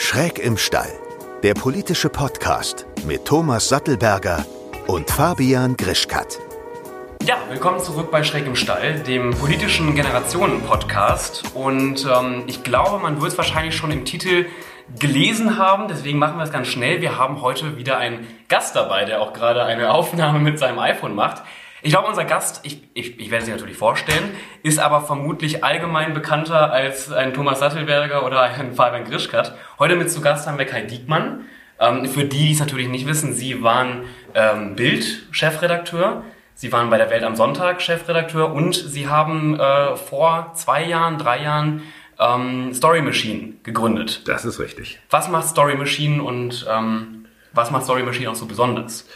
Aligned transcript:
Schräg 0.00 0.38
im 0.38 0.56
Stall, 0.56 0.92
der 1.42 1.54
politische 1.54 2.08
Podcast 2.08 2.86
mit 3.04 3.24
Thomas 3.24 3.68
Sattelberger 3.68 4.46
und 4.86 5.10
Fabian 5.10 5.76
Grischkat. 5.76 6.38
Ja, 7.24 7.36
willkommen 7.50 7.80
zurück 7.80 8.12
bei 8.12 8.22
Schräg 8.22 8.46
im 8.46 8.54
Stall, 8.54 9.00
dem 9.00 9.32
politischen 9.32 9.96
Generationen-Podcast. 9.96 11.52
Und 11.52 12.06
ähm, 12.06 12.44
ich 12.46 12.62
glaube, 12.62 13.00
man 13.00 13.20
wird 13.20 13.32
es 13.32 13.38
wahrscheinlich 13.38 13.74
schon 13.74 13.90
im 13.90 14.04
Titel 14.04 14.46
gelesen 15.00 15.58
haben, 15.58 15.88
deswegen 15.88 16.20
machen 16.20 16.38
wir 16.38 16.44
es 16.44 16.52
ganz 16.52 16.68
schnell. 16.68 17.00
Wir 17.00 17.18
haben 17.18 17.42
heute 17.42 17.76
wieder 17.76 17.98
einen 17.98 18.24
Gast 18.46 18.76
dabei, 18.76 19.04
der 19.04 19.20
auch 19.20 19.32
gerade 19.32 19.64
eine 19.64 19.90
Aufnahme 19.90 20.38
mit 20.38 20.60
seinem 20.60 20.78
iPhone 20.78 21.16
macht. 21.16 21.42
Ich 21.80 21.90
glaube, 21.90 22.08
unser 22.08 22.24
Gast, 22.24 22.60
ich, 22.64 22.82
ich, 22.94 23.20
ich 23.20 23.30
werde 23.30 23.44
sie 23.44 23.52
natürlich 23.52 23.76
vorstellen, 23.76 24.30
ist 24.64 24.80
aber 24.80 25.00
vermutlich 25.00 25.62
allgemein 25.62 26.12
bekannter 26.12 26.72
als 26.72 27.12
ein 27.12 27.32
Thomas 27.32 27.60
Sattelberger 27.60 28.26
oder 28.26 28.42
ein 28.42 28.74
Fabian 28.74 29.04
Grischkat. 29.04 29.54
Heute 29.78 29.94
mit 29.94 30.10
zu 30.10 30.20
Gast 30.20 30.48
haben 30.48 30.58
wir 30.58 30.66
Kai 30.66 30.82
Diekmann. 30.82 31.44
Ähm, 31.78 32.06
für 32.06 32.24
die, 32.24 32.46
die 32.46 32.52
es 32.52 32.58
natürlich 32.58 32.88
nicht 32.88 33.06
wissen, 33.06 33.32
Sie 33.32 33.62
waren 33.62 34.06
ähm, 34.34 34.74
Bild-Chefredakteur, 34.74 36.24
Sie 36.54 36.72
waren 36.72 36.90
bei 36.90 36.98
der 36.98 37.10
Welt 37.10 37.22
am 37.22 37.36
Sonntag 37.36 37.80
Chefredakteur 37.80 38.52
und 38.52 38.74
Sie 38.74 39.06
haben 39.06 39.60
äh, 39.60 39.94
vor 39.94 40.50
zwei 40.54 40.84
Jahren, 40.84 41.16
drei 41.16 41.42
Jahren 41.42 41.84
ähm, 42.18 42.74
Story 42.74 43.02
Machine 43.02 43.52
gegründet. 43.62 44.26
Das 44.26 44.44
ist 44.44 44.58
richtig. 44.58 44.98
Was 45.10 45.28
macht 45.28 45.46
Story 45.46 45.76
Machine 45.76 46.20
und 46.24 46.66
ähm, 46.68 47.26
was 47.52 47.70
macht 47.70 47.84
Story 47.84 48.02
Machine 48.02 48.28
auch 48.28 48.34
so 48.34 48.46
besonders? 48.46 49.06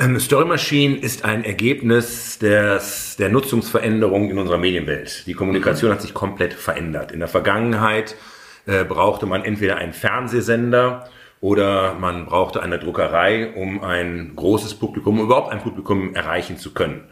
Ähm, 0.00 0.20
Story 0.20 0.44
Machine 0.44 0.96
ist 0.96 1.24
ein 1.24 1.44
Ergebnis 1.44 2.38
des, 2.38 3.16
der 3.16 3.30
Nutzungsveränderung 3.30 4.30
in 4.30 4.38
unserer 4.38 4.58
Medienwelt. 4.58 5.26
Die 5.26 5.34
Kommunikation 5.34 5.90
mhm. 5.90 5.94
hat 5.94 6.02
sich 6.02 6.14
komplett 6.14 6.54
verändert. 6.54 7.10
In 7.10 7.18
der 7.18 7.28
Vergangenheit 7.28 8.14
äh, 8.66 8.84
brauchte 8.84 9.26
man 9.26 9.44
entweder 9.44 9.76
einen 9.76 9.92
Fernsehsender 9.92 11.08
oder 11.40 11.94
man 11.94 12.26
brauchte 12.26 12.62
eine 12.62 12.78
Druckerei, 12.78 13.52
um 13.54 13.82
ein 13.82 14.32
großes 14.36 14.74
Publikum, 14.74 15.20
überhaupt 15.20 15.52
ein 15.52 15.60
Publikum 15.60 16.14
erreichen 16.14 16.58
zu 16.58 16.74
können. 16.74 17.04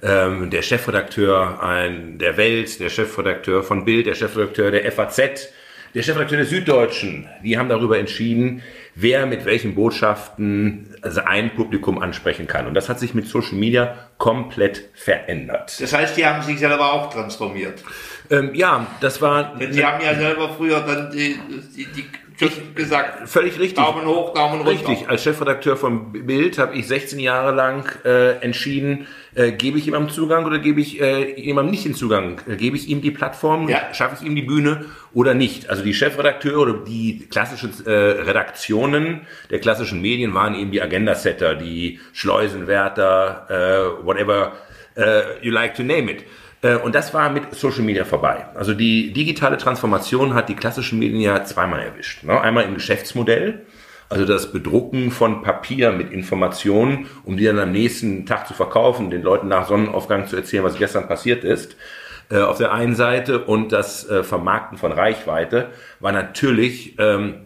Ähm, 0.00 0.50
der 0.50 0.62
Chefredakteur 0.62 1.60
ein, 1.60 2.18
der 2.18 2.36
Welt, 2.36 2.78
der 2.78 2.88
Chefredakteur 2.88 3.64
von 3.64 3.84
Bild, 3.84 4.06
der 4.06 4.14
Chefredakteur 4.14 4.70
der 4.70 4.90
FAZ, 4.92 5.48
der 5.94 6.02
Chefredakteur 6.02 6.38
der 6.38 6.46
Süddeutschen, 6.46 7.26
die 7.42 7.58
haben 7.58 7.68
darüber 7.68 7.98
entschieden, 7.98 8.62
wer 9.00 9.26
mit 9.26 9.44
welchen 9.44 9.74
Botschaften 9.74 10.96
also 11.02 11.20
ein 11.20 11.54
Publikum 11.54 11.98
ansprechen 11.98 12.46
kann. 12.48 12.66
Und 12.66 12.74
das 12.74 12.88
hat 12.88 12.98
sich 12.98 13.14
mit 13.14 13.28
Social 13.28 13.54
Media 13.54 13.94
komplett 14.18 14.88
verändert. 14.94 15.80
Das 15.80 15.92
heißt, 15.92 16.16
die 16.16 16.26
haben 16.26 16.42
sich 16.42 16.58
selber 16.58 16.92
auch 16.92 17.12
transformiert. 17.12 17.84
Ähm, 18.30 18.54
ja, 18.54 18.86
das 19.00 19.22
war. 19.22 19.56
Denn 19.56 19.72
sie 19.72 19.84
haben 19.84 20.02
ja 20.04 20.14
selber 20.16 20.50
früher 20.56 20.80
dann 20.80 21.12
die, 21.12 21.38
die, 21.76 21.86
die 21.86 22.06
ich, 22.46 22.74
gesagt. 22.74 23.28
Völlig 23.28 23.58
richtig. 23.58 23.84
Daumen 23.84 24.06
hoch, 24.06 24.34
Daumen 24.34 24.60
runter. 24.60 24.70
Richtig. 24.70 25.08
Als 25.08 25.22
Chefredakteur 25.22 25.76
von 25.76 26.12
Bild 26.12 26.58
habe 26.58 26.76
ich 26.76 26.86
16 26.86 27.18
Jahre 27.18 27.54
lang 27.54 27.90
äh, 28.04 28.36
entschieden, 28.40 29.06
äh, 29.34 29.52
gebe 29.52 29.78
ich 29.78 29.86
jemandem 29.86 30.10
Zugang 30.10 30.44
oder 30.44 30.58
gebe 30.58 30.80
ich 30.80 31.00
äh, 31.00 31.40
jemandem 31.40 31.72
nicht 31.72 31.84
den 31.84 31.94
Zugang? 31.94 32.40
Äh, 32.48 32.56
gebe 32.56 32.76
ich 32.76 32.88
ihm 32.88 33.00
die 33.00 33.10
Plattform, 33.10 33.68
ja. 33.68 33.92
schaffe 33.92 34.16
ich 34.20 34.26
ihm 34.26 34.36
die 34.36 34.42
Bühne 34.42 34.84
oder 35.12 35.34
nicht? 35.34 35.68
Also 35.68 35.82
die 35.82 35.94
Chefredakteure 35.94 36.60
oder 36.60 36.74
die 36.74 37.26
klassischen 37.30 37.72
äh, 37.86 37.90
Redaktionen 37.90 39.22
der 39.50 39.58
klassischen 39.58 40.00
Medien 40.00 40.34
waren 40.34 40.54
eben 40.54 40.70
die 40.70 40.80
Agenda-Setter, 40.80 41.56
die 41.56 41.98
Schleusenwärter, 42.12 43.46
äh, 44.00 44.06
whatever 44.06 44.52
uh, 44.98 45.22
you 45.42 45.52
like 45.52 45.74
to 45.74 45.82
name 45.82 46.10
it. 46.10 46.24
Äh, 46.62 46.76
und 46.76 46.94
das 46.94 47.14
war 47.14 47.30
mit 47.30 47.54
Social 47.54 47.82
Media 47.82 48.04
vorbei. 48.04 48.46
Also 48.54 48.74
die 48.74 49.12
digitale 49.12 49.56
Transformation 49.56 50.34
hat 50.34 50.48
die 50.48 50.54
klassischen 50.54 50.98
Medien 50.98 51.20
ja 51.20 51.44
zweimal 51.44 51.80
erwischt. 51.80 52.24
Ne? 52.24 52.40
Einmal 52.40 52.64
im 52.64 52.74
Geschäftsmodell, 52.74 53.66
also 54.08 54.24
das 54.24 54.52
Bedrucken 54.52 55.10
von 55.10 55.42
Papier 55.42 55.92
mit 55.92 56.12
Informationen, 56.12 57.06
um 57.24 57.36
die 57.36 57.44
dann 57.44 57.58
am 57.58 57.72
nächsten 57.72 58.26
Tag 58.26 58.46
zu 58.48 58.54
verkaufen, 58.54 59.10
den 59.10 59.22
Leuten 59.22 59.48
nach 59.48 59.68
Sonnenaufgang 59.68 60.26
zu 60.26 60.36
erzählen, 60.36 60.64
was 60.64 60.78
gestern 60.78 61.08
passiert 61.08 61.44
ist. 61.44 61.76
Äh, 62.30 62.40
auf 62.40 62.58
der 62.58 62.72
einen 62.72 62.94
Seite 62.94 63.44
und 63.44 63.72
das 63.72 64.08
äh, 64.08 64.22
Vermarkten 64.22 64.78
von 64.78 64.92
Reichweite 64.92 65.70
war 66.00 66.12
natürlich 66.12 66.98
ähm, 66.98 67.36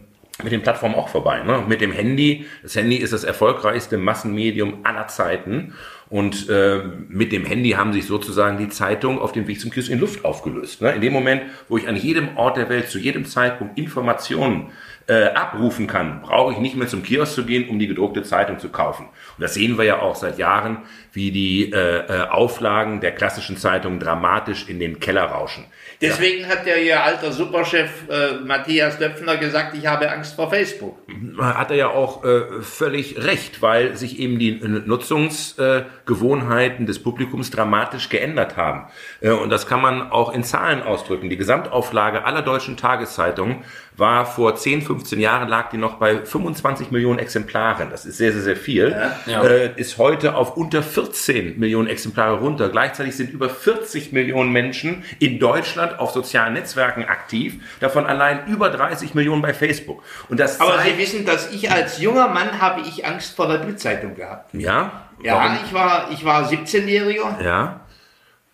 mit 0.41 0.51
den 0.51 0.61
Plattformen 0.61 0.95
auch 0.95 1.09
vorbei. 1.09 1.43
Ne? 1.43 1.63
Mit 1.67 1.79
dem 1.81 1.91
Handy. 1.91 2.45
Das 2.63 2.75
Handy 2.75 2.97
ist 2.97 3.13
das 3.13 3.23
erfolgreichste 3.23 3.97
Massenmedium 3.97 4.79
aller 4.83 5.07
Zeiten. 5.07 5.73
Und 6.13 6.47
äh, 6.47 6.83
mit 7.09 7.31
dem 7.31 7.43
Handy 7.43 7.71
haben 7.71 7.91
sich 7.91 8.05
sozusagen 8.05 8.59
die 8.59 8.69
Zeitungen 8.69 9.17
auf 9.17 9.31
dem 9.31 9.47
Weg 9.47 9.59
zum 9.59 9.71
Kiosk 9.71 9.89
in 9.89 9.99
Luft 9.99 10.23
aufgelöst. 10.23 10.79
Ne? 10.79 10.91
In 10.91 11.01
dem 11.01 11.11
Moment, 11.11 11.41
wo 11.69 11.75
ich 11.75 11.87
an 11.87 11.95
jedem 11.95 12.37
Ort 12.37 12.55
der 12.55 12.69
Welt 12.69 12.87
zu 12.87 12.99
jedem 12.99 13.25
Zeitpunkt 13.25 13.79
Informationen 13.79 14.69
äh, 15.07 15.29
abrufen 15.29 15.87
kann, 15.87 16.21
brauche 16.21 16.53
ich 16.53 16.59
nicht 16.59 16.75
mehr 16.75 16.87
zum 16.87 17.01
Kiosk 17.01 17.33
zu 17.33 17.45
gehen, 17.45 17.67
um 17.67 17.79
die 17.79 17.87
gedruckte 17.87 18.21
Zeitung 18.21 18.59
zu 18.59 18.69
kaufen. 18.69 19.07
Und 19.07 19.41
das 19.41 19.55
sehen 19.55 19.75
wir 19.79 19.85
ja 19.85 20.03
auch 20.03 20.13
seit 20.13 20.37
Jahren, 20.37 20.83
wie 21.13 21.31
die 21.31 21.71
äh, 21.71 22.05
äh 22.05 22.27
Auflagen 22.29 23.01
der 23.01 23.13
klassischen 23.13 23.57
Zeitungen 23.57 23.99
dramatisch 23.99 24.69
in 24.69 24.77
den 24.77 24.99
Keller 24.99 25.23
rauschen. 25.23 25.65
Deswegen 26.03 26.41
ja. 26.41 26.49
hat 26.49 26.67
ja 26.67 26.75
Ihr 26.75 27.01
alter 27.01 27.31
Superchef 27.31 28.09
äh, 28.09 28.33
Matthias 28.45 28.97
Döpfner 28.97 29.37
gesagt, 29.37 29.73
ich 29.75 29.87
habe 29.87 30.11
Angst 30.11 30.35
vor 30.35 30.49
Facebook. 30.49 30.97
Hat 31.39 31.71
er 31.71 31.77
ja 31.77 31.87
auch 31.87 32.25
äh, 32.25 32.61
völlig 32.61 33.23
recht, 33.23 33.61
weil 33.61 33.95
sich 33.95 34.19
eben 34.19 34.37
die 34.37 34.59
Nutzungsgewohnheiten 34.61 36.83
äh, 36.83 36.87
des 36.87 37.01
Publikums 37.01 37.51
dramatisch 37.51 38.09
geändert 38.09 38.57
haben. 38.57 38.87
Äh, 39.21 39.29
und 39.31 39.49
das 39.49 39.65
kann 39.65 39.81
man 39.81 40.11
auch 40.11 40.33
in 40.33 40.43
Zahlen 40.43 40.83
ausdrücken. 40.83 41.29
Die 41.29 41.37
Gesamtauflage 41.37 42.25
aller 42.25 42.41
deutschen 42.41 42.75
Tageszeitungen 42.75 43.63
war 43.95 44.25
vor 44.25 44.55
10, 44.55 44.81
15 44.81 45.19
Jahren 45.19 45.47
lag 45.47 45.69
die 45.69 45.77
noch 45.77 45.95
bei 45.95 46.25
25 46.25 46.91
Millionen 46.91 47.19
Exemplaren. 47.19 47.89
Das 47.89 48.05
ist 48.05 48.17
sehr, 48.17 48.31
sehr, 48.31 48.41
sehr 48.41 48.55
viel. 48.55 48.95
Ja. 49.25 49.43
Äh, 49.43 49.71
ist 49.75 49.97
heute 49.97 50.35
auf 50.35 50.57
unter 50.57 50.81
14 50.81 51.59
Millionen 51.59 51.87
Exemplare 51.87 52.39
runter. 52.39 52.69
Gleichzeitig 52.69 53.15
sind 53.15 53.31
über 53.31 53.49
40 53.49 54.11
Millionen 54.11 54.51
Menschen 54.51 55.03
in 55.19 55.39
Deutschland 55.39 55.99
auf 55.99 56.11
sozialen 56.11 56.53
Netzwerken 56.53 57.05
aktiv. 57.05 57.55
Davon 57.79 58.05
allein 58.05 58.47
über 58.47 58.69
30 58.69 59.13
Millionen 59.13 59.41
bei 59.41 59.53
Facebook. 59.53 60.03
Und 60.29 60.39
das 60.39 60.59
Aber 60.59 60.79
Sie 60.79 60.97
wissen, 60.97 61.25
dass 61.25 61.51
ich 61.51 61.71
als 61.71 61.99
junger 61.99 62.27
Mann 62.27 62.59
habe 62.59 62.81
ich 62.81 63.05
Angst 63.05 63.35
vor 63.35 63.47
der 63.47 63.59
Bildzeitung 63.59 64.15
gehabt. 64.15 64.53
Ja? 64.53 65.03
Ja, 65.21 65.35
Warum? 65.35 65.57
ich 65.63 65.73
war, 65.73 66.11
ich 66.11 66.25
war 66.25 66.49
17-Jähriger. 66.49 67.43
Ja. 67.43 67.81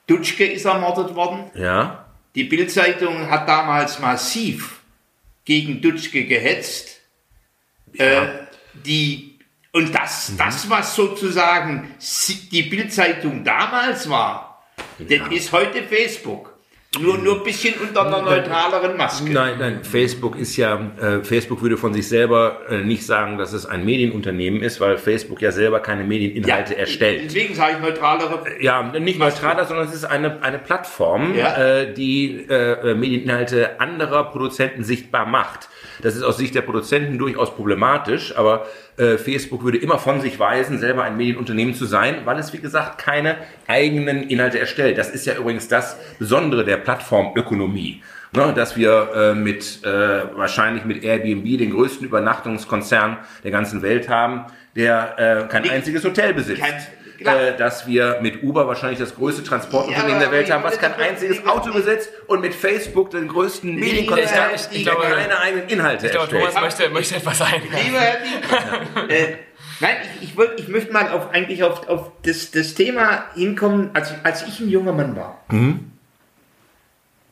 Dutschke 0.07 0.45
ist 0.45 0.65
ermordet 0.65 1.15
worden. 1.15 1.51
Ja. 1.53 2.05
Die 2.35 2.43
Bildzeitung 2.43 3.29
hat 3.29 3.47
damals 3.47 3.99
massiv 3.99 4.78
gegen 5.49 5.81
Dutschke 5.81 6.25
gehetzt. 6.25 7.01
Ja. 7.93 8.23
Äh, 8.23 8.27
die, 8.85 9.39
und 9.73 9.95
das, 9.95 10.29
mhm. 10.29 10.37
das, 10.37 10.69
was 10.69 10.95
sozusagen 10.95 11.95
die 12.51 12.61
Bildzeitung 12.61 13.43
damals 13.43 14.07
war, 14.11 14.63
ja. 14.99 15.17
das 15.17 15.31
ist 15.33 15.51
heute 15.51 15.81
Facebook. 15.81 16.55
Nur, 16.97 17.19
nur 17.19 17.37
ein 17.37 17.43
bisschen 17.43 17.75
unter 17.79 18.07
einer 18.07 18.23
neutraleren 18.23 18.97
Maske. 18.97 19.31
Nein, 19.31 19.59
nein, 19.59 19.83
Facebook 19.83 20.35
ist 20.35 20.57
ja, 20.57 20.91
äh, 20.99 21.23
Facebook 21.23 21.61
würde 21.61 21.77
von 21.77 21.93
sich 21.93 22.07
selber 22.07 22.61
äh, 22.67 22.77
nicht 22.79 23.05
sagen, 23.05 23.37
dass 23.37 23.53
es 23.53 23.67
ein 23.67 23.85
Medienunternehmen 23.85 24.63
ist, 24.63 24.81
weil 24.81 24.97
Facebook 24.97 25.39
ja 25.39 25.51
selber 25.51 25.81
keine 25.81 26.03
Medieninhalte 26.03 26.73
ja, 26.73 26.79
erstellt. 26.79 27.25
Deswegen 27.25 27.53
sage 27.53 27.75
ich 27.75 27.79
neutralere. 27.79 28.43
Äh, 28.57 28.63
ja, 28.63 28.81
nicht 28.81 29.19
neutraler, 29.19 29.65
sondern 29.65 29.87
es 29.87 29.93
ist 29.93 30.05
eine, 30.05 30.41
eine 30.41 30.57
Plattform, 30.57 31.35
ja. 31.35 31.55
äh, 31.57 31.93
die 31.93 32.47
äh, 32.49 32.95
Medieninhalte 32.95 33.79
anderer 33.79 34.23
Produzenten 34.31 34.83
sichtbar 34.83 35.27
macht. 35.27 35.69
Das 36.01 36.15
ist 36.15 36.23
aus 36.23 36.37
Sicht 36.37 36.55
der 36.55 36.61
Produzenten 36.61 37.17
durchaus 37.17 37.55
problematisch, 37.55 38.35
aber 38.37 38.65
äh, 38.97 39.17
Facebook 39.17 39.63
würde 39.63 39.77
immer 39.77 39.99
von 39.99 40.21
sich 40.21 40.39
weisen, 40.39 40.79
selber 40.79 41.03
ein 41.03 41.17
Medienunternehmen 41.17 41.73
zu 41.73 41.85
sein, 41.85 42.21
weil 42.25 42.37
es, 42.39 42.53
wie 42.53 42.59
gesagt, 42.59 42.97
keine 42.99 43.37
eigenen 43.67 44.23
Inhalte 44.23 44.59
erstellt. 44.59 44.97
Das 44.97 45.09
ist 45.09 45.25
ja 45.25 45.35
übrigens 45.35 45.67
das 45.67 45.97
Besondere 46.19 46.65
der 46.65 46.77
Plattformökonomie. 46.77 48.01
Ne, 48.31 48.53
dass 48.55 48.77
wir 48.77 49.09
äh, 49.15 49.33
mit 49.33 49.83
äh, 49.83 49.87
wahrscheinlich 50.35 50.85
mit 50.85 51.03
Airbnb 51.03 51.57
den 51.57 51.71
größten 51.71 52.05
Übernachtungskonzern 52.05 53.17
der 53.43 53.49
ganzen 53.49 53.81
Welt 53.81 54.07
haben, 54.07 54.45
der 54.75 55.17
äh, 55.17 55.47
kein 55.51 55.67
einziges 55.67 56.03
Hotel 56.03 56.35
besitzt. 56.35 56.61
Äh, 57.21 57.57
dass 57.57 57.85
wir 57.85 58.19
mit 58.21 58.43
Uber 58.43 58.67
wahrscheinlich 58.67 58.99
das 58.99 59.15
größte 59.15 59.43
Transportunternehmen 59.43 60.21
ja, 60.21 60.27
der 60.27 60.31
Welt 60.31 60.51
haben, 60.51 60.63
was 60.63 60.79
kein 60.79 60.93
einziges 60.93 61.45
Auto 61.45 61.73
besitzt 61.73 62.11
und 62.27 62.41
mit 62.41 62.55
Facebook 62.55 63.11
den 63.11 63.27
größten 63.27 63.75
Medienkonzern, 63.75 64.51
der 64.71 64.95
keine 64.95 65.39
eigenen 65.39 65.67
Inhalte 65.67 66.05
ich 66.05 66.11
glaube, 66.13 66.29
Thomas 66.29 66.55
möchte, 66.55 66.89
möchte 66.89 67.15
etwas 67.15 67.37
sagen. 67.37 67.61
Lieber 67.63 67.99
Herr 67.99 69.09
äh, 69.09 69.35
Nein, 69.81 69.95
ich, 70.03 70.29
ich, 70.29 70.37
wollt, 70.37 70.59
ich 70.59 70.67
möchte 70.67 70.91
mal 70.91 71.09
auf, 71.09 71.31
eigentlich 71.31 71.63
auf, 71.63 71.87
auf 71.87 72.11
das, 72.23 72.51
das 72.51 72.73
Thema 72.73 73.25
hinkommen, 73.33 73.91
als, 73.93 74.13
als 74.23 74.45
ich 74.47 74.59
ein 74.59 74.69
junger 74.69 74.91
Mann 74.91 75.15
war, 75.15 75.43
mhm. 75.49 75.91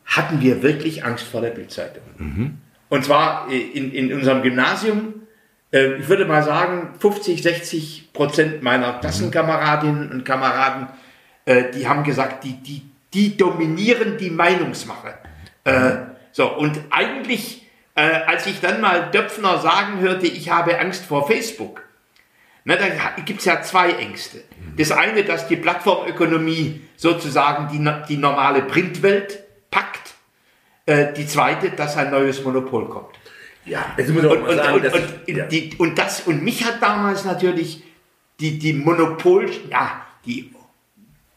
hatten 0.05 0.41
wir 0.41 0.63
wirklich 0.63 1.03
Angst 1.03 1.25
vor 1.25 1.41
der 1.41 1.49
Bildzeitung. 1.49 2.03
Mhm. 2.17 2.57
Und 2.89 3.05
zwar 3.05 3.49
äh, 3.51 3.57
in, 3.57 3.91
in 3.91 4.13
unserem 4.13 4.43
Gymnasium 4.43 5.26
ich 5.71 6.07
würde 6.07 6.25
mal 6.25 6.43
sagen, 6.43 6.93
50, 6.99 7.43
60 7.43 8.13
Prozent 8.13 8.63
meiner 8.63 8.93
Klassenkameradinnen 8.99 10.11
und 10.11 10.23
Kameraden, 10.23 10.87
äh, 11.45 11.71
die 11.71 11.87
haben 11.87 12.03
gesagt, 12.03 12.43
die, 12.43 12.53
die, 12.53 12.83
die 13.13 13.37
dominieren 13.37 14.17
die 14.17 14.29
Meinungsmache. 14.29 15.15
Äh, 15.63 15.91
so, 16.31 16.53
und 16.55 16.79
eigentlich 16.89 17.67
äh, 17.95 18.01
als 18.01 18.45
ich 18.45 18.61
dann 18.61 18.79
mal 18.79 19.09
Döpfner 19.11 19.57
sagen 19.57 19.99
hörte, 19.99 20.27
ich 20.27 20.49
habe 20.49 20.79
Angst 20.79 21.05
vor 21.05 21.27
Facebook, 21.27 21.83
na, 22.63 22.75
da 22.75 22.85
gibt 23.25 23.39
es 23.39 23.45
ja 23.45 23.61
zwei 23.61 23.91
Ängste. 23.91 24.43
Das 24.75 24.91
eine, 24.91 25.23
dass 25.23 25.47
die 25.47 25.55
Plattformökonomie 25.55 26.81
sozusagen 26.97 27.69
die, 27.69 27.91
die 28.09 28.17
normale 28.17 28.61
Printwelt 28.61 29.43
packt. 29.71 30.15
Die 30.85 31.25
zweite, 31.25 31.69
dass 31.71 31.95
ein 31.95 32.11
neues 32.11 32.43
Monopol 32.43 32.89
kommt. 32.89 33.17
Ja, 33.67 33.95
und, 33.97 34.25
und, 34.25 34.55
sagen, 34.55 34.81
und, 34.81 34.93
und, 34.93 35.27
ja. 35.27 35.45
die, 35.45 35.71
und, 35.77 35.97
das, 35.97 36.21
und 36.21 36.43
mich 36.43 36.65
hat 36.65 36.81
damals 36.81 37.25
natürlich 37.25 37.83
die, 38.39 38.59
die 38.59 38.73
Monopol, 38.73 39.49
ja, 39.69 40.05
die 40.25 40.53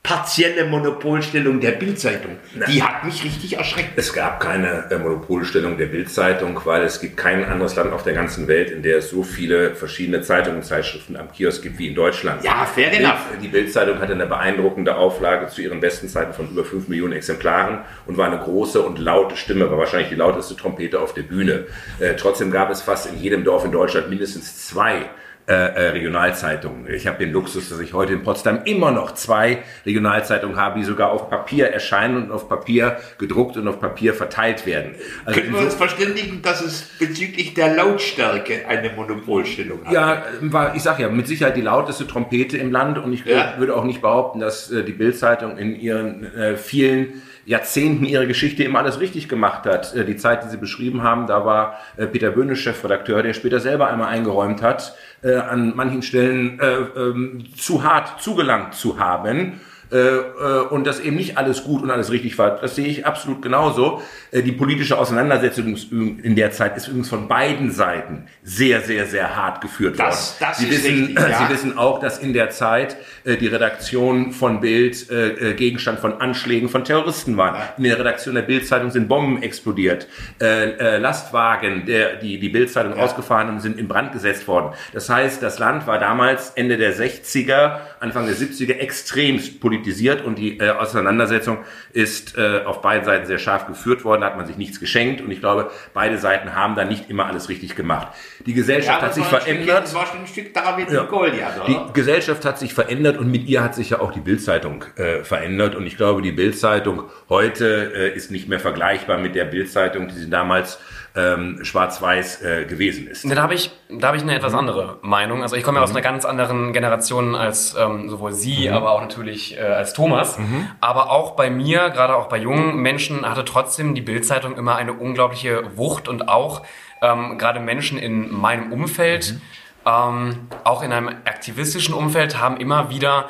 partielle 0.02 0.64
Monopolstellung 0.64 1.60
der 1.60 1.72
Bildzeitung. 1.72 2.38
Die 2.68 2.82
hat 2.82 3.04
mich 3.04 3.22
richtig 3.22 3.58
erschreckt. 3.58 3.90
Es 3.96 4.14
gab 4.14 4.40
keine 4.40 4.90
äh, 4.90 4.98
Monopolstellung 4.98 5.76
der 5.76 5.86
Bildzeitung, 5.86 6.58
weil 6.64 6.82
es 6.82 7.00
gibt 7.00 7.18
kein 7.18 7.44
anderes 7.44 7.76
Land 7.76 7.92
auf 7.92 8.02
der 8.02 8.14
ganzen 8.14 8.48
Welt, 8.48 8.70
in 8.70 8.82
der 8.82 8.98
es 8.98 9.10
so 9.10 9.22
viele 9.22 9.74
verschiedene 9.74 10.22
Zeitungen 10.22 10.60
und 10.60 10.64
Zeitschriften 10.64 11.16
am 11.16 11.30
Kiosk 11.30 11.62
gibt 11.62 11.78
wie 11.78 11.88
in 11.88 11.94
Deutschland. 11.94 12.42
Ja, 12.42 12.64
fair 12.64 12.88
Bild, 12.88 13.02
enough. 13.02 13.20
Die 13.42 13.48
Bildzeitung 13.48 14.00
hatte 14.00 14.14
eine 14.14 14.26
beeindruckende 14.26 14.96
Auflage 14.96 15.48
zu 15.48 15.60
ihren 15.60 15.80
besten 15.80 16.08
Zeiten 16.08 16.32
von 16.32 16.48
über 16.48 16.64
5 16.64 16.88
Millionen 16.88 17.12
Exemplaren 17.12 17.80
und 18.06 18.16
war 18.16 18.26
eine 18.26 18.38
große 18.38 18.80
und 18.80 18.98
laute 18.98 19.36
Stimme, 19.36 19.70
war 19.70 19.78
wahrscheinlich 19.78 20.08
die 20.08 20.16
lauteste 20.16 20.56
Trompete 20.56 20.98
auf 20.98 21.12
der 21.12 21.22
Bühne. 21.22 21.66
Äh, 21.98 22.14
trotzdem 22.16 22.50
gab 22.50 22.70
es 22.70 22.80
fast 22.80 23.06
in 23.12 23.18
jedem 23.18 23.44
Dorf 23.44 23.66
in 23.66 23.72
Deutschland 23.72 24.08
mindestens 24.08 24.66
zwei 24.66 25.10
äh, 25.50 25.52
äh, 25.52 25.88
Regionalzeitungen. 25.88 26.86
Ich 26.94 27.08
habe 27.08 27.18
den 27.18 27.32
Luxus, 27.32 27.70
dass 27.70 27.80
ich 27.80 27.92
heute 27.92 28.12
in 28.12 28.22
Potsdam 28.22 28.60
immer 28.66 28.92
noch 28.92 29.14
zwei 29.14 29.64
Regionalzeitungen 29.84 30.56
habe, 30.56 30.78
die 30.78 30.84
sogar 30.84 31.10
auf 31.10 31.28
Papier 31.28 31.66
erscheinen 31.66 32.22
und 32.22 32.30
auf 32.30 32.48
Papier 32.48 32.98
gedruckt 33.18 33.56
und 33.56 33.66
auf 33.66 33.80
Papier 33.80 34.14
verteilt 34.14 34.64
werden. 34.64 34.94
Also 35.24 35.40
Können 35.40 35.52
wir 35.52 35.62
uns 35.62 35.74
verständigen, 35.74 36.40
dass 36.42 36.60
es 36.60 36.82
bezüglich 37.00 37.54
der 37.54 37.74
Lautstärke 37.74 38.68
eine 38.68 38.90
Monopolstellung 38.90 39.84
hat? 39.86 39.92
Ja, 39.92 40.22
war, 40.42 40.76
ich 40.76 40.84
sage 40.84 41.02
ja, 41.02 41.08
mit 41.08 41.26
Sicherheit 41.26 41.56
die 41.56 41.62
lauteste 41.62 42.06
Trompete 42.06 42.56
im 42.56 42.70
Land 42.70 42.98
und 42.98 43.12
ich 43.12 43.24
ja. 43.24 43.54
würde 43.58 43.74
auch 43.74 43.82
nicht 43.82 44.02
behaupten, 44.02 44.38
dass 44.38 44.70
äh, 44.70 44.84
die 44.84 44.92
Bildzeitung 44.92 45.58
in 45.58 45.74
ihren 45.74 46.32
äh, 46.32 46.56
vielen 46.56 47.22
Jahrzehnten 47.50 48.04
ihre 48.04 48.28
Geschichte 48.28 48.62
immer 48.62 48.78
alles 48.78 49.00
richtig 49.00 49.28
gemacht 49.28 49.66
hat. 49.66 49.94
Äh, 49.94 50.04
die 50.04 50.16
Zeit, 50.16 50.44
die 50.44 50.48
Sie 50.48 50.56
beschrieben 50.56 51.02
haben, 51.02 51.26
da 51.26 51.44
war 51.44 51.80
äh, 51.96 52.06
Peter 52.06 52.30
Böhne 52.30 52.54
Chefredakteur, 52.54 53.24
der 53.24 53.32
später 53.32 53.58
selber 53.58 53.88
einmal 53.88 54.08
eingeräumt 54.08 54.62
hat, 54.62 54.94
äh, 55.22 55.34
an 55.34 55.74
manchen 55.76 56.02
Stellen 56.02 56.60
ähm, 56.60 57.44
zu 57.56 57.82
hart 57.82 58.20
zugelangt 58.20 58.74
zu 58.74 58.98
haben. 58.98 59.36
äh, 59.38 59.60
äh, 59.60 59.69
und 59.90 60.86
dass 60.86 61.00
eben 61.00 61.16
nicht 61.16 61.36
alles 61.36 61.64
gut 61.64 61.82
und 61.82 61.90
alles 61.90 62.10
richtig 62.10 62.38
war. 62.38 62.60
Das 62.60 62.76
sehe 62.76 62.86
ich 62.86 63.06
absolut 63.06 63.42
genauso. 63.42 64.02
Äh, 64.30 64.42
die 64.42 64.52
politische 64.52 64.98
Auseinandersetzung 64.98 65.76
in 66.22 66.36
der 66.36 66.52
Zeit 66.52 66.76
ist 66.76 66.88
übrigens 66.88 67.08
von 67.08 67.28
beiden 67.28 67.70
Seiten 67.70 68.26
sehr, 68.42 68.80
sehr, 68.80 69.06
sehr 69.06 69.36
hart 69.36 69.60
geführt 69.60 69.98
worden. 69.98 70.10
Das, 70.10 70.36
das 70.38 70.58
Sie, 70.58 70.68
ist 70.68 70.84
wissen, 70.84 71.06
richtig, 71.06 71.18
ja. 71.30 71.46
Sie 71.46 71.52
wissen 71.52 71.78
auch, 71.78 72.00
dass 72.00 72.18
in 72.18 72.32
der 72.32 72.50
Zeit 72.50 72.96
die 73.24 73.46
Redaktion 73.46 74.32
von 74.32 74.60
Bild 74.60 75.08
Gegenstand 75.56 76.00
von 76.00 76.20
Anschlägen 76.20 76.68
von 76.68 76.84
Terroristen 76.84 77.36
war. 77.36 77.74
In 77.76 77.84
der 77.84 77.98
Redaktion 77.98 78.34
der 78.34 78.42
Bildzeitung 78.42 78.90
sind 78.90 79.08
Bomben 79.08 79.42
explodiert. 79.42 80.06
Lastwagen, 80.38 81.86
der, 81.86 82.16
die 82.16 82.38
die 82.38 82.48
Bildzeitung 82.48 82.96
ja. 82.96 83.02
ausgefahren 83.02 83.48
haben, 83.48 83.60
sind 83.60 83.78
in 83.78 83.88
Brand 83.88 84.12
gesetzt 84.12 84.46
worden. 84.48 84.74
Das 84.92 85.08
heißt, 85.08 85.42
das 85.42 85.58
Land 85.58 85.86
war 85.86 85.98
damals 85.98 86.50
Ende 86.50 86.76
der 86.76 86.94
60er, 86.94 87.78
Anfang 88.00 88.26
der 88.26 88.36
70er 88.36 88.74
extremst 88.78 89.60
politisch 89.60 89.79
politisiert 89.80 90.24
und 90.24 90.38
die 90.38 90.58
äh, 90.58 90.70
Auseinandersetzung 90.70 91.58
ist 91.92 92.36
äh, 92.36 92.60
auf 92.64 92.82
beiden 92.82 93.04
Seiten 93.04 93.26
sehr 93.26 93.38
scharf 93.38 93.66
geführt 93.66 94.04
worden, 94.04 94.20
da 94.20 94.28
hat 94.28 94.36
man 94.36 94.46
sich 94.46 94.56
nichts 94.56 94.78
geschenkt 94.78 95.20
und 95.20 95.30
ich 95.30 95.40
glaube, 95.40 95.70
beide 95.94 96.18
Seiten 96.18 96.54
haben 96.54 96.74
da 96.74 96.84
nicht 96.84 97.08
immer 97.08 97.26
alles 97.26 97.48
richtig 97.48 97.76
gemacht. 97.76 98.08
Die 98.46 98.54
Gesellschaft 98.54 99.00
ja, 99.00 99.06
hat 99.06 99.14
sich 99.14 99.24
verändert. 99.24 99.84
das 99.84 99.94
war 99.94 100.06
schon 100.06 100.20
ein 100.20 100.26
Stück 100.26 100.52
David 100.52 100.90
ja. 100.90 101.04
Goliath, 101.04 101.60
oder? 101.64 101.66
Die 101.66 101.92
Gesellschaft 101.92 102.44
hat 102.44 102.58
sich 102.58 102.74
verändert 102.74 103.18
und 103.18 103.30
mit 103.30 103.46
ihr 103.48 103.62
hat 103.62 103.74
sich 103.74 103.90
ja 103.90 104.00
auch 104.00 104.12
die 104.12 104.20
Bildzeitung 104.20 104.84
äh, 104.96 105.24
verändert 105.24 105.74
und 105.74 105.86
ich 105.86 105.96
glaube, 105.96 106.22
die 106.22 106.32
Bildzeitung 106.32 107.04
heute 107.28 107.92
äh, 107.94 108.14
ist 108.14 108.30
nicht 108.30 108.48
mehr 108.48 108.60
vergleichbar 108.60 109.18
mit 109.18 109.34
der 109.34 109.44
Bildzeitung, 109.44 110.08
die 110.08 110.14
sie 110.14 110.30
damals 110.30 110.78
ähm, 111.16 111.58
schwarz-weiß 111.62 112.42
äh, 112.42 112.64
gewesen 112.66 113.08
ist. 113.08 113.28
Da 113.28 113.42
habe 113.42 113.54
ich, 113.54 113.70
da 113.88 114.08
habe 114.08 114.16
ich 114.16 114.22
eine 114.22 114.34
etwas 114.34 114.52
mhm. 114.52 114.60
andere 114.60 114.98
Meinung. 115.02 115.42
Also 115.42 115.56
ich 115.56 115.64
komme 115.64 115.78
ja 115.78 115.84
aus 115.84 115.90
mhm. 115.90 115.96
einer 115.96 116.04
ganz 116.04 116.24
anderen 116.24 116.72
Generation 116.72 117.34
als 117.34 117.74
ähm, 117.78 118.08
sowohl 118.08 118.32
Sie, 118.32 118.68
mhm. 118.68 118.74
aber 118.74 118.92
auch 118.92 119.00
natürlich 119.00 119.56
äh, 119.56 119.60
als 119.60 119.92
Thomas. 119.92 120.38
Mhm. 120.38 120.68
Aber 120.80 121.10
auch 121.10 121.32
bei 121.32 121.50
mir, 121.50 121.90
gerade 121.90 122.14
auch 122.16 122.28
bei 122.28 122.38
jungen 122.38 122.76
Menschen, 122.76 123.28
hatte 123.28 123.44
trotzdem 123.44 123.94
die 123.94 124.02
Bildzeitung 124.02 124.56
immer 124.56 124.76
eine 124.76 124.92
unglaubliche 124.92 125.76
Wucht 125.76 126.08
und 126.08 126.28
auch 126.28 126.62
ähm, 127.02 127.38
gerade 127.38 127.60
Menschen 127.60 127.98
in 127.98 128.32
meinem 128.32 128.72
Umfeld, 128.72 129.34
mhm. 129.34 129.40
ähm, 129.86 130.48
auch 130.64 130.82
in 130.82 130.92
einem 130.92 131.08
aktivistischen 131.08 131.94
Umfeld, 131.94 132.38
haben 132.38 132.56
immer 132.56 132.90
wieder 132.90 133.28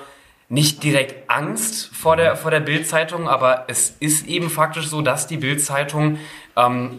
nicht 0.50 0.82
direkt 0.82 1.30
Angst 1.30 1.94
vor 1.94 2.16
der, 2.16 2.34
vor 2.34 2.50
der 2.50 2.58
Bildzeitung, 2.58 3.28
aber 3.28 3.66
es 3.68 3.96
ist 4.00 4.26
eben 4.26 4.50
faktisch 4.50 4.88
so, 4.88 5.00
dass 5.00 5.28
die 5.28 5.36
Bildzeitung 5.36 6.18
ähm, 6.56 6.98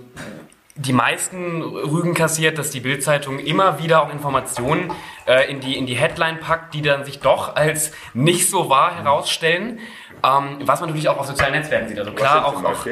die 0.75 0.93
meisten 0.93 1.61
Rügen 1.61 2.13
kassiert, 2.13 2.57
dass 2.57 2.71
die 2.71 2.79
Bildzeitung 2.79 3.39
immer 3.39 3.79
wieder 3.79 4.03
auch 4.03 4.11
Informationen 4.11 4.91
äh, 5.27 5.51
in, 5.51 5.59
die, 5.59 5.77
in 5.77 5.85
die 5.85 5.95
Headline 5.95 6.39
packt, 6.39 6.73
die 6.73 6.81
dann 6.81 7.03
sich 7.03 7.19
doch 7.19 7.55
als 7.55 7.91
nicht 8.13 8.49
so 8.49 8.69
wahr 8.69 8.95
herausstellen. 8.95 9.79
Ähm, 10.23 10.59
was 10.65 10.79
man 10.79 10.89
natürlich 10.89 11.09
auch 11.09 11.17
auf 11.17 11.25
sozialen 11.25 11.53
Netzwerken 11.53 11.89
sieht. 11.89 11.99
Also 11.99 12.11
klar, 12.11 12.45
auch, 12.45 12.63
auch 12.63 12.85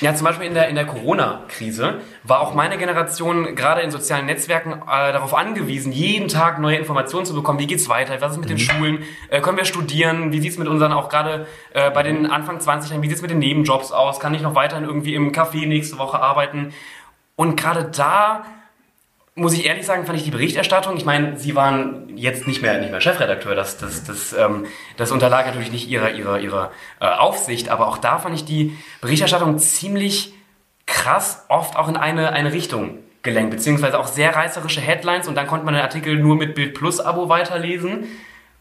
ja, 0.00 0.14
zum 0.14 0.26
Beispiel 0.26 0.46
in 0.46 0.54
der, 0.54 0.68
in 0.68 0.76
der 0.76 0.86
Corona-Krise 0.86 2.00
war 2.22 2.40
auch 2.40 2.54
meine 2.54 2.78
Generation 2.78 3.56
gerade 3.56 3.80
in 3.80 3.90
sozialen 3.90 4.26
Netzwerken 4.26 4.74
äh, 4.74 5.12
darauf 5.12 5.34
angewiesen, 5.34 5.90
jeden 5.90 6.28
Tag 6.28 6.60
neue 6.60 6.76
Informationen 6.76 7.26
zu 7.26 7.34
bekommen. 7.34 7.58
Wie 7.58 7.66
geht's 7.66 7.88
weiter? 7.88 8.20
Was 8.20 8.32
ist 8.32 8.38
mit 8.38 8.48
mhm. 8.48 8.54
den 8.54 8.58
Schulen? 8.60 9.02
Äh, 9.28 9.40
können 9.40 9.56
wir 9.56 9.64
studieren? 9.64 10.30
Wie 10.30 10.38
sieht's 10.38 10.56
mit 10.56 10.68
unseren 10.68 10.92
auch 10.92 11.08
gerade 11.08 11.46
äh, 11.74 11.90
bei 11.90 12.04
den 12.04 12.30
Anfang 12.30 12.60
20 12.60 12.92
Jahren, 12.92 13.02
wie 13.02 13.08
sieht's 13.08 13.22
mit 13.22 13.32
den 13.32 13.40
Nebenjobs 13.40 13.90
aus? 13.90 14.20
Kann 14.20 14.34
ich 14.34 14.42
noch 14.42 14.54
weiterhin 14.54 14.84
irgendwie 14.84 15.16
im 15.16 15.32
Café 15.32 15.66
nächste 15.66 15.98
Woche 15.98 16.20
arbeiten? 16.20 16.72
Und 17.38 17.54
gerade 17.54 17.84
da 17.84 18.44
muss 19.36 19.52
ich 19.52 19.64
ehrlich 19.64 19.86
sagen, 19.86 20.04
fand 20.06 20.18
ich 20.18 20.24
die 20.24 20.32
Berichterstattung, 20.32 20.96
ich 20.96 21.04
meine, 21.04 21.38
Sie 21.38 21.54
waren 21.54 22.16
jetzt 22.16 22.48
nicht 22.48 22.62
mehr, 22.62 22.80
nicht 22.80 22.90
mehr 22.90 23.00
Chefredakteur, 23.00 23.54
das, 23.54 23.78
das, 23.78 24.02
das, 24.02 24.32
ähm, 24.32 24.66
das 24.96 25.12
unterlag 25.12 25.46
natürlich 25.46 25.70
nicht 25.70 25.88
Ihrer, 25.88 26.10
ihrer, 26.10 26.40
ihrer 26.40 26.72
äh, 27.00 27.06
Aufsicht, 27.06 27.68
aber 27.68 27.86
auch 27.86 27.98
da 27.98 28.18
fand 28.18 28.34
ich 28.34 28.44
die 28.44 28.76
Berichterstattung 29.00 29.56
ziemlich 29.60 30.34
krass, 30.86 31.44
oft 31.48 31.76
auch 31.76 31.86
in 31.86 31.96
eine, 31.96 32.32
eine 32.32 32.52
Richtung 32.52 32.98
gelenkt, 33.22 33.52
beziehungsweise 33.52 34.00
auch 34.00 34.08
sehr 34.08 34.34
reißerische 34.34 34.80
Headlines 34.80 35.28
und 35.28 35.36
dann 35.36 35.46
konnte 35.46 35.64
man 35.64 35.74
den 35.74 35.84
Artikel 35.84 36.16
nur 36.16 36.34
mit 36.34 36.56
Bild 36.56 36.74
Plus 36.74 36.98
Abo 36.98 37.28
weiterlesen. 37.28 38.08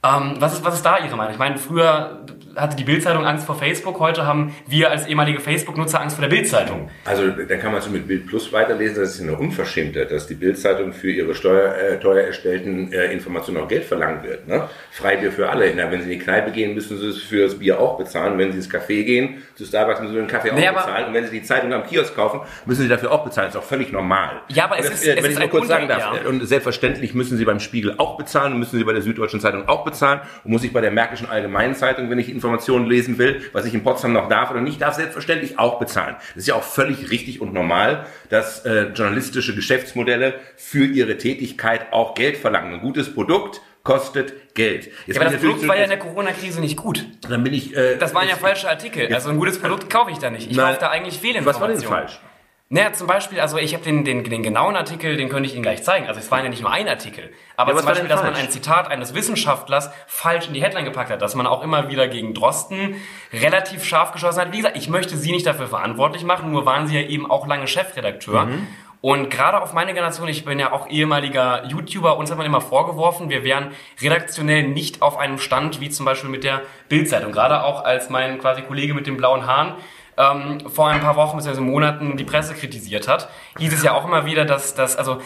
Ähm, 0.04 0.36
was, 0.40 0.54
ist, 0.54 0.66
was 0.66 0.76
ist 0.76 0.86
da 0.86 1.00
Ihre 1.00 1.16
Meinung? 1.16 1.34
Ich 1.34 1.40
meine, 1.40 1.58
früher 1.58 2.24
hatte 2.56 2.76
die 2.76 2.84
Bildzeitung 2.84 3.26
Angst 3.26 3.46
vor 3.46 3.56
Facebook, 3.56 4.00
heute 4.00 4.26
haben 4.26 4.56
wir 4.68 4.92
als 4.92 5.08
ehemalige 5.08 5.40
Facebook-Nutzer 5.40 6.02
Angst 6.02 6.16
vor 6.16 6.28
der 6.28 6.36
Bildzeitung. 6.36 6.90
Also 7.06 7.30
dann 7.30 7.60
kann 7.60 7.72
man 7.72 7.82
so 7.82 7.90
mit 7.90 8.08
Bild 8.08 8.28
Plus 8.28 8.52
weiterlesen, 8.52 8.98
das 8.98 9.16
ist 9.16 9.22
eine 9.22 9.38
Unverschämtheit, 9.38 10.12
dass 10.12 10.28
die 10.28 10.36
Bildzeitung 10.36 10.94
für 10.94 11.12
ihre 11.12 11.36
Steuer, 11.36 11.76
äh, 11.76 12.00
teuer 12.00 12.24
erstellten 12.24 12.92
äh, 12.92 13.12
Informationen 13.12 13.58
auch 13.58 13.68
Geld 13.68 13.86
verlangt 13.86 14.24
wird. 14.24 14.48
Ne? 14.48 14.68
Freibier 14.92 15.32
für 15.32 15.50
alle. 15.50 15.72
Na, 15.76 15.92
wenn 15.92 16.02
Sie 16.02 16.12
in 16.12 16.20
die 16.20 16.24
Kneipe 16.24 16.52
gehen, 16.52 16.74
müssen 16.74 16.98
Sie 16.98 17.08
es 17.08 17.18
für 17.18 17.44
das 17.44 17.60
Bier 17.60 17.80
auch 17.80 17.98
bezahlen. 17.98 18.38
Wenn 18.38 18.52
Sie 18.52 18.58
ins 18.58 18.72
Café 18.72 19.04
gehen, 19.04 19.44
zu 19.56 19.66
Starbucks 19.66 20.00
müssen 20.02 20.14
Sie 20.14 20.20
den 20.20 20.28
Kaffee 20.28 20.52
auch 20.52 20.56
nee, 20.56 20.68
bezahlen. 20.68 21.08
Und 21.08 21.14
wenn 21.14 21.26
Sie 21.26 21.40
die 21.40 21.44
Zeitung 21.44 21.74
am 21.74 21.86
Kiosk 21.86 22.16
kaufen, 22.16 22.42
müssen 22.66 22.84
Sie 22.84 22.88
dafür 22.88 23.12
auch 23.12 23.24
bezahlen. 23.24 23.48
Das 23.48 23.56
ist 23.56 23.62
auch 23.62 23.68
völlig 23.68 23.92
normal. 23.92 24.42
Ja, 24.50 24.66
aber 24.66 24.80
es 24.80 24.90
das, 24.90 25.02
ist, 25.02 25.08
äh, 25.08 25.16
wenn 25.18 25.26
es 25.26 25.26
ich 25.26 25.34
ist 25.34 25.40
nur 25.40 25.50
kurz 25.50 25.68
sagen 25.68 25.88
darf, 25.88 26.00
ja. 26.00 26.30
und 26.30 26.46
selbstverständlich 26.46 27.14
müssen 27.14 27.38
Sie 27.38 27.46
beim 27.46 27.60
Spiegel 27.60 27.96
auch 27.98 28.18
bezahlen 28.18 28.54
und 28.54 28.60
müssen 28.60 28.78
Sie 28.78 28.84
bei 28.84 28.94
der 28.94 29.02
Süddeutschen 29.02 29.40
Zeitung 29.40 29.68
auch 29.68 29.84
bezahlen 29.88 30.22
und 30.44 30.52
muss 30.52 30.64
ich 30.64 30.72
bei 30.72 30.82
der 30.82 30.92
Märkischen 30.92 31.28
Allgemeinen 31.28 31.76
Zeitung, 31.76 32.10
wenn 32.10 32.20
ich 32.20 32.30
Informationen 32.30 32.86
lesen 32.86 33.18
will, 33.18 33.42
was 33.54 33.66
ich 33.66 33.74
in 33.74 33.84
Potsdam 33.84 34.14
noch 34.14 34.30
darf 34.30 34.52
oder 34.52 34.62
nicht 34.62 34.82
darf, 34.82 34.94
selbstverständlich 34.94 35.58
auch 35.58 35.80
bezahlen. 35.80 36.16
Das 36.36 36.44
ist 36.44 36.48
ja 36.48 36.56
auch 36.56 36.64
völlig 36.64 37.10
richtig 37.10 37.42
und 37.42 37.54
normal, 37.54 38.06
dass 38.30 38.66
äh, 38.66 38.90
journalistische 38.94 39.56
Geschäftsmodelle 39.56 40.36
für 40.56 40.86
ihre 40.86 41.18
Tätigkeit 41.18 41.92
auch 41.92 42.14
Geld 42.14 42.38
verlangen. 42.38 42.76
Ein 42.76 42.82
gutes 42.82 43.14
Produkt 43.14 43.62
kostet 43.88 44.54
Geld. 44.54 44.92
Jetzt 45.06 45.16
ja, 45.16 45.22
aber 45.22 45.32
das 45.32 45.40
Produkt 45.40 45.68
war 45.68 45.78
ja 45.78 45.84
in 45.84 45.90
der 45.90 46.00
Corona-Krise 46.00 46.60
nicht 46.60 46.76
gut. 46.76 47.06
Dann 47.30 47.44
bin 47.44 47.54
ich. 47.54 47.76
Äh, 47.76 47.96
das 47.98 48.14
waren 48.14 48.28
ja 48.28 48.36
falsche 48.36 48.70
Artikel. 48.70 49.14
Also 49.14 49.30
ein 49.30 49.38
gutes 49.38 49.60
Produkt 49.60 49.90
kaufe 49.90 50.12
ich 50.12 50.18
da 50.18 50.30
nicht. 50.30 50.52
Ich 50.52 50.58
kaufe 50.58 50.78
da 50.80 50.90
eigentlich 50.90 51.18
Fehlinformationen. 51.20 51.78
Was 51.78 51.90
war 51.90 52.00
denn 52.02 52.08
falsch? 52.08 52.20
Naja, 52.70 52.92
zum 52.92 53.08
Beispiel, 53.08 53.40
also 53.40 53.58
ich 53.58 53.74
habe 53.74 53.86
den, 53.86 54.04
den, 54.04 54.26
den 54.26 54.44
genauen 54.44 54.76
Artikel, 54.76 55.16
den 55.16 55.30
könnte 55.30 55.48
ich 55.48 55.54
Ihnen 55.54 55.64
gleich 55.64 55.84
zeigen. 55.84 56.08
Also 56.08 56.20
es 56.20 56.30
war 56.32 56.44
ja 56.44 56.50
nicht 56.50 56.62
nur 56.62 56.70
ein 56.72 56.90
Artikel. 56.90 57.32
Aber 57.56 57.72
ja, 57.72 57.78
zum 57.78 57.88
Beispiel, 57.88 58.10
dass 58.10 58.22
man 58.22 58.34
ein 58.34 58.50
Zitat 58.50 58.90
eines 58.90 59.14
Wissenschaftlers 59.14 59.90
falsch 60.06 60.48
in 60.48 60.54
die 60.54 60.62
Headline 60.62 60.84
gepackt 60.84 61.10
hat, 61.10 61.22
dass 61.22 61.34
man 61.34 61.48
auch 61.48 61.64
immer 61.64 61.88
wieder 61.88 62.10
gegen 62.10 62.34
Drosten 62.34 62.96
relativ 63.32 63.86
scharf 63.86 64.12
geschossen 64.12 64.42
hat. 64.42 64.52
Wie 64.52 64.58
gesagt, 64.58 64.76
ich 64.76 64.90
möchte 64.90 65.16
Sie 65.16 65.32
nicht 65.32 65.46
dafür 65.46 65.68
verantwortlich 65.68 66.26
machen, 66.26 66.52
nur 66.52 66.66
waren 66.66 66.88
Sie 66.88 67.00
ja 67.00 67.08
eben 67.08 67.32
auch 67.32 67.48
lange 67.48 67.68
Chefredakteur. 67.68 68.48
Mhm. 68.48 68.68
Und 69.00 69.30
gerade 69.30 69.62
auf 69.62 69.74
meine 69.74 69.94
Generation, 69.94 70.28
ich 70.28 70.44
bin 70.44 70.60
ja 70.60 70.74
auch 70.74 70.90
ehemaliger 70.90 71.66
YouTuber, 71.68 72.18
uns 72.18 72.32
hat 72.32 72.38
man 72.38 72.48
immer 72.48 72.62
vorgeworfen, 72.62 73.30
wir 73.30 73.44
wären 73.44 73.72
redaktionell 74.02 74.68
nicht 74.68 75.02
auf 75.02 75.18
einem 75.18 75.38
Stand 75.38 75.80
wie 75.80 75.90
zum 75.90 76.06
Beispiel 76.06 76.30
mit 76.30 76.44
der 76.44 76.64
Bildzeitung. 76.90 77.32
Gerade 77.32 77.64
auch 77.64 77.86
als 77.86 78.10
mein 78.10 78.40
quasi 78.40 78.64
Kollege 78.64 78.94
mit 78.94 79.08
den 79.08 79.16
blauen 79.16 79.46
Haaren 79.46 79.76
ähm, 80.18 80.70
vor 80.70 80.90
ein 80.90 81.02
paar 81.02 81.16
Wochen 81.16 81.38
bzw. 81.38 81.62
Monaten 81.62 82.18
die 82.18 82.24
Presse 82.24 82.54
kritisiert 82.54 83.08
hat, 83.08 83.30
hieß 83.58 83.74
es 83.74 83.84
ja 83.84 83.94
auch 83.94 84.06
immer 84.06 84.26
wieder, 84.26 84.46
dass, 84.46 84.76
dass 84.76 84.96
also 84.96 85.22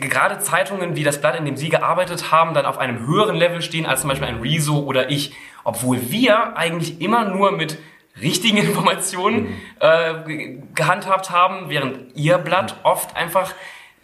gerade 0.00 0.38
Zeitungen 0.38 0.96
wie 0.96 1.04
das 1.04 1.20
Blatt, 1.20 1.36
in 1.36 1.44
dem 1.44 1.56
Sie 1.56 1.68
gearbeitet 1.68 2.30
haben, 2.30 2.54
dann 2.54 2.66
auf 2.66 2.78
einem 2.78 3.06
höheren 3.06 3.36
Level 3.36 3.62
stehen 3.62 3.86
als 3.86 4.00
zum 4.00 4.10
Beispiel 4.10 4.28
ein 4.28 4.40
Rezo 4.40 4.78
oder 4.78 5.10
ich, 5.10 5.34
obwohl 5.64 6.10
wir 6.10 6.56
eigentlich 6.56 7.00
immer 7.00 7.24
nur 7.24 7.52
mit 7.52 7.78
richtigen 8.20 8.56
Informationen 8.66 9.42
mhm. 9.42 9.60
äh, 9.80 10.58
gehandhabt 10.74 11.30
haben, 11.30 11.68
während 11.68 12.16
Ihr 12.16 12.38
Blatt 12.38 12.76
oft 12.82 13.16
einfach 13.16 13.52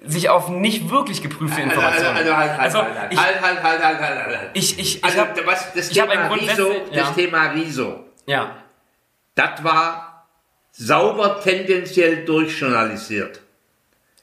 sich 0.02 0.31
auf 0.31 0.49
nicht 0.49 0.90
wirklich 0.90 1.23
geprüfte 1.23 1.61
Informationen. 1.61 2.17
Also, 2.17 2.35
halt, 2.35 2.50
halt, 2.50 2.61
also, 2.61 2.79
halt, 2.79 2.97
halt, 2.97 3.19
halt, 3.19 3.43
halt, 3.43 3.62
halt, 3.62 3.83
halt, 3.83 4.00
halt, 4.00 4.38
halt. 4.38 4.50
Ich, 4.55 4.79
ich, 4.79 4.99
ich 4.99 5.05
also, 5.05 5.21
hab, 5.21 5.47
was, 5.47 5.73
das, 5.75 5.90
ich 5.90 5.99
Thema 5.99 6.14
hab 6.14 6.35
Riso, 6.35 6.73
ja. 6.90 7.02
das 7.02 7.14
Thema 7.14 7.50
Riso, 7.50 8.05
ja. 8.25 8.50
Das 9.35 9.63
war 9.65 10.29
sauber 10.73 11.41
tendenziell 11.43 12.25
durchjournalisiert. 12.25 13.41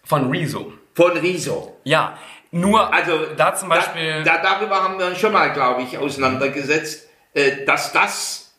Von 0.03 0.29
Rezo. 0.29 0.73
Von 0.93 1.17
Riso. 1.17 1.79
Ja, 1.83 2.17
nur 2.51 2.93
Also 2.93 3.27
da 3.35 3.55
zum 3.55 3.69
Beispiel. 3.69 4.23
Da, 4.23 4.37
da, 4.37 4.53
darüber 4.53 4.81
haben 4.83 4.97
wir 4.97 5.07
uns 5.07 5.19
schon 5.19 5.33
mal, 5.33 5.51
glaube 5.53 5.81
ich, 5.81 5.97
auseinandergesetzt, 5.97 7.07
äh, 7.33 7.65
dass 7.65 7.91
das 7.91 8.53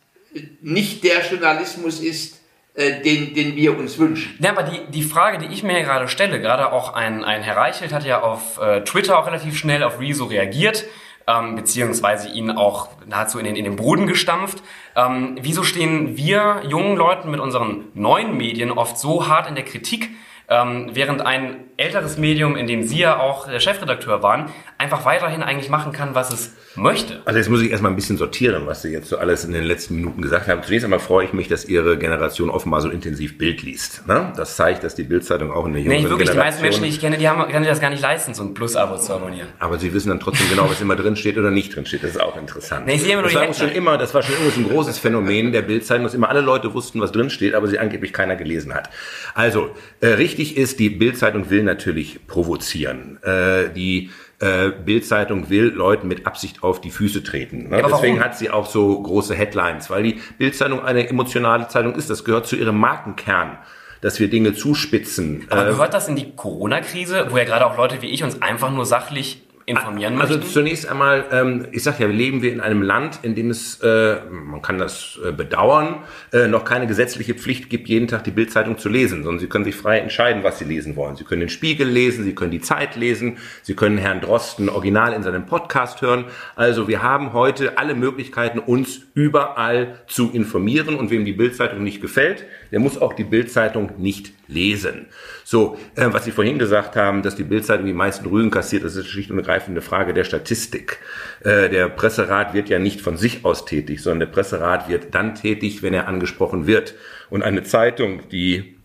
nicht 0.61 1.03
der 1.03 1.25
Journalismus 1.25 1.99
ist, 1.99 2.39
äh, 2.75 3.01
den, 3.01 3.33
den 3.33 3.55
wir 3.55 3.77
uns 3.77 3.97
wünschen. 3.97 4.37
Ja, 4.39 4.51
aber 4.51 4.63
die, 4.63 4.85
die 4.91 5.03
Frage, 5.03 5.39
die 5.39 5.47
ich 5.53 5.63
mir 5.63 5.81
gerade 5.83 6.07
stelle, 6.07 6.39
gerade 6.39 6.71
auch 6.71 6.93
ein, 6.93 7.23
ein 7.23 7.41
Herr 7.41 7.57
Reichelt 7.57 7.91
hat 7.91 8.05
ja 8.05 8.21
auf 8.21 8.59
äh, 8.59 8.83
Twitter 8.83 9.17
auch 9.17 9.25
relativ 9.25 9.57
schnell 9.57 9.83
auf 9.83 9.99
Rezo 9.99 10.25
reagiert, 10.25 10.85
ähm, 11.27 11.55
beziehungsweise 11.55 12.29
ihn 12.29 12.51
auch 12.51 12.89
nahezu 13.05 13.39
in 13.39 13.45
den, 13.45 13.55
in 13.55 13.63
den 13.63 13.75
Boden 13.75 14.07
gestampft. 14.07 14.63
Ähm, 14.95 15.37
wieso 15.41 15.63
stehen 15.63 16.17
wir 16.17 16.63
jungen 16.67 16.97
Leuten 16.97 17.31
mit 17.31 17.39
unseren 17.39 17.85
neuen 17.93 18.37
Medien 18.37 18.71
oft 18.71 18.97
so 18.97 19.27
hart 19.27 19.47
in 19.47 19.55
der 19.55 19.65
Kritik, 19.65 20.09
ähm, 20.49 20.89
während 20.93 21.25
ein 21.25 21.57
älteres 21.77 22.17
Medium, 22.17 22.57
in 22.57 22.67
dem 22.67 22.83
Sie 22.83 22.97
ja 22.97 23.19
auch 23.19 23.47
der 23.47 23.59
Chefredakteur 23.59 24.21
waren, 24.21 24.49
einfach 24.77 25.05
weiterhin 25.05 25.43
eigentlich 25.43 25.69
machen 25.69 25.93
kann, 25.93 26.15
was 26.15 26.33
es 26.33 26.53
möchte. 26.75 27.21
Also 27.25 27.37
jetzt 27.37 27.49
muss 27.49 27.61
ich 27.61 27.71
erstmal 27.71 27.91
ein 27.91 27.95
bisschen 27.95 28.17
sortieren, 28.17 28.63
was 28.65 28.81
Sie 28.81 28.89
jetzt 28.91 29.09
so 29.09 29.17
alles 29.17 29.45
in 29.45 29.53
den 29.53 29.63
letzten 29.63 29.95
Minuten 29.95 30.21
gesagt 30.21 30.47
haben. 30.47 30.61
Zunächst 30.63 30.83
einmal 30.83 30.99
freue 30.99 31.25
ich 31.25 31.33
mich, 31.33 31.47
dass 31.47 31.65
Ihre 31.65 31.97
Generation 31.97 32.49
offenbar 32.49 32.81
so 32.81 32.89
intensiv 32.89 33.37
Bild 33.37 33.61
liest. 33.61 34.07
Ne? 34.07 34.33
Das 34.35 34.55
zeigt, 34.55 34.83
dass 34.83 34.95
die 34.95 35.03
Bildzeitung 35.03 35.51
auch 35.51 35.65
in 35.65 35.73
der 35.73 35.81
jungen 35.83 35.95
Nee, 35.95 36.09
wirklich, 36.09 36.29
Generation... 36.29 36.35
die 36.35 36.45
meisten 36.45 36.61
Menschen, 36.61 36.83
die 36.83 36.89
ich 36.89 36.99
kenne, 36.99 37.17
die 37.17 37.29
haben, 37.29 37.41
können 37.49 37.63
sich 37.63 37.71
das 37.71 37.79
gar 37.79 37.89
nicht 37.89 38.01
leisten, 38.01 38.33
so 38.33 38.43
ein 38.43 38.53
Plus-Abo 38.53 38.97
zu 38.97 39.13
abonnieren. 39.13 39.47
Aber 39.59 39.77
Sie 39.77 39.93
wissen 39.93 40.09
dann 40.09 40.19
trotzdem 40.19 40.49
genau, 40.49 40.69
was 40.69 40.81
immer 40.81 40.95
drin 40.95 41.15
steht 41.15 41.37
oder 41.37 41.51
nicht 41.51 41.75
drin 41.75 41.85
steht. 41.85 42.03
Das 42.03 42.11
ist 42.11 42.21
auch 42.21 42.37
interessant. 42.37 42.85
Nee, 42.87 42.95
ich 42.95 43.03
sehe 43.03 43.13
immer 43.13 43.21
nur 43.21 43.31
das 43.31 43.41
war 43.41 43.53
schon 43.53 43.69
immer, 43.69 43.97
das 43.97 44.13
war 44.13 44.21
schon 44.21 44.35
immer 44.35 44.49
so 44.49 44.59
ein 44.59 44.69
großes 44.69 44.99
Phänomen 44.99 45.51
der 45.51 45.61
Bildzeitung, 45.61 46.03
dass 46.03 46.13
immer 46.13 46.29
alle 46.29 46.41
Leute 46.41 46.73
wussten, 46.73 46.99
was 46.99 47.11
drin 47.11 47.29
steht, 47.29 47.55
aber 47.55 47.67
sie 47.67 47.79
angeblich 47.79 48.13
keiner 48.13 48.35
gelesen 48.35 48.73
hat. 48.73 48.89
Also, 49.33 49.71
äh, 50.01 50.07
richtig 50.07 50.38
ist, 50.57 50.79
die 50.79 50.89
Bildzeitung 50.89 51.49
will 51.49 51.63
natürlich 51.63 52.25
provozieren. 52.27 53.19
Äh, 53.23 53.69
die 53.73 54.09
äh, 54.39 54.69
Bildzeitung 54.69 55.49
will 55.49 55.65
Leuten 55.65 56.07
mit 56.07 56.25
Absicht 56.25 56.63
auf 56.63 56.79
die 56.81 56.91
Füße 56.91 57.23
treten. 57.23 57.69
Ne? 57.69 57.79
Ja, 57.79 57.87
Deswegen 57.87 58.17
warum? 58.17 58.23
hat 58.23 58.37
sie 58.37 58.49
auch 58.49 58.65
so 58.69 59.01
große 59.01 59.35
Headlines, 59.35 59.89
weil 59.89 60.03
die 60.03 60.19
Bildzeitung 60.37 60.81
eine 60.83 61.07
emotionale 61.09 61.67
Zeitung 61.67 61.95
ist. 61.95 62.09
Das 62.09 62.23
gehört 62.23 62.47
zu 62.47 62.55
ihrem 62.55 62.77
Markenkern, 62.77 63.57
dass 64.01 64.19
wir 64.19 64.29
Dinge 64.29 64.53
zuspitzen. 64.53 65.45
Aber 65.49 65.67
Äh, 65.67 65.71
gehört 65.71 65.93
das 65.93 66.07
in 66.07 66.15
die 66.15 66.31
Corona-Krise, 66.35 67.27
wo 67.29 67.37
ja 67.37 67.43
gerade 67.43 67.65
auch 67.65 67.77
Leute 67.77 68.01
wie 68.01 68.07
ich 68.07 68.23
uns 68.23 68.41
einfach 68.41 68.71
nur 68.71 68.85
sachlich 68.85 69.41
informieren 69.69 70.19
Also 70.19 70.35
möchten? 70.35 70.51
zunächst 70.51 70.89
einmal, 70.89 71.25
ähm, 71.31 71.67
ich 71.71 71.83
sage 71.83 72.03
ja, 72.03 72.09
leben 72.09 72.41
wir 72.41 72.51
in 72.51 72.59
einem 72.59 72.81
Land, 72.81 73.19
in 73.21 73.35
dem 73.35 73.49
es, 73.49 73.79
äh, 73.81 74.17
man 74.29 74.61
kann 74.61 74.77
das 74.77 75.19
äh, 75.23 75.31
bedauern, 75.31 76.03
äh, 76.33 76.47
noch 76.47 76.65
keine 76.65 76.87
gesetzliche 76.87 77.35
Pflicht 77.35 77.69
gibt, 77.69 77.87
jeden 77.87 78.07
Tag 78.07 78.23
die 78.23 78.31
Bildzeitung 78.31 78.77
zu 78.77 78.89
lesen, 78.89 79.23
sondern 79.23 79.39
Sie 79.39 79.47
können 79.47 79.65
sich 79.65 79.75
frei 79.75 79.99
entscheiden, 79.99 80.43
was 80.43 80.59
Sie 80.59 80.65
lesen 80.65 80.95
wollen. 80.95 81.15
Sie 81.15 81.23
können 81.23 81.41
den 81.41 81.49
Spiegel 81.49 81.87
lesen, 81.87 82.23
Sie 82.23 82.33
können 82.33 82.51
die 82.51 82.61
Zeit 82.61 82.95
lesen, 82.95 83.37
Sie 83.61 83.75
können 83.75 83.97
Herrn 83.97 84.21
Drosten 84.21 84.69
original 84.69 85.13
in 85.13 85.23
seinem 85.23 85.45
Podcast 85.45 86.01
hören. 86.01 86.25
Also 86.55 86.87
wir 86.87 87.03
haben 87.03 87.33
heute 87.33 87.77
alle 87.77 87.95
Möglichkeiten, 87.95 88.59
uns 88.59 89.01
überall 89.13 89.99
zu 90.07 90.31
informieren 90.31 90.95
und 90.95 91.11
wem 91.11 91.25
die 91.25 91.33
Bildzeitung 91.33 91.83
nicht 91.83 92.01
gefällt, 92.01 92.45
der 92.71 92.79
muss 92.79 92.99
auch 92.99 93.13
die 93.13 93.23
Bildzeitung 93.23 93.91
nicht 93.97 94.33
lesen. 94.47 95.05
So, 95.43 95.77
äh, 95.95 96.07
was 96.11 96.25
Sie 96.25 96.31
vorhin 96.31 96.57
gesagt 96.57 96.95
haben, 96.95 97.21
dass 97.21 97.35
die 97.35 97.43
Bildzeitung 97.43 97.85
die 97.85 97.93
meisten 97.93 98.25
Rügen 98.25 98.49
kassiert, 98.49 98.83
das 98.83 98.95
ist 98.95 99.07
schlicht 99.07 99.29
und 99.29 99.37
ergreifend 99.37 99.58
eine 99.67 99.81
Frage 99.81 100.13
der 100.13 100.23
Statistik. 100.23 100.99
Äh, 101.43 101.69
der 101.69 101.89
Presserat 101.89 102.53
wird 102.53 102.69
ja 102.69 102.79
nicht 102.79 103.01
von 103.01 103.17
sich 103.17 103.45
aus 103.45 103.65
tätig, 103.65 104.01
sondern 104.01 104.21
der 104.21 104.33
Presserat 104.33 104.89
wird 104.89 105.13
dann 105.13 105.35
tätig, 105.35 105.83
wenn 105.83 105.93
er 105.93 106.07
angesprochen 106.07 106.67
wird. 106.67 106.95
Und 107.29 107.43
eine 107.43 107.63
Zeitung, 107.63 108.29
die 108.29 108.77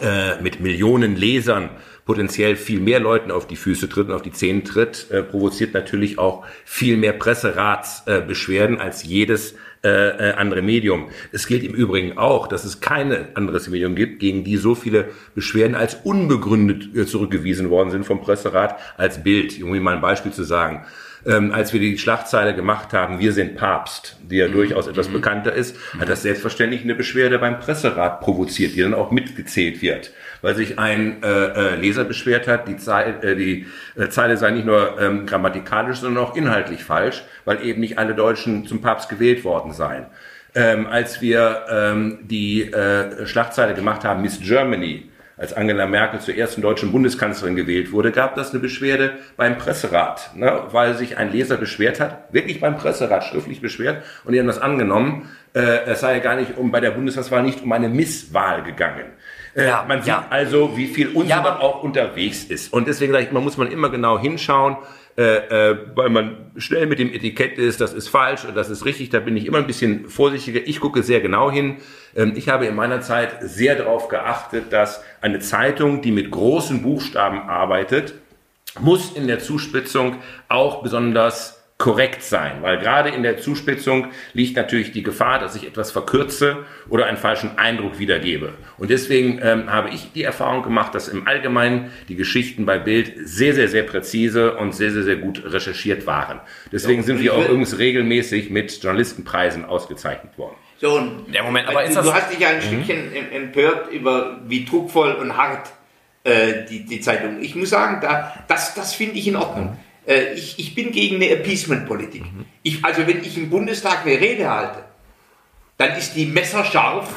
äh, 0.00 0.40
mit 0.42 0.60
Millionen 0.60 1.16
Lesern 1.16 1.70
potenziell 2.04 2.56
viel 2.56 2.80
mehr 2.80 3.00
Leuten 3.00 3.30
auf 3.30 3.46
die 3.46 3.56
Füße 3.56 3.88
tritt 3.88 4.08
und 4.08 4.14
auf 4.14 4.22
die 4.22 4.32
Zähne 4.32 4.62
tritt, 4.62 5.10
äh, 5.10 5.22
provoziert 5.22 5.74
natürlich 5.74 6.18
auch 6.18 6.46
viel 6.64 6.96
mehr 6.96 7.12
Presseratsbeschwerden 7.12 8.78
äh, 8.78 8.80
als 8.80 9.02
jedes 9.02 9.54
äh, 9.84 10.30
äh, 10.30 10.32
andere 10.32 10.62
Medium. 10.62 11.08
Es 11.32 11.46
gilt 11.46 11.62
im 11.62 11.74
Übrigen 11.74 12.18
auch, 12.18 12.46
dass 12.46 12.64
es 12.64 12.80
keine 12.80 13.28
anderes 13.34 13.68
Medium 13.68 13.94
gibt, 13.94 14.20
gegen 14.20 14.42
die 14.42 14.56
so 14.56 14.74
viele 14.74 15.10
Beschwerden 15.34 15.74
als 15.74 15.96
unbegründet 16.02 16.96
äh, 16.96 17.06
zurückgewiesen 17.06 17.70
worden 17.70 17.90
sind 17.90 18.04
vom 18.04 18.20
Presserat 18.20 18.78
als 18.96 19.22
Bild. 19.22 19.62
Um 19.62 19.74
Ihnen 19.74 19.84
mal 19.84 19.94
ein 19.94 20.00
Beispiel 20.00 20.32
zu 20.32 20.44
sagen. 20.44 20.84
Ähm, 21.26 21.52
als 21.52 21.72
wir 21.72 21.80
die 21.80 21.98
Schlagzeile 21.98 22.54
gemacht 22.54 22.92
haben, 22.92 23.18
wir 23.18 23.32
sind 23.32 23.56
Papst, 23.56 24.16
die 24.30 24.36
ja 24.36 24.46
durchaus 24.46 24.86
etwas 24.86 25.08
bekannter 25.08 25.52
ist, 25.52 25.76
hat 25.98 26.08
das 26.08 26.22
selbstverständlich 26.22 26.82
eine 26.82 26.94
Beschwerde 26.94 27.40
beim 27.40 27.58
Presserat 27.58 28.20
provoziert, 28.20 28.76
die 28.76 28.82
dann 28.82 28.94
auch 28.94 29.10
mitgezählt 29.10 29.82
wird. 29.82 30.12
Weil 30.42 30.54
sich 30.54 30.78
ein 30.78 31.22
äh, 31.24 31.26
äh, 31.26 31.74
Leser 31.76 32.04
beschwert 32.04 32.46
hat, 32.46 32.68
die, 32.68 32.76
Zeile, 32.76 33.22
äh, 33.22 33.34
die 33.34 33.66
äh, 33.96 34.08
Zeile 34.08 34.36
sei 34.36 34.52
nicht 34.52 34.66
nur 34.66 35.00
ähm, 35.00 35.26
grammatikalisch, 35.26 35.98
sondern 35.98 36.22
auch 36.24 36.36
inhaltlich 36.36 36.84
falsch, 36.84 37.24
weil 37.46 37.64
eben 37.64 37.80
nicht 37.80 37.96
alle 37.96 38.14
Deutschen 38.14 38.66
zum 38.66 38.82
Papst 38.82 39.08
gewählt 39.08 39.44
worden 39.44 39.72
seien. 39.72 40.06
Ähm, 40.54 40.86
als 40.86 41.22
wir 41.22 41.64
ähm, 41.70 42.18
die 42.22 42.70
äh, 42.70 43.26
Schlagzeile 43.26 43.74
gemacht 43.74 44.04
haben, 44.04 44.22
Miss 44.22 44.40
Germany, 44.40 45.08
als 45.38 45.52
Angela 45.52 45.86
Merkel 45.86 46.18
zur 46.20 46.34
ersten 46.34 46.62
deutschen 46.62 46.92
Bundeskanzlerin 46.92 47.56
gewählt 47.56 47.92
wurde, 47.92 48.10
gab 48.10 48.36
das 48.36 48.52
eine 48.52 48.60
Beschwerde 48.60 49.12
beim 49.36 49.58
Presserat, 49.58 50.30
ne, 50.34 50.62
weil 50.70 50.94
sich 50.94 51.18
ein 51.18 51.30
Leser 51.30 51.58
beschwert 51.58 52.00
hat, 52.00 52.32
wirklich 52.32 52.60
beim 52.60 52.78
Presserat 52.78 53.24
schriftlich 53.24 53.60
beschwert 53.60 54.02
und 54.24 54.32
die 54.32 54.38
haben 54.38 54.46
das 54.46 54.58
angenommen, 54.58 55.28
äh, 55.54 55.84
es 55.84 56.00
sei 56.00 56.14
ja 56.14 56.18
gar 56.20 56.36
nicht 56.36 56.56
um 56.56 56.70
bei 56.70 56.80
der 56.80 56.92
Bundestagswahl 56.92 57.42
nicht 57.42 57.62
um 57.62 57.70
eine 57.72 57.90
Misswahl 57.90 58.62
gegangen. 58.62 59.04
Äh, 59.54 59.66
Ja, 59.66 59.84
man 59.86 59.98
sieht 59.98 60.08
ja. 60.08 60.26
also, 60.30 60.74
wie 60.76 60.86
viel 60.86 61.08
Unsinn 61.08 61.28
Ja, 61.28 61.58
auch 61.60 61.82
unterwegs 61.82 62.44
ist. 62.44 62.72
Und 62.72 62.88
deswegen 62.88 63.12
sage 63.12 63.24
ich, 63.24 63.32
man 63.32 63.44
muss 63.44 63.58
man 63.58 63.70
immer 63.70 63.90
genau 63.90 64.18
hinschauen, 64.18 64.76
äh, 65.18 65.70
äh, 65.70 65.78
weil 65.94 66.10
man 66.10 66.36
schnell 66.58 66.86
mit 66.86 66.98
dem 66.98 67.10
Etikett 67.10 67.56
ist, 67.56 67.80
das 67.80 67.94
ist 67.94 68.08
falsch 68.08 68.44
und 68.44 68.54
das 68.54 68.68
ist 68.68 68.84
richtig. 68.84 69.08
Da 69.08 69.20
bin 69.20 69.34
ich 69.36 69.46
immer 69.46 69.58
ein 69.58 69.66
bisschen 69.66 70.10
vorsichtiger. 70.10 70.60
Ich 70.66 70.78
gucke 70.78 71.02
sehr 71.02 71.20
genau 71.20 71.50
hin. 71.50 71.78
Ähm, 72.14 72.34
ich 72.36 72.50
habe 72.50 72.66
in 72.66 72.74
meiner 72.74 73.00
Zeit 73.00 73.38
sehr 73.40 73.76
darauf 73.76 74.08
geachtet, 74.08 74.72
dass 74.74 75.02
eine 75.22 75.38
Zeitung, 75.38 76.02
die 76.02 76.12
mit 76.12 76.30
großen 76.30 76.82
Buchstaben 76.82 77.48
arbeitet, 77.48 78.14
muss 78.78 79.12
in 79.12 79.26
der 79.26 79.38
Zuspitzung 79.38 80.16
auch 80.48 80.82
besonders 80.82 81.55
korrekt 81.78 82.22
sein, 82.22 82.62
weil 82.62 82.78
gerade 82.78 83.10
in 83.10 83.22
der 83.22 83.36
Zuspitzung 83.36 84.06
liegt 84.32 84.56
natürlich 84.56 84.92
die 84.92 85.02
Gefahr, 85.02 85.38
dass 85.38 85.54
ich 85.56 85.66
etwas 85.66 85.90
verkürze 85.90 86.64
oder 86.88 87.04
einen 87.04 87.18
falschen 87.18 87.58
Eindruck 87.58 87.98
wiedergebe. 87.98 88.54
Und 88.78 88.88
deswegen 88.88 89.40
ähm, 89.42 89.70
habe 89.70 89.90
ich 89.90 90.10
die 90.14 90.22
Erfahrung 90.22 90.62
gemacht, 90.62 90.94
dass 90.94 91.08
im 91.08 91.26
Allgemeinen 91.28 91.90
die 92.08 92.16
Geschichten 92.16 92.64
bei 92.64 92.78
Bild 92.78 93.12
sehr, 93.28 93.52
sehr, 93.52 93.68
sehr 93.68 93.82
präzise 93.82 94.56
und 94.56 94.74
sehr, 94.74 94.90
sehr, 94.90 95.02
sehr 95.02 95.16
gut 95.16 95.42
recherchiert 95.44 96.06
waren. 96.06 96.40
Deswegen 96.72 97.02
sind 97.02 97.20
wir 97.20 97.34
auch 97.34 97.44
übrigens 97.44 97.76
regelmäßig 97.78 98.48
mit 98.48 98.82
Journalistenpreisen 98.82 99.66
ausgezeichnet 99.66 100.38
worden. 100.38 100.56
So, 100.78 100.96
und 100.96 101.26
Ja, 101.30 101.42
Moment, 101.42 101.68
aber 101.68 101.84
ist 101.84 101.94
du 101.94 102.00
das- 102.02 102.12
hast 102.14 102.32
dich 102.32 102.38
ja 102.38 102.48
ein 102.48 102.62
Stückchen 102.62 103.14
em- 103.14 103.32
empört 103.32 103.92
über 103.92 104.40
wie 104.46 104.64
druckvoll 104.64 105.12
und 105.12 105.36
hart 105.36 105.68
äh, 106.24 106.64
die, 106.68 106.86
die 106.86 107.00
Zeitung. 107.00 107.40
Ich 107.42 107.54
muss 107.54 107.68
sagen, 107.70 107.98
da, 108.00 108.34
das, 108.48 108.74
das 108.74 108.94
finde 108.94 109.16
ich 109.16 109.28
in 109.28 109.36
Ordnung. 109.36 109.76
Äh, 110.06 110.34
ich, 110.34 110.58
ich 110.58 110.74
bin 110.74 110.92
gegen 110.92 111.16
eine 111.16 111.30
Appeasement-Politik. 111.30 112.22
Ich, 112.62 112.84
also 112.84 113.06
wenn 113.06 113.22
ich 113.22 113.36
im 113.36 113.50
Bundestag 113.50 114.06
eine 114.06 114.20
Rede 114.20 114.48
halte, 114.48 114.84
dann 115.76 115.96
ist 115.96 116.14
die 116.14 116.26
messerscharf, 116.26 117.14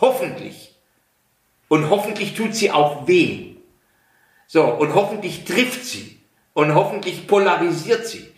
hoffentlich. 0.00 0.74
Und 1.68 1.90
hoffentlich 1.90 2.34
tut 2.34 2.54
sie 2.54 2.70
auch 2.70 3.06
weh. 3.06 3.56
So, 4.46 4.64
und 4.64 4.94
hoffentlich 4.94 5.44
trifft 5.44 5.84
sie. 5.84 6.18
Und 6.52 6.74
hoffentlich 6.74 7.26
polarisiert 7.26 8.06
sie. 8.06 8.30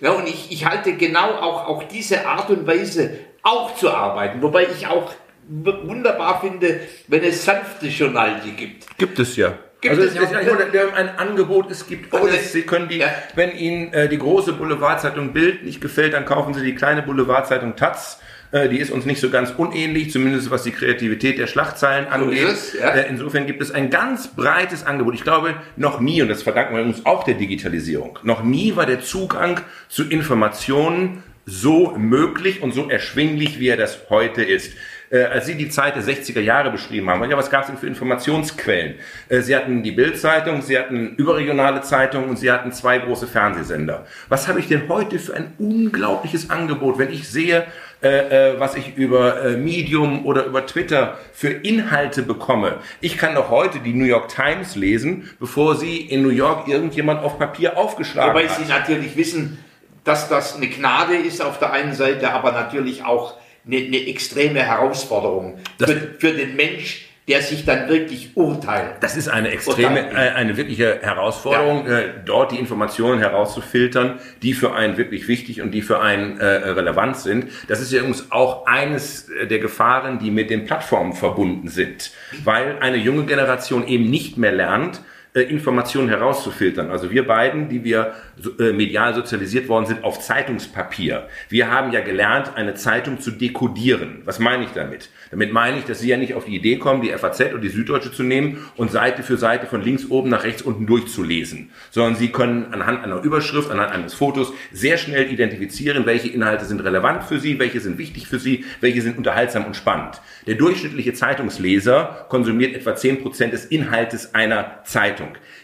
Ja, 0.00 0.10
und 0.12 0.26
ich, 0.26 0.50
ich 0.50 0.66
halte 0.66 0.96
genau 0.96 1.30
auch, 1.30 1.68
auch 1.68 1.84
diese 1.84 2.26
Art 2.26 2.50
und 2.50 2.66
Weise 2.66 3.18
auch 3.42 3.74
zu 3.76 3.90
arbeiten. 3.90 4.42
Wobei 4.42 4.66
ich 4.66 4.86
auch 4.86 5.12
wunderbar 5.48 6.40
finde, 6.40 6.80
wenn 7.08 7.22
es 7.22 7.44
sanfte 7.44 7.86
Journalie 7.86 8.52
gibt. 8.52 8.98
Gibt 8.98 9.18
es 9.18 9.36
ja. 9.36 9.58
Gibt 9.82 9.96
also 9.98 10.04
es 10.04 10.14
es 10.14 10.30
ist 10.30 10.94
ein 10.94 11.18
Angebot, 11.18 11.68
es 11.70 11.86
gibt 11.88 12.14
alles. 12.14 12.52
Sie 12.52 12.62
können 12.62 12.88
die, 12.88 12.98
Ja. 12.98 13.08
wenn 13.34 13.50
Ihnen 13.50 13.92
äh, 13.92 14.08
die 14.08 14.16
große 14.18 14.52
Boulevardzeitung 14.52 15.32
Bild 15.32 15.64
nicht 15.64 15.80
gefällt, 15.80 16.14
dann 16.14 16.24
kaufen 16.24 16.54
Sie 16.54 16.62
die 16.62 16.76
kleine 16.76 17.02
Boulevardzeitung 17.02 17.74
Taz. 17.74 18.20
Äh, 18.52 18.68
die 18.68 18.78
ist 18.78 18.92
uns 18.92 19.06
nicht 19.06 19.20
so 19.20 19.28
ganz 19.28 19.52
unähnlich, 19.56 20.12
zumindest 20.12 20.52
was 20.52 20.62
die 20.62 20.70
Kreativität 20.70 21.36
der 21.36 21.48
Schlagzeilen 21.48 22.06
angeht. 22.06 22.46
es, 22.46 22.74
ja. 22.74 22.90
Äh, 22.90 23.08
insofern 23.08 23.44
gibt 23.46 23.60
es 23.60 23.72
ein 23.72 23.90
ganz 23.90 24.28
breites 24.28 24.86
Angebot. 24.86 25.14
Ich 25.14 25.24
glaube, 25.24 25.54
noch 25.76 25.98
nie, 25.98 26.22
und 26.22 26.28
das 26.28 26.44
verdanken 26.44 26.76
wir 26.76 26.82
uns 26.84 27.04
auch 27.04 27.24
der 27.24 27.34
Digitalisierung, 27.34 28.20
noch 28.22 28.44
nie 28.44 28.76
war 28.76 28.86
der 28.86 29.00
Zugang 29.00 29.60
zu 29.88 30.08
Informationen 30.08 31.24
so 31.46 31.94
möglich 31.96 32.62
und 32.62 32.72
so 32.72 32.88
erschwinglich, 32.88 33.58
wie 33.58 33.68
er 33.68 33.76
das 33.76 33.98
heute 34.10 34.42
ist 34.42 34.72
äh, 35.12 35.24
als 35.24 35.46
Sie 35.46 35.54
die 35.54 35.68
Zeit 35.68 35.94
der 35.94 36.02
60er 36.02 36.40
Jahre 36.40 36.70
beschrieben 36.70 37.10
haben, 37.10 37.28
ja, 37.30 37.36
was 37.36 37.50
gab 37.50 37.62
es 37.62 37.66
denn 37.68 37.76
für 37.76 37.86
Informationsquellen? 37.86 38.94
Äh, 39.28 39.42
Sie 39.42 39.54
hatten 39.54 39.82
die 39.82 39.92
Bildzeitung, 39.92 40.62
Sie 40.62 40.78
hatten 40.78 41.14
überregionale 41.16 41.82
Zeitungen 41.82 42.30
und 42.30 42.38
Sie 42.38 42.50
hatten 42.50 42.72
zwei 42.72 42.98
große 42.98 43.26
Fernsehsender. 43.26 44.06
Was 44.28 44.48
habe 44.48 44.58
ich 44.58 44.68
denn 44.68 44.88
heute 44.88 45.18
für 45.18 45.34
ein 45.34 45.52
unglaubliches 45.58 46.50
Angebot, 46.50 46.98
wenn 46.98 47.12
ich 47.12 47.28
sehe, 47.28 47.66
äh, 48.02 48.54
äh, 48.54 48.58
was 48.60 48.74
ich 48.74 48.96
über 48.96 49.44
äh, 49.44 49.56
Medium 49.56 50.26
oder 50.26 50.46
über 50.46 50.66
Twitter 50.66 51.18
für 51.32 51.50
Inhalte 51.50 52.22
bekomme. 52.22 52.78
Ich 53.00 53.16
kann 53.16 53.36
doch 53.36 53.48
heute 53.48 53.78
die 53.78 53.94
New 53.94 54.06
York 54.06 54.28
Times 54.28 54.74
lesen, 54.74 55.30
bevor 55.38 55.76
sie 55.76 55.98
in 55.98 56.22
New 56.22 56.30
York 56.30 56.66
irgendjemand 56.66 57.22
auf 57.22 57.38
Papier 57.38 57.78
aufgeschlagen 57.78 58.30
Wobei 58.30 58.48
hat. 58.48 58.58
Wobei 58.58 58.64
Sie 58.64 58.72
natürlich 58.72 59.16
wissen, 59.16 59.58
dass 60.04 60.28
das 60.28 60.56
eine 60.56 60.68
Gnade 60.68 61.16
ist 61.16 61.42
auf 61.42 61.58
der 61.58 61.72
einen 61.72 61.94
Seite, 61.94 62.32
aber 62.32 62.52
natürlich 62.52 63.04
auch 63.04 63.36
eine, 63.66 63.76
eine 63.76 64.06
extreme 64.08 64.60
Herausforderung 64.60 65.58
für, 65.78 66.14
für 66.18 66.32
den 66.32 66.56
Mensch, 66.56 67.08
der 67.28 67.40
sich 67.40 67.64
dann 67.64 67.88
wirklich 67.88 68.36
urteilt. 68.36 68.96
Das 69.00 69.16
ist 69.16 69.28
eine 69.28 69.50
extreme, 69.50 70.10
äh, 70.10 70.32
eine 70.32 70.56
wirkliche 70.56 70.98
Herausforderung, 71.02 71.86
ja. 71.86 72.00
Äh, 72.00 72.10
dort 72.24 72.50
die 72.50 72.58
Informationen 72.58 73.20
herauszufiltern, 73.20 74.18
die 74.42 74.54
für 74.54 74.74
einen 74.74 74.96
wirklich 74.96 75.28
wichtig 75.28 75.62
und 75.62 75.70
die 75.70 75.82
für 75.82 76.00
einen 76.00 76.40
äh, 76.40 76.44
relevant 76.44 77.16
sind. 77.16 77.46
Das 77.68 77.80
ist 77.80 77.92
ja 77.92 78.00
übrigens 78.00 78.32
auch 78.32 78.66
eines 78.66 79.30
der 79.48 79.60
Gefahren, 79.60 80.18
die 80.18 80.32
mit 80.32 80.50
den 80.50 80.64
Plattformen 80.64 81.12
verbunden 81.12 81.68
sind, 81.68 82.10
weil 82.42 82.78
eine 82.80 82.96
junge 82.96 83.24
Generation 83.24 83.86
eben 83.86 84.10
nicht 84.10 84.36
mehr 84.36 84.52
lernt, 84.52 84.96
äh, 84.96 85.00
Informationen 85.40 86.10
herauszufiltern. 86.10 86.90
Also 86.90 87.10
wir 87.10 87.26
beiden, 87.26 87.70
die 87.70 87.84
wir 87.84 88.12
äh, 88.58 88.72
medial 88.72 89.14
sozialisiert 89.14 89.66
worden 89.66 89.86
sind, 89.86 90.04
auf 90.04 90.20
Zeitungspapier. 90.20 91.26
Wir 91.48 91.70
haben 91.70 91.90
ja 91.90 92.00
gelernt, 92.00 92.54
eine 92.54 92.74
Zeitung 92.74 93.18
zu 93.18 93.30
dekodieren. 93.30 94.20
Was 94.26 94.38
meine 94.38 94.64
ich 94.64 94.72
damit? 94.74 95.08
Damit 95.30 95.50
meine 95.50 95.78
ich, 95.78 95.84
dass 95.86 96.00
Sie 96.00 96.08
ja 96.08 96.18
nicht 96.18 96.34
auf 96.34 96.44
die 96.44 96.54
Idee 96.54 96.76
kommen, 96.76 97.00
die 97.00 97.08
FAZ 97.08 97.40
oder 97.40 97.60
die 97.60 97.70
Süddeutsche 97.70 98.12
zu 98.12 98.22
nehmen 98.22 98.58
und 98.76 98.90
Seite 98.90 99.22
für 99.22 99.38
Seite 99.38 99.66
von 99.66 99.80
links 99.80 100.10
oben 100.10 100.28
nach 100.28 100.44
rechts 100.44 100.60
unten 100.60 100.86
durchzulesen, 100.86 101.70
sondern 101.90 102.16
Sie 102.16 102.28
können 102.28 102.66
anhand 102.74 103.02
einer 103.02 103.22
Überschrift, 103.22 103.70
anhand 103.70 103.90
eines 103.92 104.12
Fotos 104.12 104.52
sehr 104.70 104.98
schnell 104.98 105.32
identifizieren, 105.32 106.04
welche 106.04 106.28
Inhalte 106.28 106.66
sind 106.66 106.84
relevant 106.84 107.24
für 107.24 107.40
Sie, 107.40 107.58
welche 107.58 107.80
sind 107.80 107.96
wichtig 107.96 108.26
für 108.26 108.38
Sie, 108.38 108.66
welche 108.82 109.00
sind 109.00 109.16
unterhaltsam 109.16 109.64
und 109.64 109.76
spannend. 109.76 110.20
Der 110.46 110.56
durchschnittliche 110.56 111.14
Zeitungsleser 111.14 112.26
konsumiert 112.28 112.74
etwa 112.74 112.90
10% 112.90 113.48
des 113.48 113.64
Inhaltes 113.64 114.34
einer 114.34 114.82
Zeitung. 114.84 115.21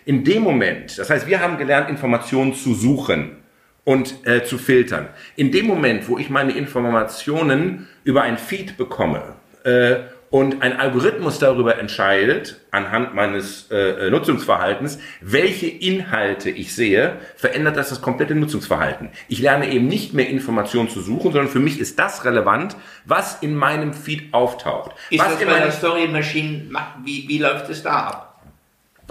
In 0.08 0.24
dem 0.24 0.42
Moment, 0.42 0.98
das 0.98 1.10
heißt, 1.10 1.26
wir 1.26 1.40
haben 1.40 1.58
gelernt, 1.58 1.90
Informationen 1.90 2.54
zu 2.54 2.72
suchen 2.72 3.36
und 3.84 4.26
äh, 4.26 4.42
zu 4.42 4.56
filtern. 4.56 5.10
In 5.36 5.52
dem 5.52 5.66
Moment, 5.66 6.08
wo 6.08 6.16
ich 6.16 6.30
meine 6.30 6.52
Informationen 6.52 7.88
über 8.04 8.22
ein 8.22 8.38
Feed 8.38 8.78
bekomme, 8.78 9.34
äh, 9.64 9.96
und 10.30 10.62
ein 10.62 10.78
Algorithmus 10.78 11.38
darüber 11.38 11.78
entscheidet, 11.78 12.60
anhand 12.70 13.14
meines 13.14 13.70
äh, 13.70 14.08
Nutzungsverhaltens, 14.08 14.98
welche 15.20 15.66
Inhalte 15.66 16.48
ich 16.48 16.74
sehe, 16.74 17.16
verändert 17.36 17.76
das 17.76 17.90
das 17.90 18.00
komplette 18.00 18.34
Nutzungsverhalten. 18.34 19.10
Ich 19.28 19.40
lerne 19.40 19.70
eben 19.70 19.88
nicht 19.88 20.14
mehr 20.14 20.30
Informationen 20.30 20.88
zu 20.88 21.02
suchen, 21.02 21.32
sondern 21.32 21.48
für 21.48 21.60
mich 21.60 21.80
ist 21.80 21.98
das 21.98 22.24
relevant, 22.24 22.76
was 23.04 23.42
in 23.42 23.54
meinem 23.54 23.92
Feed 23.92 24.32
auftaucht. 24.32 24.92
Ist 25.10 25.20
was 25.20 25.38
das 25.38 25.46
bei 25.46 25.60
der 25.60 25.72
Story 25.72 26.08
Machine, 26.08 26.70
wie, 27.04 27.26
wie 27.28 27.38
läuft 27.38 27.68
es 27.68 27.82
da 27.82 27.90
ab? 27.90 28.27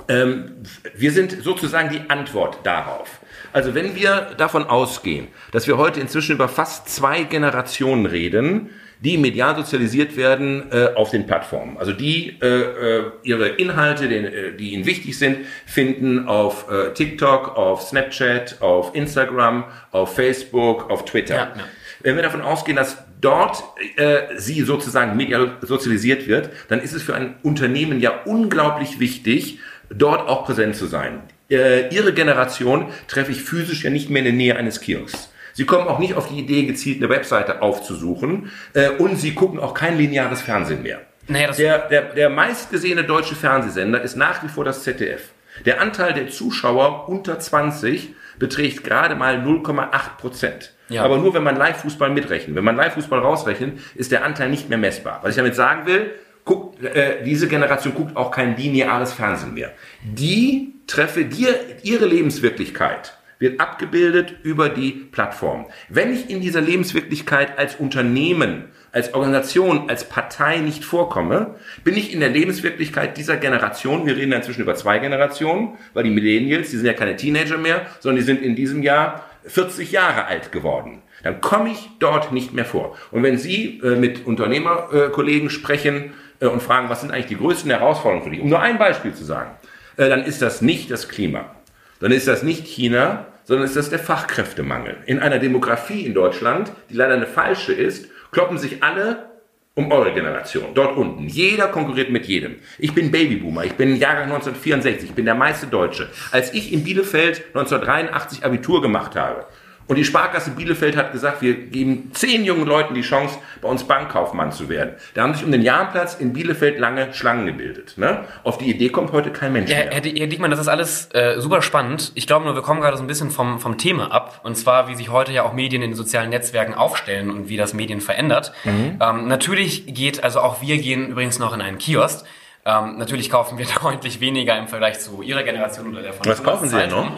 Ähm, 0.10 0.64
wir 0.96 1.12
sind 1.12 1.44
sozusagen 1.44 1.90
die 1.90 2.10
Antwort 2.10 2.60
darauf. 2.64 3.20
Also 3.54 3.74
wenn 3.76 3.96
wir 3.96 4.34
davon 4.38 4.64
ausgehen, 4.66 5.28
dass 5.52 5.67
wir 5.67 5.78
heute 5.78 6.00
inzwischen 6.00 6.36
über 6.36 6.48
fast 6.48 6.89
zwei 6.89 7.24
Generationen 7.24 8.06
reden, 8.06 8.70
die 9.00 9.17
medial 9.17 9.56
sozialisiert 9.56 10.17
werden 10.17 10.72
äh, 10.72 10.89
auf 10.96 11.12
den 11.12 11.28
Plattformen. 11.28 11.78
Also 11.78 11.93
die 11.93 12.38
äh, 12.41 12.48
äh, 12.48 13.04
ihre 13.24 13.50
Inhalte, 13.50 14.08
den, 14.08 14.26
äh, 14.26 14.54
die 14.54 14.74
ihnen 14.74 14.86
wichtig 14.86 15.17
sind, 15.20 15.39
finden 15.65 16.28
auf 16.28 16.70
äh, 16.72 16.93
TikTok, 16.93 17.56
auf 17.56 17.84
Snapchat, 17.84 18.62
auf 18.62 18.96
Instagram, 18.96 19.65
auf 19.91 20.15
Facebook, 20.15 20.89
auf 20.89 21.06
Twitter. 21.06 21.36
Ja, 21.36 21.54
ja. 21.56 21.63
Wenn 22.02 22.15
wir 22.15 22.24
davon 22.24 22.41
ausgehen, 22.41 22.76
dass 22.76 22.98
dort 23.22 23.63
äh, 23.98 24.38
sie 24.38 24.62
sozusagen 24.62 25.17
medial 25.17 25.58
sozialisiert 25.62 26.28
wird, 26.28 26.50
dann 26.67 26.80
ist 26.80 26.93
es 26.93 27.04
für 27.04 27.15
ein 27.15 27.36
Unternehmen 27.43 28.00
ja 28.00 28.22
unglaublich 28.26 29.00
wichtig, 29.00 29.60
dort 29.89 30.28
auch 30.28 30.45
präsent 30.45 30.76
zu 30.76 30.86
sein. 30.86 31.21
Äh, 31.50 31.93
ihre 31.93 32.13
Generation 32.13 32.88
treffe 33.08 33.32
ich 33.32 33.41
physisch 33.41 33.84
ja 33.84 33.89
nicht 33.89 34.10
mehr 34.10 34.19
in 34.19 34.26
der 34.26 34.34
Nähe 34.34 34.56
eines 34.56 34.82
Kiosks. 34.82 35.32
Sie 35.54 35.65
kommen 35.65 35.88
auch 35.88 35.97
nicht 36.00 36.13
auf 36.13 36.30
die 36.30 36.39
Idee, 36.39 36.65
gezielt 36.65 36.97
eine 36.97 37.10
Webseite 37.10 37.62
aufzusuchen 37.62 38.52
äh, 38.73 38.89
und 38.89 39.17
sie 39.17 39.34
gucken 39.34 39.60
auch 39.60 39.73
kein 39.73 39.97
lineares 39.97 40.41
Fernsehen 40.41 40.84
mehr. 40.84 41.02
Naja, 41.28 41.52
der, 41.52 41.88
der, 41.89 42.02
der 42.13 42.30
meistgesehene 42.30 43.04
deutsche 43.04 43.36
Fernsehsender 43.36 44.02
ist 44.02 44.15
nach 44.15 44.43
wie 44.43 44.47
vor 44.47 44.63
das 44.63 44.84
ZDF. 44.84 45.32
Der 45.65 45.82
Anteil 45.82 46.13
der 46.13 46.30
Zuschauer 46.30 47.10
unter 47.10 47.39
20 47.39 48.13
beträgt 48.38 48.84
gerade 48.84 49.15
mal 49.15 49.38
0,8 49.38 50.17
Prozent. 50.19 50.73
Ja. 50.89 51.04
Aber 51.04 51.17
nur 51.17 51.34
wenn 51.34 51.43
man 51.43 51.56
Live-Fußball 51.56 52.12
mitrechnet. 52.12 52.56
Wenn 52.56 52.63
man 52.63 52.76
Live-Fußball 52.76 53.19
rausrechnet, 53.19 53.80
ist 53.95 54.12
der 54.12 54.23
Anteil 54.23 54.50
nicht 54.50 54.69
mehr 54.69 54.78
messbar. 54.78 55.19
Was 55.23 55.32
ich 55.32 55.38
damit 55.38 55.56
sagen 55.56 55.86
will, 55.86 56.12
guckt, 56.48 56.84
äh, 56.84 57.24
diese 57.24 57.48
Generation 57.48 57.94
guckt 57.94 58.18
auch 58.18 58.32
kein 58.32 58.58
lineares 58.58 59.14
Fernsehen 59.14 59.54
mehr. 59.54 59.72
Die 60.04 60.74
treffe 60.88 61.26
dir 61.26 61.54
ihre 61.84 62.06
Lebenswirklichkeit 62.08 63.14
wird 63.40 63.60
abgebildet 63.60 64.36
über 64.42 64.70
die 64.70 64.92
Plattform. 64.92 65.68
Wenn 65.90 66.12
ich 66.12 66.30
in 66.30 66.42
dieser 66.42 66.62
Lebenswirklichkeit 66.62 67.60
als 67.60 67.76
Unternehmen, 67.76 68.66
als 68.92 69.14
Organisation, 69.14 69.90
als 69.90 70.10
Partei 70.10 70.58
nicht 70.58 70.84
vorkomme, 70.84 71.56
bin 71.84 71.96
ich 71.96 72.14
in 72.14 72.20
der 72.20 72.30
Lebenswirklichkeit 72.30 73.16
dieser 73.16 73.38
Generation, 73.38 74.08
wir 74.08 74.16
reden 74.16 74.32
inzwischen 74.32 74.62
über 74.62 74.74
zwei 74.74 74.98
Generationen, 74.98 75.78
weil 75.94 76.04
die 76.04 76.10
Millennials, 76.10 76.72
die 76.72 76.78
sind 76.78 76.88
ja 76.88 76.94
keine 76.94 77.16
Teenager 77.16 77.58
mehr, 77.58 77.86
sondern 78.00 78.18
die 78.18 78.26
sind 78.26 78.42
in 78.42 78.56
diesem 78.56 78.82
Jahr 78.82 79.24
40 79.46 79.92
Jahre 79.92 80.26
alt 80.26 80.52
geworden. 80.52 81.04
Dann 81.24 81.42
komme 81.42 81.72
ich 81.72 81.90
dort 82.00 82.32
nicht 82.32 82.54
mehr 82.54 82.66
vor. 82.66 82.96
Und 83.12 83.24
wenn 83.24 83.38
Sie 83.38 83.80
äh, 83.84 83.96
mit 83.96 84.26
Unternehmerkollegen 84.26 85.48
äh, 85.48 85.52
sprechen 85.52 86.14
und 86.39 86.62
fragen, 86.62 86.89
was 86.89 87.02
sind 87.02 87.12
eigentlich 87.12 87.28
die 87.28 87.38
größten 87.38 87.69
Herausforderungen 87.69 88.23
für 88.23 88.30
dich, 88.32 88.41
um 88.41 88.50
nur 88.50 88.62
ein 88.62 88.78
Beispiel 88.78 89.13
zu 89.13 89.23
sagen, 89.23 89.52
äh, 89.97 90.10
dann 90.10 90.23
ist 90.23 90.41
das 90.41 90.62
nicht 90.62 90.91
das 90.91 91.10
Klima 91.10 91.52
dann 92.00 92.12
ist 92.12 92.28
das 92.28 92.43
nicht 92.43 92.67
China, 92.67 93.26
sondern 93.45 93.65
ist 93.65 93.76
das 93.76 93.89
der 93.89 94.00
Fachkräftemangel. 94.00 94.97
In 95.06 95.19
einer 95.19 95.39
Demografie 95.39 96.06
in 96.06 96.13
Deutschland, 96.13 96.71
die 96.89 96.95
leider 96.95 97.15
eine 97.15 97.28
falsche 97.28 97.73
ist, 97.73 98.10
kloppen 98.32 98.58
sich 98.58 98.84
alle 98.84 99.26
um 99.73 99.91
eure 99.91 100.12
Generation, 100.12 100.73
dort 100.73 100.97
unten. 100.97 101.28
Jeder 101.28 101.67
konkurriert 101.67 102.10
mit 102.10 102.26
jedem. 102.26 102.56
Ich 102.80 102.95
bin 102.95 103.12
Babyboomer, 103.12 103.63
ich 103.63 103.73
bin 103.73 103.95
Jahrgang 103.95 104.23
1964, 104.23 105.10
ich 105.10 105.15
bin 105.15 105.26
der 105.26 105.36
meiste 105.36 105.67
Deutsche. 105.67 106.10
Als 106.32 106.52
ich 106.54 106.73
in 106.73 106.84
Bielefeld 106.84 107.43
1983 107.54 108.43
Abitur 108.43 108.82
gemacht 108.82 109.15
habe, 109.15 109.45
und 109.88 109.95
die 109.95 110.04
Sparkasse 110.04 110.52
Bielefeld 110.52 110.97
hat 110.97 111.13
gesagt, 111.13 111.41
wir 111.41 111.54
geben 111.54 112.12
zehn 112.13 112.43
jungen 112.43 112.65
Leuten 112.65 112.93
die 112.93 113.02
Chance, 113.02 113.38
bei 113.62 113.69
uns 113.69 113.86
Bankkaufmann 113.86 114.52
zu 114.52 114.67
werden. 114.67 114.95
Da 115.13 115.23
haben 115.23 115.34
sich 115.34 115.45
um 115.45 115.52
den 115.52 115.62
Jahrenplatz 115.62 116.15
in 116.15 116.34
Bielefeld 116.34 116.78
lange 116.78 117.13
Schlangen 117.13 117.45
gebildet. 117.45 117.93
Ne? 117.97 118.26
Auf 118.43 118.58
die 118.58 118.69
Idee 118.69 118.89
kommt 118.89 119.13
heute 119.13 119.32
kein 119.32 119.54
Mensch 119.54 119.71
ja, 119.71 119.78
mehr. 119.78 119.91
Herr, 119.91 120.02
Herr 120.02 120.28
Diekmann, 120.28 120.52
das 120.52 120.60
ist 120.60 120.67
alles 120.67 121.10
äh, 121.13 121.39
super 121.39 121.62
spannend. 121.62 122.12
Ich 122.15 122.28
glaube 122.28 122.45
nur, 122.45 122.56
wir 122.56 122.62
kommen 122.62 122.82
gerade 122.82 122.97
so 122.97 123.04
ein 123.04 123.08
bisschen 123.08 123.32
vom, 123.32 123.60
vom 123.60 123.78
Thema 123.78 124.12
ab. 124.12 124.41
Und 124.43 124.56
zwar, 124.56 124.89
wie 124.89 124.95
sich 124.95 125.10
heute 125.10 125.32
ja 125.32 125.43
auch 125.43 125.54
Medien 125.54 125.82
in 125.82 125.91
den 125.91 125.95
sozialen 125.95 126.30
Netzwerken 126.30 126.73
aufstellen 126.73 127.32
und 127.32 127.47
wie 127.47 127.58
das 127.58 127.73
Medien 127.73 128.02
verändert. 128.02 128.52
Mhm. 128.65 129.00
Ähm, 129.00 129.28
natürlich 129.28 129.93
geht, 129.93 130.23
also 130.23 130.41
auch 130.41 130.62
wir 130.62 130.78
gehen 130.80 131.08
übrigens 131.08 131.39
noch 131.39 131.54
in 131.54 131.62
einen 131.62 131.78
Kiosk. 131.78 132.26
Ähm, 132.65 132.97
natürlich 132.97 133.30
kaufen 133.30 133.58
wir 133.58 133.65
deutlich 133.82 134.19
weniger 134.19 134.58
im 134.58 134.67
Vergleich 134.67 135.00
zu 135.00 135.21
Ihrer 135.21 135.43
Generation 135.43 135.88
oder 135.88 136.02
der 136.02 136.12
von 136.12 136.26
Was 136.26 136.43
kaufen 136.43 136.67
Sie 136.67 136.76
denn 136.76 136.89
noch? 136.89 137.12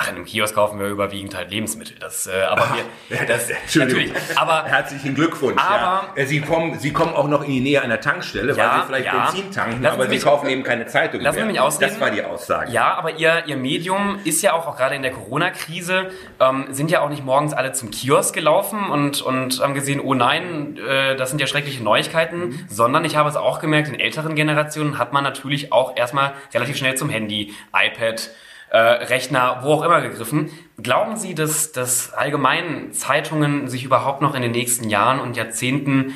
Ach, 0.00 0.08
in 0.10 0.14
einem 0.14 0.24
Kiosk 0.26 0.54
kaufen 0.54 0.78
wir 0.78 0.86
überwiegend 0.86 1.34
halt 1.36 1.50
Lebensmittel. 1.50 1.96
Das, 1.98 2.28
äh, 2.28 2.42
aber 2.48 2.68
wir, 3.08 3.18
das, 3.26 3.48
natürlich. 3.74 4.12
Aber 4.36 4.62
herzlichen 4.64 5.16
Glückwunsch. 5.16 5.60
Aber 5.60 6.10
ja. 6.16 6.24
Sie 6.24 6.40
kommen, 6.40 6.78
Sie 6.78 6.92
kommen 6.92 7.14
auch 7.14 7.26
noch 7.26 7.42
in 7.42 7.50
die 7.50 7.60
Nähe 7.60 7.82
einer 7.82 8.00
Tankstelle, 8.00 8.54
ja, 8.54 8.58
weil 8.58 8.80
Sie 8.80 8.86
vielleicht 8.86 9.06
ja. 9.06 9.24
Benzin 9.24 9.50
tanken, 9.50 9.82
lassen 9.82 10.00
aber 10.00 10.08
Sie, 10.08 10.20
kaufen 10.20 10.48
eben 10.50 10.62
keine 10.62 10.86
Zeitung 10.86 11.20
lassen 11.20 11.38
mehr. 11.38 11.46
Mich 11.46 11.58
ausreden. 11.58 11.90
Das 11.90 12.00
war 12.00 12.12
die 12.12 12.22
Aussage. 12.22 12.70
Ja, 12.70 12.94
aber 12.94 13.10
Ihr, 13.16 13.42
Ihr 13.46 13.56
Medium 13.56 14.20
ist 14.22 14.40
ja 14.40 14.52
auch, 14.52 14.68
auch 14.68 14.76
gerade 14.76 14.94
in 14.94 15.02
der 15.02 15.10
Corona-Krise, 15.10 16.12
ähm, 16.38 16.66
sind 16.70 16.92
ja 16.92 17.00
auch 17.00 17.08
nicht 17.08 17.24
morgens 17.24 17.52
alle 17.52 17.72
zum 17.72 17.90
Kiosk 17.90 18.32
gelaufen 18.32 18.90
und 18.90 19.20
und 19.20 19.60
haben 19.60 19.74
gesehen, 19.74 19.98
oh 19.98 20.14
nein, 20.14 20.78
äh, 20.78 21.16
das 21.16 21.30
sind 21.30 21.40
ja 21.40 21.48
schreckliche 21.48 21.82
Neuigkeiten, 21.82 22.38
mhm. 22.38 22.66
sondern 22.68 23.04
ich 23.04 23.16
habe 23.16 23.28
es 23.28 23.34
auch 23.34 23.58
gemerkt, 23.58 23.88
in 23.88 23.98
älteren 23.98 24.36
Generationen 24.36 24.96
hat 24.96 25.12
man 25.12 25.24
natürlich 25.24 25.72
auch 25.72 25.96
erstmal 25.96 26.34
relativ 26.54 26.76
schnell 26.76 26.94
zum 26.94 27.10
Handy, 27.10 27.52
iPad 27.74 28.30
äh, 28.70 28.78
Rechner, 28.78 29.60
wo 29.62 29.74
auch 29.74 29.82
immer 29.82 30.00
gegriffen. 30.00 30.50
Glauben 30.82 31.16
Sie, 31.16 31.34
dass, 31.34 31.72
dass 31.72 32.12
allgemein 32.12 32.92
Zeitungen 32.92 33.68
sich 33.68 33.84
überhaupt 33.84 34.22
noch 34.22 34.34
in 34.34 34.42
den 34.42 34.52
nächsten 34.52 34.88
Jahren 34.88 35.20
und 35.20 35.36
Jahrzehnten 35.36 36.14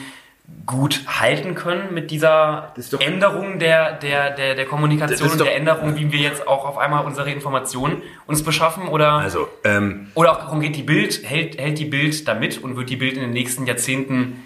gut 0.67 1.01
halten 1.07 1.55
können 1.55 1.95
mit 1.95 2.11
dieser 2.11 2.75
Änderung 3.01 3.59
der, 3.59 3.93
der, 3.93 4.31
der, 4.31 4.55
der 4.55 4.67
Kommunikation 4.67 5.31
und 5.31 5.41
der 5.41 5.57
Änderung, 5.57 5.97
wie 5.97 6.13
wir 6.13 6.21
jetzt 6.21 6.47
auch 6.47 6.67
auf 6.67 6.79
einmal 6.79 7.05
unsere 7.05 7.31
Informationen 7.31 8.03
uns 8.27 8.43
beschaffen? 8.45 8.89
Oder, 8.89 9.13
also, 9.13 9.49
ähm, 9.65 10.09
oder 10.15 10.33
auch 10.33 10.39
darum 10.39 10.61
geht 10.61 10.77
die 10.77 10.83
Bild, 10.83 11.23
hält, 11.25 11.59
hält 11.59 11.79
die 11.79 11.87
Bild 11.87 12.29
damit 12.29 12.63
und 12.63 12.77
wird 12.77 12.91
die 12.91 12.97
Bild 12.97 13.15
in 13.15 13.23
den 13.23 13.31
nächsten 13.31 13.67
Jahrzehnten 13.67 14.43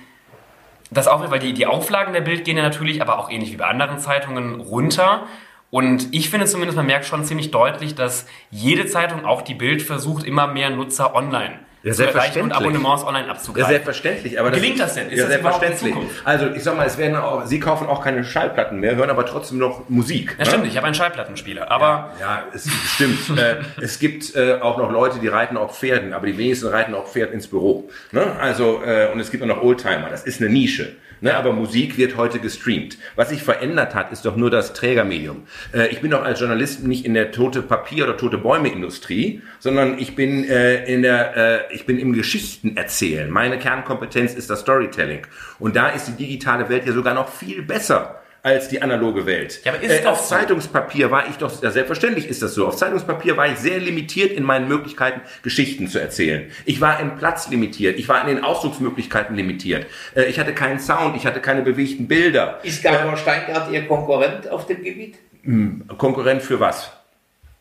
das 0.90 1.09
auch, 1.09 1.29
weil 1.31 1.40
die, 1.40 1.53
die 1.53 1.66
Auflagen 1.66 2.12
der 2.12 2.21
Bild 2.21 2.45
gehen 2.45 2.57
ja 2.57 2.62
natürlich, 2.62 3.03
aber 3.03 3.19
auch 3.19 3.31
ähnlich 3.31 3.53
wie 3.53 3.57
bei 3.57 3.66
anderen 3.66 3.99
Zeitungen, 3.99 4.61
runter. 4.61 5.27
Und 5.71 6.09
ich 6.13 6.31
finde 6.31 6.47
zumindest, 6.47 6.77
man 6.77 6.87
merkt 6.87 7.07
schon 7.07 7.25
ziemlich 7.25 7.51
deutlich, 7.51 7.95
dass 7.95 8.27
jede 8.51 8.87
Zeitung, 8.87 9.25
auch 9.25 9.43
die 9.43 9.55
Bild, 9.55 9.83
versucht, 9.83 10.25
immer 10.25 10.47
mehr 10.47 10.71
Nutzer 10.71 11.15
online 11.15 11.59
ja, 11.87 11.95
selbstverständlich. 11.95 12.45
und 12.45 12.53
Abonnements 12.53 13.05
online 13.05 13.31
abzugreifen. 13.31 13.63
Ja, 13.63 13.69
selbstverständlich. 13.69 14.41
Aber 14.41 14.51
Gelingt 14.51 14.81
das 14.81 14.95
denn? 14.95 15.09
Ist 15.09 15.19
ja, 15.19 15.29
das 15.29 15.41
selbstverständlich. 15.41 15.95
Also 16.25 16.47
ich 16.51 16.63
sag 16.65 16.77
mal, 16.77 16.85
es 16.85 16.99
werden 16.99 17.17
auch, 17.17 17.47
Sie 17.47 17.61
kaufen 17.61 17.87
auch 17.87 18.03
keine 18.03 18.25
Schallplatten 18.25 18.81
mehr, 18.81 18.97
hören 18.97 19.09
aber 19.09 19.25
trotzdem 19.25 19.59
noch 19.59 19.89
Musik. 19.89 20.35
Ja, 20.37 20.45
ne? 20.45 20.51
stimmt. 20.51 20.67
Ich 20.67 20.77
habe 20.77 20.87
einen 20.87 20.97
Schallplattenspieler. 20.97 21.71
Aber 21.71 22.11
ja, 22.21 22.27
ja 22.27 22.45
es 22.53 22.69
stimmt. 22.95 23.39
äh, 23.39 23.59
es 23.81 24.01
gibt 24.01 24.35
äh, 24.35 24.55
auch 24.61 24.79
noch 24.79 24.91
Leute, 24.91 25.21
die 25.21 25.29
reiten 25.29 25.57
auf 25.57 25.79
Pferden, 25.79 26.13
aber 26.13 26.27
die 26.27 26.37
wenigsten 26.37 26.67
reiten 26.67 26.93
auf 26.93 27.13
Pferd 27.13 27.33
ins 27.33 27.47
Büro. 27.47 27.89
Ne? 28.11 28.35
Also 28.41 28.83
äh, 28.85 29.09
und 29.13 29.21
es 29.21 29.31
gibt 29.31 29.45
auch 29.45 29.49
noch 29.49 29.63
Oldtimer. 29.63 30.09
Das 30.11 30.25
ist 30.25 30.41
eine 30.41 30.51
Nische. 30.51 30.97
Ne, 31.21 31.35
aber 31.35 31.53
Musik 31.53 31.97
wird 31.97 32.17
heute 32.17 32.39
gestreamt. 32.41 32.99
Was 33.15 33.31
sich 33.31 33.43
verändert 33.43 33.95
hat, 33.95 34.13
ist 34.13 34.27
doch 34.27 34.37
nur 34.37 34.51
das 34.51 34.75
Trägermedium. 34.75 35.45
Äh, 35.73 35.89
ich 35.89 36.01
bin 36.01 36.11
doch 36.11 36.23
als 36.23 36.41
Journalist 36.41 36.85
nicht 36.85 37.07
in 37.07 37.15
der 37.15 37.33
tote 37.33 37.63
Papier- 37.63 38.05
oder 38.05 38.17
tote 38.17 38.39
Bäume-Industrie, 38.39 39.43
sondern 39.59 39.99
ich 39.99 40.15
bin 40.15 40.45
äh, 40.45 40.85
in 40.85 41.03
der, 41.03 41.37
äh, 41.37 41.75
ich 41.75 41.87
bin 41.87 41.99
im 41.99 42.13
Geschichten 42.13 42.77
erzählen. 42.77 43.31
Meine 43.31 43.59
Kernkompetenz 43.59 44.35
ist 44.35 44.51
das 44.51 44.61
Storytelling. 44.61 45.27
Und 45.59 45.77
da 45.77 45.89
ist 45.89 46.07
die 46.07 46.17
digitale 46.17 46.69
Welt 46.69 46.87
ja 46.87 46.93
sogar 46.93 47.15
noch 47.15 47.29
viel 47.29 47.63
besser 47.63 48.21
als 48.47 48.69
die 48.69 48.81
analoge 48.81 49.27
Welt. 49.27 49.61
Ja, 49.65 49.73
aber 49.73 49.83
ist 49.83 50.05
äh, 50.05 50.07
auf 50.07 50.21
so? 50.21 50.37
Zeitungspapier 50.37 51.11
war 51.11 51.29
ich 51.29 51.35
doch, 51.37 51.61
ja, 51.65 51.73
selbstverständlich 51.73 52.29
ist 52.29 52.43
das 52.43 52.55
so. 52.55 52.69
Auf 52.69 52.77
Zeitungspapier 52.77 53.37
war 53.37 53.49
ich 53.49 53.59
sehr 53.59 53.81
limitiert 53.81 54.31
in 54.31 54.45
meinen 54.45 54.69
Möglichkeiten, 54.69 55.21
Geschichten 55.43 55.89
zu 55.89 55.99
erzählen. 55.99 56.49
Ich 56.65 56.81
war 56.81 57.01
im 57.01 57.17
Platz 57.17 57.49
limitiert. 57.49 57.99
Ich 57.99 58.09
war 58.09 58.21
in 58.21 58.29
den 58.29 58.45
Ausdrucksmöglichkeiten 58.45 59.35
limitiert. 59.35 59.87
Äh, 60.15 60.27
ich 60.27 60.39
hatte 60.39 60.55
keinen 60.55 60.79
Sound. 60.79 61.17
Ich 61.17 61.27
hatte 61.27 61.41
keine 61.41 61.63
bewegten 61.63 62.07
Bilder. 62.07 62.61
Ist 62.63 62.85
Gabor 62.85 63.15
äh, 63.15 63.17
Steingart 63.17 63.73
Ihr 63.73 63.85
Konkurrent 63.89 64.49
auf 64.49 64.67
dem 64.67 64.81
Gebiet? 64.81 65.17
Hm, 65.43 65.89
Konkurrent 65.99 66.41
für 66.41 66.61
was? 66.61 66.93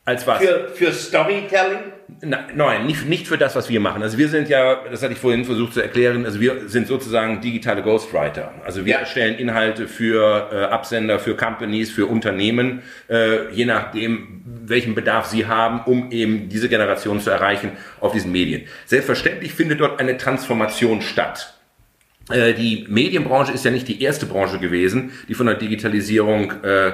Als 0.05 0.27
was? 0.27 0.37
Für, 0.37 0.69
für 0.69 0.91
Storytelling? 0.91 1.94
Nein, 2.21 2.85
nicht, 2.85 3.07
nicht 3.07 3.27
für 3.27 3.37
das, 3.37 3.55
was 3.55 3.69
wir 3.69 3.79
machen. 3.79 4.03
Also 4.03 4.17
wir 4.17 4.29
sind 4.29 4.47
ja, 4.47 4.83
das 4.89 5.01
hatte 5.01 5.13
ich 5.13 5.19
vorhin 5.19 5.43
versucht 5.43 5.73
zu 5.73 5.81
erklären, 5.81 6.25
also 6.25 6.39
wir 6.39 6.69
sind 6.69 6.87
sozusagen 6.87 7.41
digitale 7.41 7.81
Ghostwriter. 7.81 8.53
Also 8.63 8.85
wir 8.85 8.93
ja. 8.93 8.99
erstellen 8.99 9.35
Inhalte 9.35 9.87
für 9.87 10.49
äh, 10.51 10.63
Absender, 10.65 11.17
für 11.17 11.35
Companies, 11.35 11.91
für 11.91 12.05
Unternehmen, 12.05 12.83
äh, 13.09 13.51
je 13.51 13.65
nachdem, 13.65 14.43
welchen 14.45 14.93
Bedarf 14.93 15.25
sie 15.25 15.47
haben, 15.47 15.81
um 15.85 16.11
eben 16.11 16.47
diese 16.47 16.69
Generation 16.69 17.19
zu 17.19 17.31
erreichen 17.31 17.71
auf 17.99 18.11
diesen 18.11 18.31
Medien. 18.31 18.63
Selbstverständlich 18.85 19.53
findet 19.53 19.79
dort 19.79 19.99
eine 19.99 20.17
Transformation 20.17 21.01
statt. 21.01 21.55
Äh, 22.29 22.53
die 22.53 22.85
Medienbranche 22.87 23.51
ist 23.51 23.65
ja 23.65 23.71
nicht 23.71 23.87
die 23.87 24.01
erste 24.01 24.27
Branche 24.27 24.59
gewesen, 24.59 25.11
die 25.27 25.33
von 25.33 25.47
der 25.47 25.55
Digitalisierung 25.55 26.51
äh, 26.63 26.93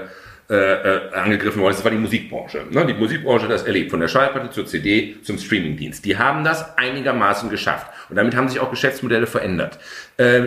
äh, 0.52 0.56
äh, 0.56 1.14
angegriffen 1.14 1.62
worden 1.62 1.72
ist, 1.72 1.78
das 1.78 1.86
war 1.86 1.92
die 1.92 1.98
Musikbranche. 1.98 2.66
Ne? 2.70 2.86
Die 2.86 2.94
Musikbranche 2.94 3.46
hat 3.46 3.52
das 3.52 3.64
erlebt, 3.64 3.90
von 3.90 4.02
der 4.02 4.10
Schallplatte 4.10 4.50
zur 4.50 4.66
CD 4.66 5.16
zum 5.24 5.38
Streamingdienst. 5.38 6.04
Die 6.04 6.18
haben 6.18 6.44
das 6.44 6.78
einigermaßen 6.78 7.50
geschafft 7.50 7.88
und 8.10 8.18
damit 8.18 8.36
haben 8.36 8.50
sich 8.50 8.60
auch 8.60 8.70
Geschäftsmodelle 8.70 9.28
verändert. 9.28 9.80
Äh, 10.18 10.42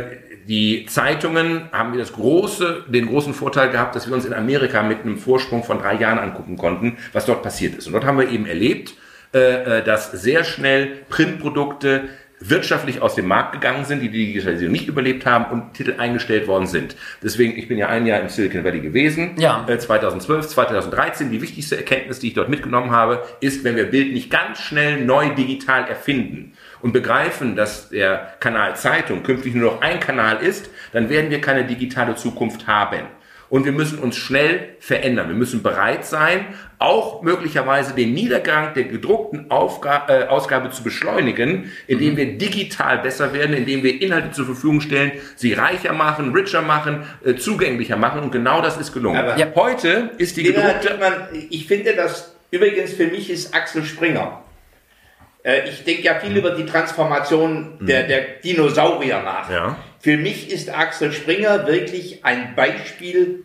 die 0.47 0.85
Zeitungen 0.91 1.71
haben 1.73 1.93
wir 1.93 2.01
das 2.01 2.13
große, 2.13 2.85
den 2.89 3.07
großen 3.07 3.33
Vorteil 3.33 3.71
gehabt, 3.71 3.97
dass 3.97 4.07
wir 4.07 4.15
uns 4.15 4.27
in 4.27 4.35
Amerika 4.35 4.83
mit 4.83 5.01
einem 5.01 5.17
Vorsprung 5.17 5.65
von 5.65 5.79
drei 5.79 5.95
Jahren 5.95 6.19
angucken 6.19 6.59
konnten, 6.59 6.99
was 7.15 7.25
dort 7.25 7.43
passiert 7.43 7.75
ist. 7.75 7.87
Und 7.87 7.95
dort 7.95 8.05
haben 8.05 8.19
wir 8.19 8.29
eben 8.29 8.45
erlebt, 8.45 8.93
äh, 9.33 9.79
äh 9.79 9.83
dass 9.83 10.13
sehr 10.13 10.45
schnell 10.45 10.99
Printprodukte 11.09 12.11
wirtschaftlich 12.41 13.01
aus 13.01 13.15
dem 13.15 13.27
Markt 13.27 13.53
gegangen 13.53 13.85
sind, 13.85 14.01
die 14.01 14.11
die 14.11 14.27
Digitalisierung 14.27 14.73
nicht 14.73 14.89
überlebt 14.89 15.25
haben 15.25 15.47
und 15.53 15.75
Titel 15.75 15.95
eingestellt 15.99 16.47
worden 16.47 16.67
sind. 16.67 16.97
Deswegen, 17.23 17.57
ich 17.57 17.69
bin 17.69 17.79
ja 17.79 17.89
ein 17.89 18.07
Jahr 18.07 18.21
im 18.21 18.29
Silicon 18.29 18.65
Valley 18.65 18.81
gewesen, 18.81 19.33
ja. 19.39 19.65
äh, 19.69 19.79
2012, 19.79 20.49
2013. 20.49 21.31
Die 21.31 21.41
wichtigste 21.41 21.77
Erkenntnis, 21.77 22.19
die 22.19 22.29
ich 22.29 22.35
dort 22.35 22.49
mitgenommen 22.49 22.91
habe, 22.91 23.23
ist, 23.41 23.65
wenn 23.65 23.77
wir 23.77 23.85
Bild 23.85 24.13
nicht 24.13 24.31
ganz 24.31 24.59
schnell 24.59 25.05
neu 25.05 25.35
digital 25.35 25.89
erfinden 25.89 26.53
und 26.83 26.93
begreifen, 26.93 27.57
dass 27.57 27.89
der 27.89 28.35
Kanal 28.41 28.77
Zeitung 28.77 29.23
künftig 29.23 29.55
nur 29.55 29.73
noch 29.73 29.81
ein 29.81 30.01
Kanal 30.01 30.39
ist, 30.39 30.71
dann 30.93 31.09
werden 31.09 31.31
wir 31.31 31.41
keine 31.41 31.65
digitale 31.65 32.15
Zukunft 32.17 32.67
haben. 32.67 33.07
Und 33.55 33.65
wir 33.67 33.71
müssen 33.71 34.01
uns 34.01 34.17
schnell 34.17 34.71
verändern. 34.81 35.29
Wir 35.29 35.37
müssen 35.37 35.63
bereit 35.63 36.05
sein, 36.05 36.47
auch 36.81 37.23
möglicherweise 37.23 37.95
den 37.95 38.13
Niedergang 38.13 38.75
der 38.75 38.83
gedruckten 38.83 39.49
Aufga 39.53 40.07
äh, 40.09 40.25
Ausgabe 40.25 40.71
zu 40.71 40.83
beschleunigen, 40.83 41.71
indem 41.87 42.15
mhm. 42.15 42.17
wir 42.17 42.37
digital 42.37 42.99
besser 42.99 43.33
werden, 43.33 43.55
indem 43.55 43.85
wir 43.85 44.03
Inhalte 44.03 44.33
zur 44.33 44.47
Verfügung 44.47 44.81
stellen, 44.81 45.13
sie 45.37 45.53
reicher 45.53 45.93
machen, 45.93 46.33
richer 46.33 46.63
machen, 46.63 47.05
äh, 47.25 47.37
zugänglicher 47.37 47.97
machen. 47.97 48.23
Und 48.23 48.33
genau 48.33 48.61
das 48.61 48.77
ist 48.77 48.93
gelungen. 48.93 49.19
Aber 49.19 49.39
ja. 49.39 49.47
Heute 49.55 50.11
ist 50.19 50.37
die 50.37 50.43
gedruckte... 50.43 50.97
Man, 50.99 51.13
ich 51.49 51.69
finde, 51.69 51.95
dass 51.95 52.35
übrigens 52.51 52.95
für 52.95 53.07
mich 53.07 53.31
ist 53.31 53.55
Axel 53.55 53.85
Springer. 53.85 54.43
Äh, 55.45 55.69
ich 55.69 55.85
denke 55.85 56.03
ja 56.03 56.17
viel 56.17 56.31
mhm. 56.31 56.39
über 56.39 56.51
die 56.51 56.67
Transformation 56.67 57.79
der, 57.81 58.03
mhm. 58.03 58.09
der 58.09 58.21
Dinosaurier 58.43 59.23
nach. 59.23 59.49
Ja. 59.49 59.77
Für 60.05 60.19
mich 60.19 60.51
ist 60.51 60.69
Axel 60.69 61.13
Springer 61.13 61.67
wirklich 61.67 62.27
ein 62.27 62.55
Beispiel 62.55 63.43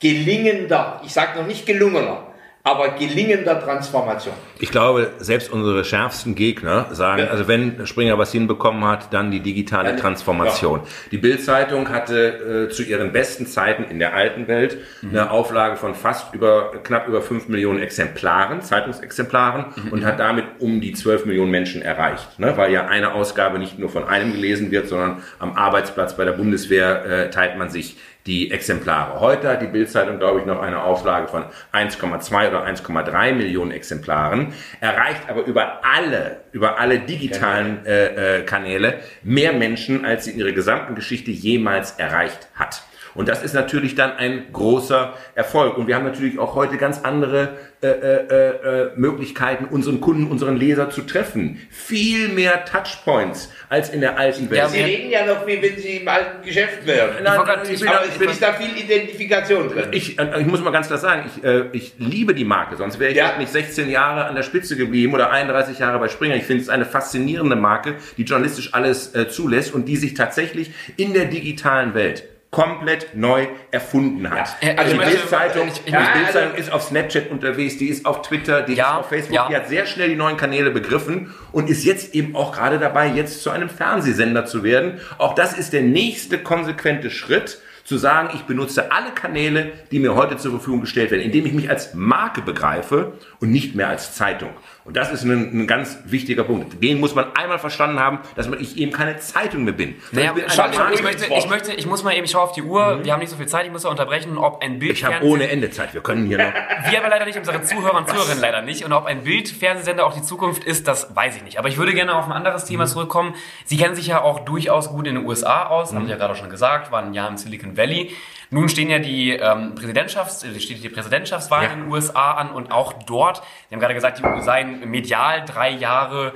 gelingender, 0.00 1.00
ich 1.06 1.12
sage 1.12 1.38
noch 1.38 1.46
nicht 1.46 1.66
gelungener, 1.66 2.33
aber 2.66 2.92
gelingender 2.92 3.60
Transformation. 3.60 4.32
Ich 4.58 4.70
glaube, 4.70 5.10
selbst 5.18 5.52
unsere 5.52 5.84
schärfsten 5.84 6.34
Gegner 6.34 6.86
sagen, 6.92 7.24
ja. 7.24 7.28
also 7.28 7.46
wenn 7.46 7.86
Springer 7.86 8.16
was 8.16 8.32
hinbekommen 8.32 8.86
hat, 8.86 9.12
dann 9.12 9.30
die 9.30 9.40
digitale 9.40 9.90
ja, 9.90 9.96
Transformation. 9.96 10.80
Ja. 10.80 10.86
Die 11.10 11.18
Bild-Zeitung 11.18 11.90
hatte 11.90 12.68
äh, 12.68 12.72
zu 12.72 12.82
ihren 12.82 13.12
besten 13.12 13.46
Zeiten 13.46 13.84
in 13.84 13.98
der 13.98 14.14
alten 14.14 14.48
Welt 14.48 14.78
mhm. 15.02 15.10
eine 15.10 15.30
Auflage 15.30 15.76
von 15.76 15.94
fast 15.94 16.34
über, 16.34 16.72
knapp 16.82 17.06
über 17.06 17.20
fünf 17.20 17.48
Millionen 17.48 17.80
Exemplaren, 17.80 18.62
Zeitungsexemplaren 18.62 19.66
mhm. 19.76 19.92
und 19.92 20.06
hat 20.06 20.18
damit 20.18 20.46
um 20.58 20.80
die 20.80 20.94
zwölf 20.94 21.26
Millionen 21.26 21.50
Menschen 21.50 21.82
erreicht. 21.82 22.38
Ne? 22.38 22.56
Weil 22.56 22.72
ja 22.72 22.86
eine 22.86 23.12
Ausgabe 23.12 23.58
nicht 23.58 23.78
nur 23.78 23.90
von 23.90 24.08
einem 24.08 24.32
gelesen 24.32 24.70
wird, 24.70 24.88
sondern 24.88 25.22
am 25.38 25.52
Arbeitsplatz 25.52 26.16
bei 26.16 26.24
der 26.24 26.32
Bundeswehr 26.32 27.04
äh, 27.04 27.30
teilt 27.30 27.58
man 27.58 27.68
sich 27.68 27.98
die 28.26 28.50
Exemplare. 28.50 29.20
Heute 29.20 29.48
hat 29.48 29.60
die 29.60 29.66
Bildzeitung, 29.66 30.18
glaube 30.18 30.40
ich, 30.40 30.46
noch 30.46 30.60
eine 30.60 30.82
Auflage 30.82 31.28
von 31.28 31.44
1,2 31.72 32.48
oder 32.48 32.64
1,3 32.64 33.34
Millionen 33.34 33.70
Exemplaren, 33.70 34.54
erreicht 34.80 35.28
aber 35.28 35.44
über 35.44 35.84
alle, 35.84 36.40
über 36.52 36.78
alle 36.78 37.00
digitalen 37.00 37.84
äh, 37.84 38.38
äh, 38.38 38.42
Kanäle 38.44 39.00
mehr 39.22 39.52
Menschen, 39.52 40.06
als 40.06 40.24
sie 40.24 40.32
in 40.32 40.38
ihrer 40.38 40.52
gesamten 40.52 40.94
Geschichte 40.94 41.30
jemals 41.30 41.92
erreicht 41.92 42.48
hat. 42.54 42.82
Und 43.14 43.28
das 43.28 43.42
ist 43.42 43.54
natürlich 43.54 43.94
dann 43.94 44.12
ein 44.12 44.44
großer 44.52 45.14
Erfolg. 45.34 45.78
Und 45.78 45.86
wir 45.86 45.94
haben 45.94 46.04
natürlich 46.04 46.38
auch 46.38 46.54
heute 46.54 46.76
ganz 46.76 47.00
andere 47.02 47.56
äh, 47.84 47.88
äh, 47.88 48.84
äh, 48.86 48.90
Möglichkeiten, 48.96 49.66
unseren 49.66 50.00
Kunden, 50.00 50.26
unseren 50.30 50.56
Leser 50.56 50.88
zu 50.88 51.02
treffen. 51.02 51.60
Viel 51.70 52.28
mehr 52.28 52.64
Touchpoints 52.64 53.52
als 53.68 53.90
in 53.90 54.00
der 54.00 54.18
alten 54.18 54.48
Welt. 54.48 54.58
Ja, 54.58 54.68
Sie 54.68 54.80
reden 54.80 55.10
ja 55.10 55.26
noch, 55.26 55.46
wie 55.46 55.60
wenn 55.60 55.76
Sie 55.76 55.98
im 55.98 56.08
alten 56.08 56.42
Geschäft 56.42 56.86
wären. 56.86 57.22
Nein, 57.22 57.40
ich, 57.64 57.82
ich, 57.82 57.88
aber 57.88 58.06
ich, 58.06 58.20
ist 58.20 58.42
da 58.42 58.54
viel 58.54 58.74
Identifikation 58.76 59.68
drin. 59.68 59.88
Ich, 59.92 60.18
äh, 60.18 60.40
ich 60.40 60.46
muss 60.46 60.60
mal 60.60 60.70
ganz 60.70 60.86
klar 60.86 60.98
sagen, 60.98 61.30
ich, 61.34 61.44
äh, 61.44 61.66
ich 61.72 61.94
liebe 61.98 62.34
die 62.34 62.44
Marke, 62.44 62.76
sonst 62.76 62.98
wäre 62.98 63.10
ich 63.10 63.18
ja. 63.18 63.28
halt 63.28 63.38
nicht 63.38 63.52
16 63.52 63.90
Jahre 63.90 64.24
an 64.24 64.34
der 64.34 64.42
Spitze 64.42 64.76
geblieben 64.76 65.12
oder 65.12 65.30
31 65.30 65.78
Jahre 65.78 65.98
bei 65.98 66.08
Springer. 66.08 66.36
Ich 66.36 66.44
finde 66.44 66.62
es 66.62 66.68
eine 66.68 66.86
faszinierende 66.86 67.56
Marke, 67.56 67.96
die 68.16 68.22
journalistisch 68.22 68.72
alles 68.72 69.14
äh, 69.14 69.28
zulässt 69.28 69.74
und 69.74 69.86
die 69.86 69.96
sich 69.96 70.14
tatsächlich 70.14 70.70
in 70.96 71.12
der 71.12 71.26
digitalen 71.26 71.94
Welt 71.94 72.24
komplett 72.54 73.16
neu 73.16 73.48
erfunden 73.72 74.30
hat. 74.30 74.56
Ja. 74.62 74.74
Also 74.76 74.92
die 74.92 75.04
Bildzeitung, 75.04 75.68
die 75.86 75.90
Bildzeitung 75.90 76.52
also 76.52 76.56
ist 76.56 76.72
auf 76.72 76.82
Snapchat 76.84 77.28
unterwegs, 77.30 77.78
die 77.78 77.88
ist 77.88 78.06
auf 78.06 78.22
Twitter, 78.22 78.62
die 78.62 78.74
ja, 78.74 78.92
ist 78.92 79.00
auf 79.00 79.08
Facebook, 79.08 79.34
ja. 79.34 79.48
die 79.48 79.56
hat 79.56 79.68
sehr 79.68 79.86
schnell 79.86 80.08
die 80.08 80.14
neuen 80.14 80.36
Kanäle 80.36 80.70
begriffen 80.70 81.34
und 81.50 81.68
ist 81.68 81.84
jetzt 81.84 82.14
eben 82.14 82.36
auch 82.36 82.52
gerade 82.52 82.78
dabei, 82.78 83.08
jetzt 83.08 83.42
zu 83.42 83.50
einem 83.50 83.68
Fernsehsender 83.68 84.46
zu 84.46 84.62
werden. 84.62 85.00
Auch 85.18 85.34
das 85.34 85.58
ist 85.58 85.72
der 85.72 85.82
nächste 85.82 86.38
konsequente 86.38 87.10
Schritt 87.10 87.58
zu 87.82 87.98
sagen, 87.98 88.30
ich 88.34 88.42
benutze 88.42 88.92
alle 88.92 89.10
Kanäle, 89.10 89.72
die 89.90 89.98
mir 89.98 90.14
heute 90.14 90.36
zur 90.36 90.52
Verfügung 90.52 90.80
gestellt 90.80 91.10
werden, 91.10 91.22
indem 91.22 91.44
ich 91.44 91.52
mich 91.52 91.68
als 91.68 91.92
Marke 91.92 92.40
begreife 92.40 93.12
und 93.44 93.50
nicht 93.50 93.74
mehr 93.74 93.88
als 93.88 94.14
Zeitung. 94.14 94.48
Und 94.84 94.96
das 94.96 95.12
ist 95.12 95.22
ein, 95.22 95.30
ein 95.30 95.66
ganz 95.66 95.98
wichtiger 96.06 96.44
Punkt. 96.44 96.82
Den 96.82 96.98
muss 96.98 97.14
man 97.14 97.26
einmal 97.36 97.58
verstanden 97.58 98.00
haben, 98.00 98.20
dass 98.36 98.48
ich 98.58 98.78
eben 98.78 98.90
keine 98.90 99.18
Zeitung 99.18 99.64
mehr 99.64 99.74
bin. 99.74 99.96
Naja, 100.12 100.32
ich, 100.34 100.44
bin 100.44 100.50
schau, 100.50 100.64
ich, 100.92 101.02
möchte, 101.02 101.26
ich, 101.26 101.48
möchte, 101.48 101.72
ich 101.72 101.86
muss 101.86 102.02
mal 102.02 102.14
eben, 102.14 102.24
ich 102.24 102.30
schaue 102.30 102.42
auf 102.42 102.52
die 102.52 102.62
Uhr, 102.62 102.96
mhm. 102.96 103.04
wir 103.04 103.12
haben 103.12 103.20
nicht 103.20 103.28
so 103.28 103.36
viel 103.36 103.46
Zeit, 103.46 103.66
ich 103.66 103.72
muss 103.72 103.82
da 103.82 103.90
unterbrechen, 103.90 104.38
ob 104.38 104.62
ein 104.62 104.78
Bildfernsehen... 104.78 105.10
Ich 105.10 105.16
habe 105.16 105.26
ohne 105.26 105.48
Ende 105.48 105.70
Zeit, 105.70 105.92
wir 105.92 106.00
können 106.00 106.26
hier 106.26 106.38
noch... 106.38 106.54
wir 106.90 106.98
aber 106.98 107.10
leider 107.10 107.26
nicht, 107.26 107.36
unsere 107.36 107.60
Zuhörer 107.62 107.98
und 107.98 108.08
Zuhörerinnen 108.08 108.40
leider 108.40 108.62
nicht. 108.62 108.84
Und 108.86 108.94
ob 108.94 109.04
ein 109.04 109.24
Bildfernsehsender 109.24 110.06
auch 110.06 110.14
die 110.14 110.22
Zukunft 110.22 110.64
ist, 110.64 110.88
das 110.88 111.14
weiß 111.14 111.36
ich 111.36 111.42
nicht. 111.42 111.58
Aber 111.58 111.68
ich 111.68 111.76
würde 111.76 111.92
gerne 111.92 112.14
auf 112.14 112.24
ein 112.24 112.32
anderes 112.32 112.64
Thema 112.64 112.84
mhm. 112.84 112.88
zurückkommen. 112.88 113.34
Sie 113.66 113.76
kennen 113.76 113.94
sich 113.94 114.06
ja 114.06 114.22
auch 114.22 114.40
durchaus 114.40 114.88
gut 114.88 115.06
in 115.06 115.16
den 115.16 115.26
USA 115.26 115.66
aus, 115.66 115.92
mhm. 115.92 115.96
haben 115.96 116.06
Sie 116.06 116.12
ja 116.12 116.16
gerade 116.16 116.34
schon 116.34 116.48
gesagt, 116.48 116.90
waren 116.92 117.08
ein 117.08 117.14
Jahr 117.14 117.28
im 117.28 117.36
Silicon 117.36 117.76
Valley. 117.76 118.14
Nun 118.54 118.68
stehen 118.68 118.88
ja 118.88 119.00
die 119.00 119.30
ähm, 119.30 119.74
Präsidentschafts, 119.74 120.44
äh, 120.44 120.60
steht 120.60 120.82
die 120.82 120.88
Präsidentschaftswahl 120.88 121.64
ja. 121.64 121.72
in 121.72 121.80
den 121.80 121.90
USA 121.90 122.32
an 122.32 122.50
und 122.50 122.70
auch 122.70 122.92
dort, 122.92 123.33
Sie 123.68 123.74
haben 123.74 123.80
gerade 123.80 123.94
gesagt, 123.94 124.18
die 124.18 124.42
seien 124.42 124.88
medial 124.90 125.44
drei 125.46 125.70
Jahre 125.70 126.32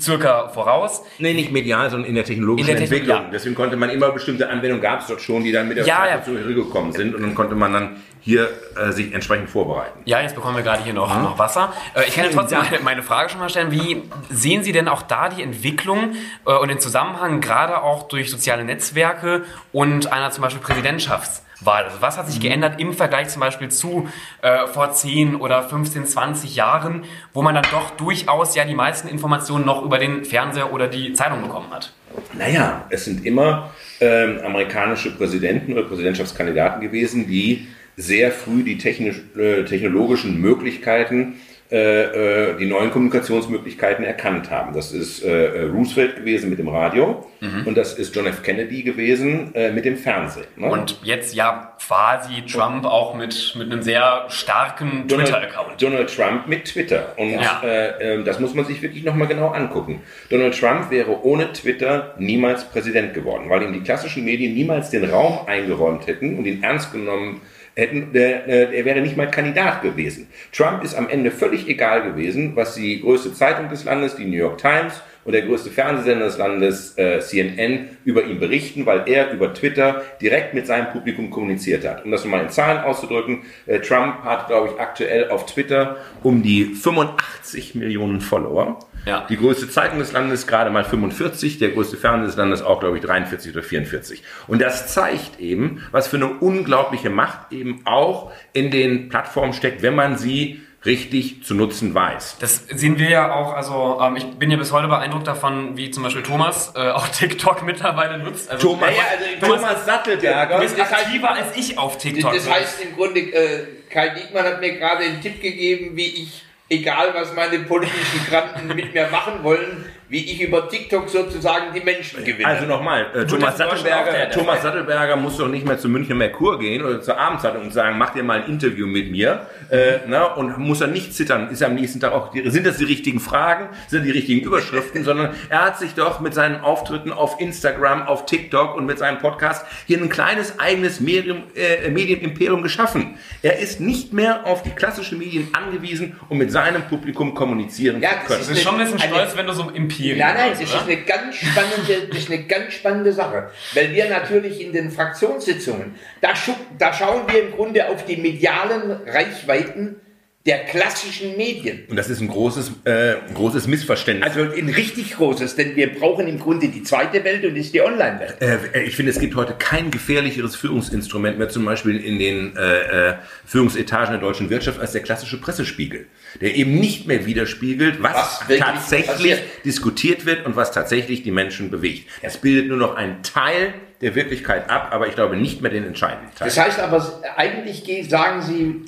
circa 0.00 0.48
voraus. 0.48 1.02
Nee, 1.18 1.34
nicht 1.34 1.52
medial, 1.52 1.90
sondern 1.90 2.08
in 2.08 2.14
der 2.14 2.24
technologischen 2.24 2.70
in 2.70 2.76
der 2.76 2.82
Entwicklung. 2.82 3.16
Ja. 3.16 3.30
Deswegen 3.32 3.54
konnte 3.54 3.76
man 3.76 3.90
immer 3.90 4.10
bestimmte 4.10 4.48
Anwendungen, 4.48 4.80
gab 4.80 5.00
es 5.00 5.06
dort 5.06 5.20
schon, 5.20 5.44
die 5.44 5.52
dann 5.52 5.68
mit 5.68 5.76
der 5.76 5.84
ja, 5.84 5.96
Zeit 5.96 6.26
ja. 6.26 6.42
gekommen 6.54 6.92
sind 6.92 7.14
und 7.14 7.22
dann 7.22 7.34
konnte 7.34 7.54
man 7.54 7.72
dann 7.72 7.96
hier 8.20 8.48
äh, 8.76 8.92
sich 8.92 9.12
entsprechend 9.12 9.50
vorbereiten. 9.50 9.98
Ja, 10.04 10.20
jetzt 10.20 10.34
bekommen 10.34 10.56
wir 10.56 10.62
gerade 10.62 10.82
hier 10.84 10.94
noch, 10.94 11.14
mhm. 11.14 11.24
noch 11.24 11.38
Wasser. 11.38 11.72
Äh, 11.94 12.04
ich 12.06 12.14
kann 12.14 12.24
ja 12.24 12.30
trotzdem 12.30 12.58
meine, 12.58 12.78
meine, 12.82 13.02
Frage 13.02 13.30
schon 13.30 13.40
mal 13.40 13.48
stellen. 13.48 13.72
Wie 13.72 14.02
sehen 14.30 14.62
Sie 14.62 14.72
denn 14.72 14.88
auch 14.88 15.02
da 15.02 15.28
die 15.28 15.42
Entwicklung 15.42 16.14
äh, 16.46 16.52
und 16.52 16.68
den 16.68 16.78
Zusammenhang 16.78 17.40
gerade 17.40 17.82
auch 17.82 18.08
durch 18.08 18.30
soziale 18.30 18.64
Netzwerke 18.64 19.42
und 19.72 20.12
einer 20.12 20.30
zum 20.30 20.42
Beispiel 20.42 20.62
Präsidentschafts- 20.62 21.42
Wahl. 21.66 21.84
Also 21.84 22.00
was 22.00 22.18
hat 22.18 22.26
sich 22.26 22.38
mhm. 22.38 22.42
geändert 22.42 22.80
im 22.80 22.92
Vergleich 22.92 23.28
zum 23.28 23.40
Beispiel 23.40 23.68
zu 23.68 24.08
äh, 24.42 24.66
vor 24.66 24.92
10 24.92 25.36
oder 25.36 25.62
15, 25.62 26.06
20 26.06 26.56
Jahren, 26.56 27.04
wo 27.32 27.42
man 27.42 27.54
dann 27.54 27.66
doch 27.70 27.90
durchaus 27.90 28.54
ja 28.54 28.64
die 28.64 28.74
meisten 28.74 29.08
Informationen 29.08 29.64
noch 29.64 29.82
über 29.82 29.98
den 29.98 30.24
Fernseher 30.24 30.72
oder 30.72 30.88
die 30.88 31.12
Zeitung 31.12 31.42
bekommen 31.42 31.70
hat? 31.70 31.92
Naja, 32.36 32.84
es 32.90 33.04
sind 33.04 33.24
immer 33.24 33.70
ähm, 34.00 34.40
amerikanische 34.44 35.10
Präsidenten 35.12 35.72
oder 35.72 35.84
Präsidentschaftskandidaten 35.84 36.80
gewesen, 36.80 37.26
die 37.26 37.68
sehr 37.96 38.32
früh 38.32 38.62
die 38.62 38.78
technisch, 38.78 39.20
äh, 39.36 39.64
technologischen 39.64 40.40
Möglichkeiten 40.40 41.34
äh, 41.72 42.50
äh, 42.50 42.56
die 42.58 42.66
neuen 42.66 42.90
Kommunikationsmöglichkeiten 42.90 44.04
erkannt 44.04 44.50
haben. 44.50 44.74
Das 44.74 44.92
ist 44.92 45.22
äh, 45.22 45.62
Roosevelt 45.62 46.16
gewesen 46.16 46.50
mit 46.50 46.58
dem 46.58 46.68
Radio 46.68 47.26
mhm. 47.40 47.66
und 47.66 47.78
das 47.78 47.94
ist 47.94 48.14
John 48.14 48.26
F. 48.26 48.42
Kennedy 48.42 48.82
gewesen 48.82 49.54
äh, 49.54 49.72
mit 49.72 49.86
dem 49.86 49.96
Fernsehen. 49.96 50.44
Ne? 50.56 50.66
Und 50.66 50.98
jetzt 51.02 51.34
ja 51.34 51.72
quasi 51.86 52.42
Trump 52.42 52.84
auch 52.84 53.14
mit, 53.14 53.54
mit 53.56 53.72
einem 53.72 53.80
sehr 53.80 54.26
starken 54.28 55.08
Twitter-Account. 55.08 55.80
Donald 55.80 56.14
Trump 56.14 56.46
mit 56.46 56.66
Twitter. 56.66 57.14
Und 57.16 57.30
ja. 57.30 57.62
äh, 57.64 58.16
ähm, 58.16 58.24
das 58.26 58.38
muss 58.38 58.52
man 58.52 58.66
sich 58.66 58.82
wirklich 58.82 59.02
nochmal 59.02 59.28
genau 59.28 59.48
angucken. 59.48 60.02
Donald 60.28 60.58
Trump 60.58 60.90
wäre 60.90 61.24
ohne 61.24 61.54
Twitter 61.54 62.14
niemals 62.18 62.66
Präsident 62.66 63.14
geworden, 63.14 63.48
weil 63.48 63.62
ihm 63.62 63.72
die 63.72 63.80
klassischen 63.80 64.26
Medien 64.26 64.52
niemals 64.52 64.90
den 64.90 65.08
Raum 65.08 65.46
eingeräumt 65.46 66.06
hätten 66.06 66.36
und 66.36 66.44
ihn 66.44 66.62
ernst 66.62 66.92
genommen 66.92 67.36
hätten 67.36 67.61
er 67.74 68.84
wäre 68.84 69.00
nicht 69.00 69.16
mal 69.16 69.30
Kandidat 69.30 69.82
gewesen. 69.82 70.28
Trump 70.52 70.84
ist 70.84 70.94
am 70.94 71.08
Ende 71.08 71.30
völlig 71.30 71.68
egal 71.68 72.02
gewesen, 72.02 72.54
was 72.54 72.74
die 72.74 73.00
größte 73.00 73.32
Zeitung 73.32 73.68
des 73.68 73.84
Landes, 73.84 74.16
die 74.16 74.26
New 74.26 74.36
York 74.36 74.58
Times 74.58 75.00
und 75.24 75.32
der 75.32 75.42
größte 75.42 75.70
Fernsehsender 75.70 76.26
des 76.26 76.38
Landes, 76.38 76.98
äh, 76.98 77.20
CNN, 77.20 77.96
über 78.04 78.24
ihn 78.24 78.40
berichten, 78.40 78.86
weil 78.86 79.04
er 79.06 79.32
über 79.32 79.54
Twitter 79.54 80.02
direkt 80.20 80.54
mit 80.54 80.66
seinem 80.66 80.90
Publikum 80.90 81.30
kommuniziert 81.30 81.86
hat. 81.86 82.04
Um 82.04 82.10
das 82.10 82.24
nochmal 82.24 82.42
in 82.42 82.50
Zahlen 82.50 82.78
auszudrücken, 82.78 83.42
äh, 83.66 83.80
Trump 83.80 84.24
hat, 84.24 84.48
glaube 84.48 84.70
ich, 84.72 84.80
aktuell 84.80 85.30
auf 85.30 85.46
Twitter 85.46 85.96
um 86.22 86.42
die 86.42 86.64
85 86.64 87.74
Millionen 87.74 88.20
Follower. 88.20 88.78
Ja. 89.04 89.26
Die 89.28 89.36
größte 89.36 89.68
Zeitung 89.68 89.98
des 89.98 90.12
Landes 90.12 90.46
gerade 90.46 90.70
mal 90.70 90.84
45, 90.84 91.58
der 91.58 91.70
größte 91.70 91.96
Fernseher 91.96 92.26
des 92.26 92.36
Landes 92.36 92.62
auch, 92.62 92.80
glaube 92.80 92.98
ich, 92.98 93.04
43 93.04 93.52
oder 93.52 93.62
44. 93.62 94.22
Und 94.46 94.62
das 94.62 94.92
zeigt 94.92 95.40
eben, 95.40 95.82
was 95.90 96.06
für 96.06 96.16
eine 96.16 96.28
unglaubliche 96.28 97.10
Macht 97.10 97.52
eben 97.52 97.80
auch 97.84 98.30
in 98.52 98.70
den 98.70 99.08
Plattformen 99.08 99.54
steckt, 99.54 99.82
wenn 99.82 99.94
man 99.94 100.18
sie 100.18 100.60
richtig 100.84 101.44
zu 101.44 101.54
nutzen 101.54 101.94
weiß. 101.94 102.38
Das 102.40 102.66
sehen 102.68 102.98
wir 102.98 103.08
ja 103.08 103.34
auch, 103.34 103.54
also 103.54 104.00
ähm, 104.02 104.16
ich 104.16 104.26
bin 104.38 104.50
ja 104.50 104.56
bis 104.56 104.72
heute 104.72 104.88
beeindruckt 104.88 105.26
davon, 105.26 105.76
wie 105.76 105.90
zum 105.90 106.02
Beispiel 106.02 106.22
Thomas 106.22 106.72
äh, 106.74 106.90
auch 106.90 107.08
TikTok 107.18 107.62
mittlerweile 107.62 108.18
nutzt. 108.18 108.50
Also, 108.50 108.68
Thomas, 108.68 108.90
ja, 108.90 109.02
also 109.10 109.24
Thomas, 109.40 109.60
Thomas 109.60 109.86
Sattelberger. 109.86 110.56
Du 110.56 110.62
bist 110.62 110.80
aktiver 110.80 111.30
als 111.30 111.56
ich 111.56 111.78
auf 111.78 111.98
TikTok. 111.98 112.34
Das 112.34 112.50
heißt 112.50 112.82
im 112.84 112.96
Grunde, 112.96 113.20
äh, 113.20 113.66
Kai 113.90 114.08
Diekmann 114.10 114.44
hat 114.44 114.60
mir 114.60 114.76
gerade 114.78 115.04
einen 115.04 115.20
Tipp 115.20 115.40
gegeben, 115.40 115.96
wie 115.96 116.06
ich 116.06 116.42
egal 116.72 117.12
was 117.14 117.34
meine 117.34 117.60
politischen 117.60 118.26
Kranten 118.28 118.66
mit 118.68 118.94
mir 118.94 119.08
machen 119.08 119.42
wollen, 119.42 119.84
wie 120.12 120.30
ich 120.30 120.42
über 120.42 120.68
TikTok 120.68 121.08
sozusagen 121.08 121.72
die 121.74 121.80
Menschen 121.80 122.22
gewinne. 122.22 122.46
Also 122.46 122.66
nochmal, 122.66 123.06
äh, 123.14 123.24
Thomas, 123.24 123.56
Sattelberger, 123.56 124.30
Thomas 124.30 124.60
Sattelberger 124.60 125.16
muss 125.16 125.38
doch 125.38 125.48
nicht 125.48 125.66
mehr 125.66 125.78
zu 125.78 125.88
München 125.88 126.18
Merkur 126.18 126.58
gehen 126.58 126.82
oder 126.82 127.00
zur 127.00 127.16
Abendzeitung 127.16 127.62
und 127.62 127.72
sagen, 127.72 127.96
mach 127.96 128.10
dir 128.10 128.22
mal 128.22 128.42
ein 128.42 128.50
Interview 128.50 128.86
mit 128.86 129.10
mir. 129.10 129.46
Äh, 129.70 130.00
na, 130.06 130.24
und 130.24 130.58
muss 130.58 130.82
er 130.82 130.88
nicht 130.88 131.14
zittern, 131.14 131.48
ist 131.48 131.62
am 131.62 131.76
nächsten 131.76 131.98
Tag 131.98 132.12
auch, 132.12 132.30
sind 132.34 132.66
das 132.66 132.76
die 132.76 132.84
richtigen 132.84 133.20
Fragen, 133.20 133.70
sind 133.88 134.04
die 134.04 134.10
richtigen 134.10 134.42
Überschriften, 134.42 135.02
sondern 135.04 135.34
er 135.48 135.64
hat 135.64 135.78
sich 135.78 135.94
doch 135.94 136.20
mit 136.20 136.34
seinen 136.34 136.60
Auftritten 136.60 137.10
auf 137.10 137.40
Instagram, 137.40 138.02
auf 138.02 138.26
TikTok 138.26 138.76
und 138.76 138.84
mit 138.84 138.98
seinem 138.98 139.18
Podcast 139.18 139.64
hier 139.86 139.96
ein 139.96 140.10
kleines 140.10 140.58
eigenes 140.58 141.00
Medium, 141.00 141.44
äh, 141.54 141.88
Medienimperium 141.88 142.62
geschaffen. 142.62 143.16
Er 143.40 143.60
ist 143.60 143.80
nicht 143.80 144.12
mehr 144.12 144.46
auf 144.46 144.62
die 144.62 144.72
klassischen 144.72 145.16
Medien 145.16 145.48
angewiesen, 145.54 146.18
um 146.28 146.36
mit 146.36 146.52
seinem 146.52 146.82
Publikum 146.82 147.32
kommunizieren 147.32 148.02
ja, 148.02 148.10
zu 148.10 148.26
können. 148.26 148.40
Das 148.40 148.48
ist 148.50 148.62
schon 148.62 148.74
ein 148.74 148.84
bisschen 148.84 148.98
stolz, 148.98 149.34
wenn 149.38 149.46
du 149.46 149.54
so 149.54 149.70
im 149.70 149.88
Imperium. 150.10 150.18
Nein, 150.18 150.34
nein, 150.36 150.50
das 150.50 150.60
ist 150.60 150.74
eine 150.74 150.96
ganz 151.02 151.36
spannende, 151.36 152.08
das 152.08 152.18
ist 152.18 152.30
eine 152.30 152.42
ganz 152.44 152.74
spannende 152.74 153.12
Sache, 153.12 153.50
weil 153.74 153.92
wir 153.92 154.08
natürlich 154.08 154.60
in 154.60 154.72
den 154.72 154.90
Fraktionssitzungen, 154.90 155.94
da, 156.20 156.34
da 156.78 156.92
schauen 156.92 157.22
wir 157.28 157.42
im 157.42 157.52
Grunde 157.52 157.88
auf 157.88 158.04
die 158.04 158.16
medialen 158.16 158.90
Reichweiten 159.06 160.00
der 160.44 160.64
klassischen 160.64 161.36
Medien. 161.36 161.84
Und 161.88 161.94
das 161.94 162.08
ist 162.08 162.20
ein 162.20 162.26
großes, 162.26 162.72
äh, 162.84 163.14
großes 163.32 163.68
Missverständnis. 163.68 164.28
Also 164.28 164.52
ein 164.52 164.68
richtig 164.68 165.12
großes, 165.14 165.54
denn 165.54 165.76
wir 165.76 165.94
brauchen 165.94 166.26
im 166.26 166.40
Grunde 166.40 166.66
die 166.66 166.82
zweite 166.82 167.22
Welt 167.22 167.44
und 167.44 167.54
ist 167.54 167.72
die 167.72 167.80
Online-Welt. 167.80 168.40
Äh, 168.40 168.82
ich 168.82 168.96
finde, 168.96 169.12
es 169.12 169.20
gibt 169.20 169.36
heute 169.36 169.54
kein 169.54 169.92
gefährlicheres 169.92 170.56
Führungsinstrument 170.56 171.38
mehr, 171.38 171.48
zum 171.48 171.64
Beispiel 171.64 171.96
in 171.96 172.18
den 172.18 172.56
äh, 172.56 173.10
äh, 173.10 173.14
Führungsetagen 173.46 174.14
der 174.14 174.20
deutschen 174.20 174.50
Wirtschaft, 174.50 174.80
als 174.80 174.90
der 174.90 175.02
klassische 175.02 175.40
Pressespiegel, 175.40 176.06
der 176.40 176.56
eben 176.56 176.74
nicht 176.74 177.06
mehr 177.06 177.24
widerspiegelt, 177.24 178.02
was, 178.02 178.40
was 178.48 178.58
tatsächlich 178.58 179.06
passiert. 179.06 179.42
diskutiert 179.64 180.26
wird 180.26 180.44
und 180.44 180.56
was 180.56 180.72
tatsächlich 180.72 181.22
die 181.22 181.30
Menschen 181.30 181.70
bewegt. 181.70 182.08
Es 182.20 182.36
bildet 182.36 182.66
nur 182.66 182.78
noch 182.78 182.96
einen 182.96 183.22
Teil 183.22 183.74
der 184.00 184.16
Wirklichkeit 184.16 184.68
ab, 184.68 184.88
aber 184.90 185.06
ich 185.06 185.14
glaube 185.14 185.36
nicht 185.36 185.62
mehr 185.62 185.70
den 185.70 185.84
entscheidenden 185.84 186.34
Teil. 186.34 186.48
Das 186.48 186.58
heißt 186.58 186.80
aber, 186.80 187.22
eigentlich 187.36 187.84
sagen 188.08 188.42
Sie, 188.42 188.82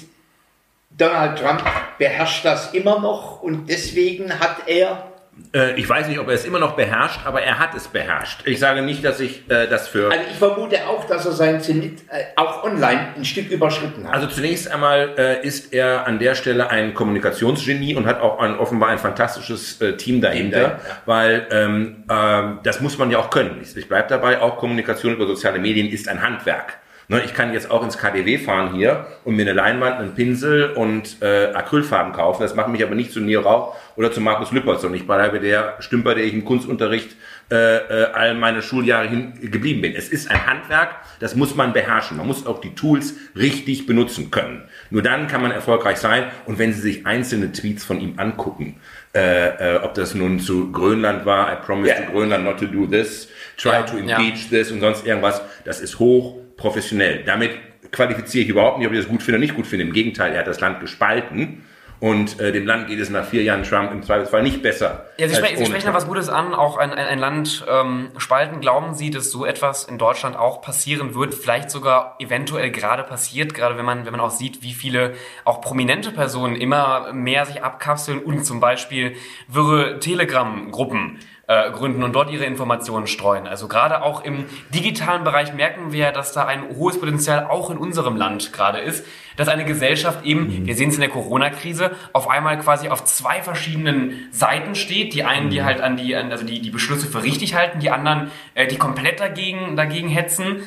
Donald 0.97 1.39
Trump 1.39 1.63
beherrscht 1.99 2.45
das 2.45 2.73
immer 2.73 3.01
noch 3.01 3.43
und 3.43 3.69
deswegen 3.69 4.39
hat 4.39 4.67
er 4.67 5.15
äh, 5.53 5.75
ich 5.75 5.89
weiß 5.89 6.09
nicht, 6.09 6.19
ob 6.19 6.29
er 6.29 6.35
es 6.35 6.45
immer 6.45 6.59
noch 6.59 6.77
beherrscht, 6.77 7.21
aber 7.25 7.43
er 7.43 7.59
hat 7.59 7.75
es 7.75 7.89
beherrscht. 7.89 8.47
Ich 8.47 8.59
sage 8.59 8.83
nicht, 8.83 9.05
dass 9.05 9.21
ich 9.21 9.49
äh, 9.51 9.67
das 9.67 9.89
für. 9.89 10.11
Also 10.11 10.25
ich 10.31 10.37
vermute 10.37 10.87
auch, 10.87 11.05
dass 11.07 11.27
er 11.27 11.33
sein 11.33 11.61
Zenit 11.61 12.03
äh, 12.09 12.25
auch 12.37 12.65
online 12.65 13.15
ein 13.17 13.25
Stück 13.25 13.51
überschritten 13.51 14.07
hat. 14.07 14.15
Also 14.15 14.27
zunächst 14.29 14.71
einmal 14.71 15.15
äh, 15.17 15.47
ist 15.47 15.73
er 15.73 16.07
an 16.07 16.19
der 16.19 16.35
Stelle 16.35 16.71
ein 16.71 16.95
Kommunikationsgenie 16.95 17.95
und 17.95 18.07
hat 18.07 18.21
auch 18.21 18.39
ein, 18.39 18.59
offenbar 18.59 18.91
ein 18.91 18.99
fantastisches 18.99 19.81
äh, 19.81 19.97
Team 19.97 20.21
dahinter, 20.21 20.61
ja. 20.61 20.79
weil 21.07 21.47
ähm, 21.51 22.05
ähm, 22.11 22.61
das 22.63 22.81
muss 22.81 22.99
man 22.99 23.11
ja 23.11 23.19
auch 23.19 23.31
können. 23.31 23.61
Ich, 23.63 23.77
ich 23.77 23.89
bleibe 23.89 24.09
dabei, 24.09 24.41
auch 24.41 24.57
Kommunikation 24.59 25.15
über 25.15 25.27
soziale 25.27 25.59
Medien 25.59 25.89
ist 25.89 26.09
ein 26.09 26.23
Handwerk. 26.23 26.79
Ne, 27.09 27.23
ich 27.23 27.35
kann 27.35 27.53
jetzt 27.53 27.71
auch 27.71 27.85
ins 27.85 27.99
KDW 27.99 28.39
fahren 28.39 28.75
hier 28.75 29.07
und 29.25 29.37
mir 29.37 29.43
eine 29.43 29.53
Leinwand, 29.53 29.99
einen 29.99 30.15
Pinsel 30.15 30.71
und 30.71 31.21
äh, 31.21 31.53
Acrylfarben 31.53 32.15
kaufen. 32.15 32.43
Das 32.43 32.55
macht 32.55 32.69
mich 32.69 32.83
aber 32.83 32.95
nicht 32.95 33.13
zu 33.13 33.21
Neo 33.21 33.43
Rauch 33.43 33.77
oder 33.97 34.11
zu 34.11 34.23
Markus 34.23 34.53
Lüppert, 34.53 34.81
sondern 34.81 34.99
ich 34.99 35.07
bleibe 35.07 35.39
der 35.39 35.77
Stümper, 35.81 36.15
der 36.15 36.25
ich 36.25 36.33
im 36.33 36.47
Kunstunterricht 36.47 37.15
äh, 37.51 37.77
äh, 37.77 38.05
all 38.15 38.35
meine 38.35 38.63
Schuljahre 38.63 39.07
hin 39.07 39.35
geblieben 39.43 39.83
bin. 39.83 39.95
Es 39.95 40.09
ist 40.09 40.31
ein 40.31 40.47
Handwerk, 40.47 40.97
das 41.21 41.35
muss 41.35 41.55
man 41.55 41.75
beherrschen. 41.75 42.17
Man 42.17 42.27
muss 42.27 42.47
auch 42.47 42.63
die 42.63 42.75
Tools 42.75 43.15
richtig 43.37 43.85
benutzen 43.85 44.31
können. 44.31 44.63
Nur 44.89 45.03
dann 45.03 45.27
kann 45.27 45.43
man 45.43 45.51
erfolgreich 45.51 45.99
sein. 45.99 46.25
Und 46.47 46.59
wenn 46.59 46.73
Sie 46.73 46.81
sich 46.81 47.05
einzelne 47.05 47.53
Tweets 47.53 47.85
von 47.85 48.01
ihm 48.01 48.15
angucken, 48.19 48.77
äh, 49.15 49.75
äh, 49.75 49.81
ob 49.83 49.93
das 49.93 50.15
nun 50.15 50.41
zu 50.41 50.73
Grönland 50.73 51.27
war, 51.27 51.53
I 51.53 51.57
promise 51.65 51.93
yeah. 51.93 52.07
to 52.07 52.13
Grönland 52.13 52.45
not 52.45 52.59
to 52.59 52.67
do 52.67 52.87
this, 52.87 53.29
try 53.59 53.73
ja, 53.73 53.83
to 53.83 53.99
impeach 53.99 54.51
ja. 54.51 54.59
this 54.59 54.73
und 54.73 54.81
sonst 54.81 55.07
irgendwas, 55.07 55.43
das 55.67 55.81
ist 55.81 55.99
hoch 55.99 56.44
professionell. 56.57 57.25
Damit 57.25 57.53
qualifiziere 57.93 58.45
ich 58.45 58.51
überhaupt 58.51 58.79
nicht, 58.79 58.87
ob 58.87 58.93
ich 58.93 59.01
das 59.01 59.09
gut 59.09 59.23
finde 59.23 59.39
oder 59.39 59.47
nicht 59.47 59.55
gut 59.55 59.67
finde. 59.67 59.85
Im 59.85 59.93
Gegenteil, 59.93 60.33
er 60.33 60.41
hat 60.41 60.47
das 60.47 60.61
Land 60.61 60.81
gespalten 60.81 61.63
Und 62.01 62.39
äh, 62.39 62.53
dem 62.53 62.67
Land 62.67 62.89
geht 62.89 62.99
es 62.99 63.09
nach 63.09 63.25
vier 63.25 63.43
Jahren 63.43 63.63
Trump 63.63 63.91
im 63.91 64.03
Zweifelsfall 64.03 64.43
nicht 64.43 64.63
besser. 64.63 65.07
Ja, 65.17 65.27
Sie, 65.27 65.35
spre 65.37 65.57
Sie 65.57 65.65
sprechen 65.65 65.87
da 65.87 65.95
was 65.95 66.07
Gutes 66.07 66.29
an. 66.29 66.53
Auch 66.53 66.77
ein, 66.77 66.93
ein, 66.93 67.07
ein 67.07 67.19
Land 67.19 67.65
ähm, 67.67 68.11
spalten. 68.19 68.61
Glauben 68.61 68.95
Sie, 68.95 69.11
dass 69.11 69.31
so 69.31 69.47
etwas 69.47 69.85
in 69.85 69.97
Deutschland 69.97 70.37
auch 70.37 70.61
passieren 70.61 71.15
wird? 71.15 71.33
Vielleicht 71.35 71.71
sogar 71.71 72.17
eventuell 72.19 72.71
gerade 72.71 73.05
passiert, 73.05 73.55
gerade 73.55 73.79
wenn 73.79 73.87
man, 73.87 74.05
wenn 74.05 74.13
man 74.13 74.21
auch 74.21 74.31
sieht, 74.31 74.63
wie 74.63 74.75
viele 74.75 75.15
auch 75.45 75.61
prominente 75.63 76.11
Personen 76.11 76.57
immer 76.57 77.13
mehr 77.15 77.47
sich 77.47 77.63
abkapseln 77.63 78.19
und 78.19 78.45
zum 78.45 78.61
Beispiel 78.61 79.15
wirre 79.49 79.99
Telegram-Gruppen 79.99 81.21
äh, 81.47 81.71
gründen 81.71 82.03
und 82.03 82.13
dort 82.15 82.31
ihre 82.31 82.45
Informationen 82.45 83.07
streuen. 83.07 83.47
Also 83.47 83.69
gerade 83.69 84.03
auch 84.03 84.25
im 84.25 84.47
digitalen 84.75 85.25
Bereich 85.25 85.53
merken 85.53 85.93
wir, 85.93 86.13
dass 86.13 86.33
da 86.33 86.47
ein 86.47 86.77
hohes 86.77 86.99
Potenzial 86.99 87.47
auch 87.47 87.71
in 87.71 87.79
unserem 87.79 88.17
Land 88.17 88.53
gerade 88.53 88.79
ist, 88.79 89.05
dass 89.37 89.49
eine 89.49 89.65
Gesellschaft 89.65 90.25
eben, 90.25 90.63
mhm. 90.63 90.67
wir 90.67 90.75
sehen 90.75 90.89
es 90.89 90.95
in 90.95 91.01
der 91.01 91.11
Corona-Krise, 91.11 91.91
auf 92.13 92.31
einmal 92.31 92.59
quasi 92.59 92.89
auf 92.89 93.05
zwei 93.05 93.43
verschiedenen 93.43 94.29
Seiten 94.31 94.75
steht. 94.75 95.13
Die 95.15 95.25
einen, 95.25 95.51
die 95.51 95.61
mhm. 95.61 95.65
halt 95.65 95.81
an 95.81 95.97
die, 95.97 96.15
also 96.17 96.45
die, 96.45 96.61
die 96.61 96.71
Beschlüsse 96.71 97.07
für 97.07 97.23
richtig 97.23 97.55
halten, 97.55 97.81
die 97.81 97.91
anderen, 97.91 98.31
äh, 98.55 98.67
die 98.67 98.77
komplett 98.77 99.21
dagegen, 99.21 99.77
dagegen 99.77 100.09
hetzen. 100.09 100.63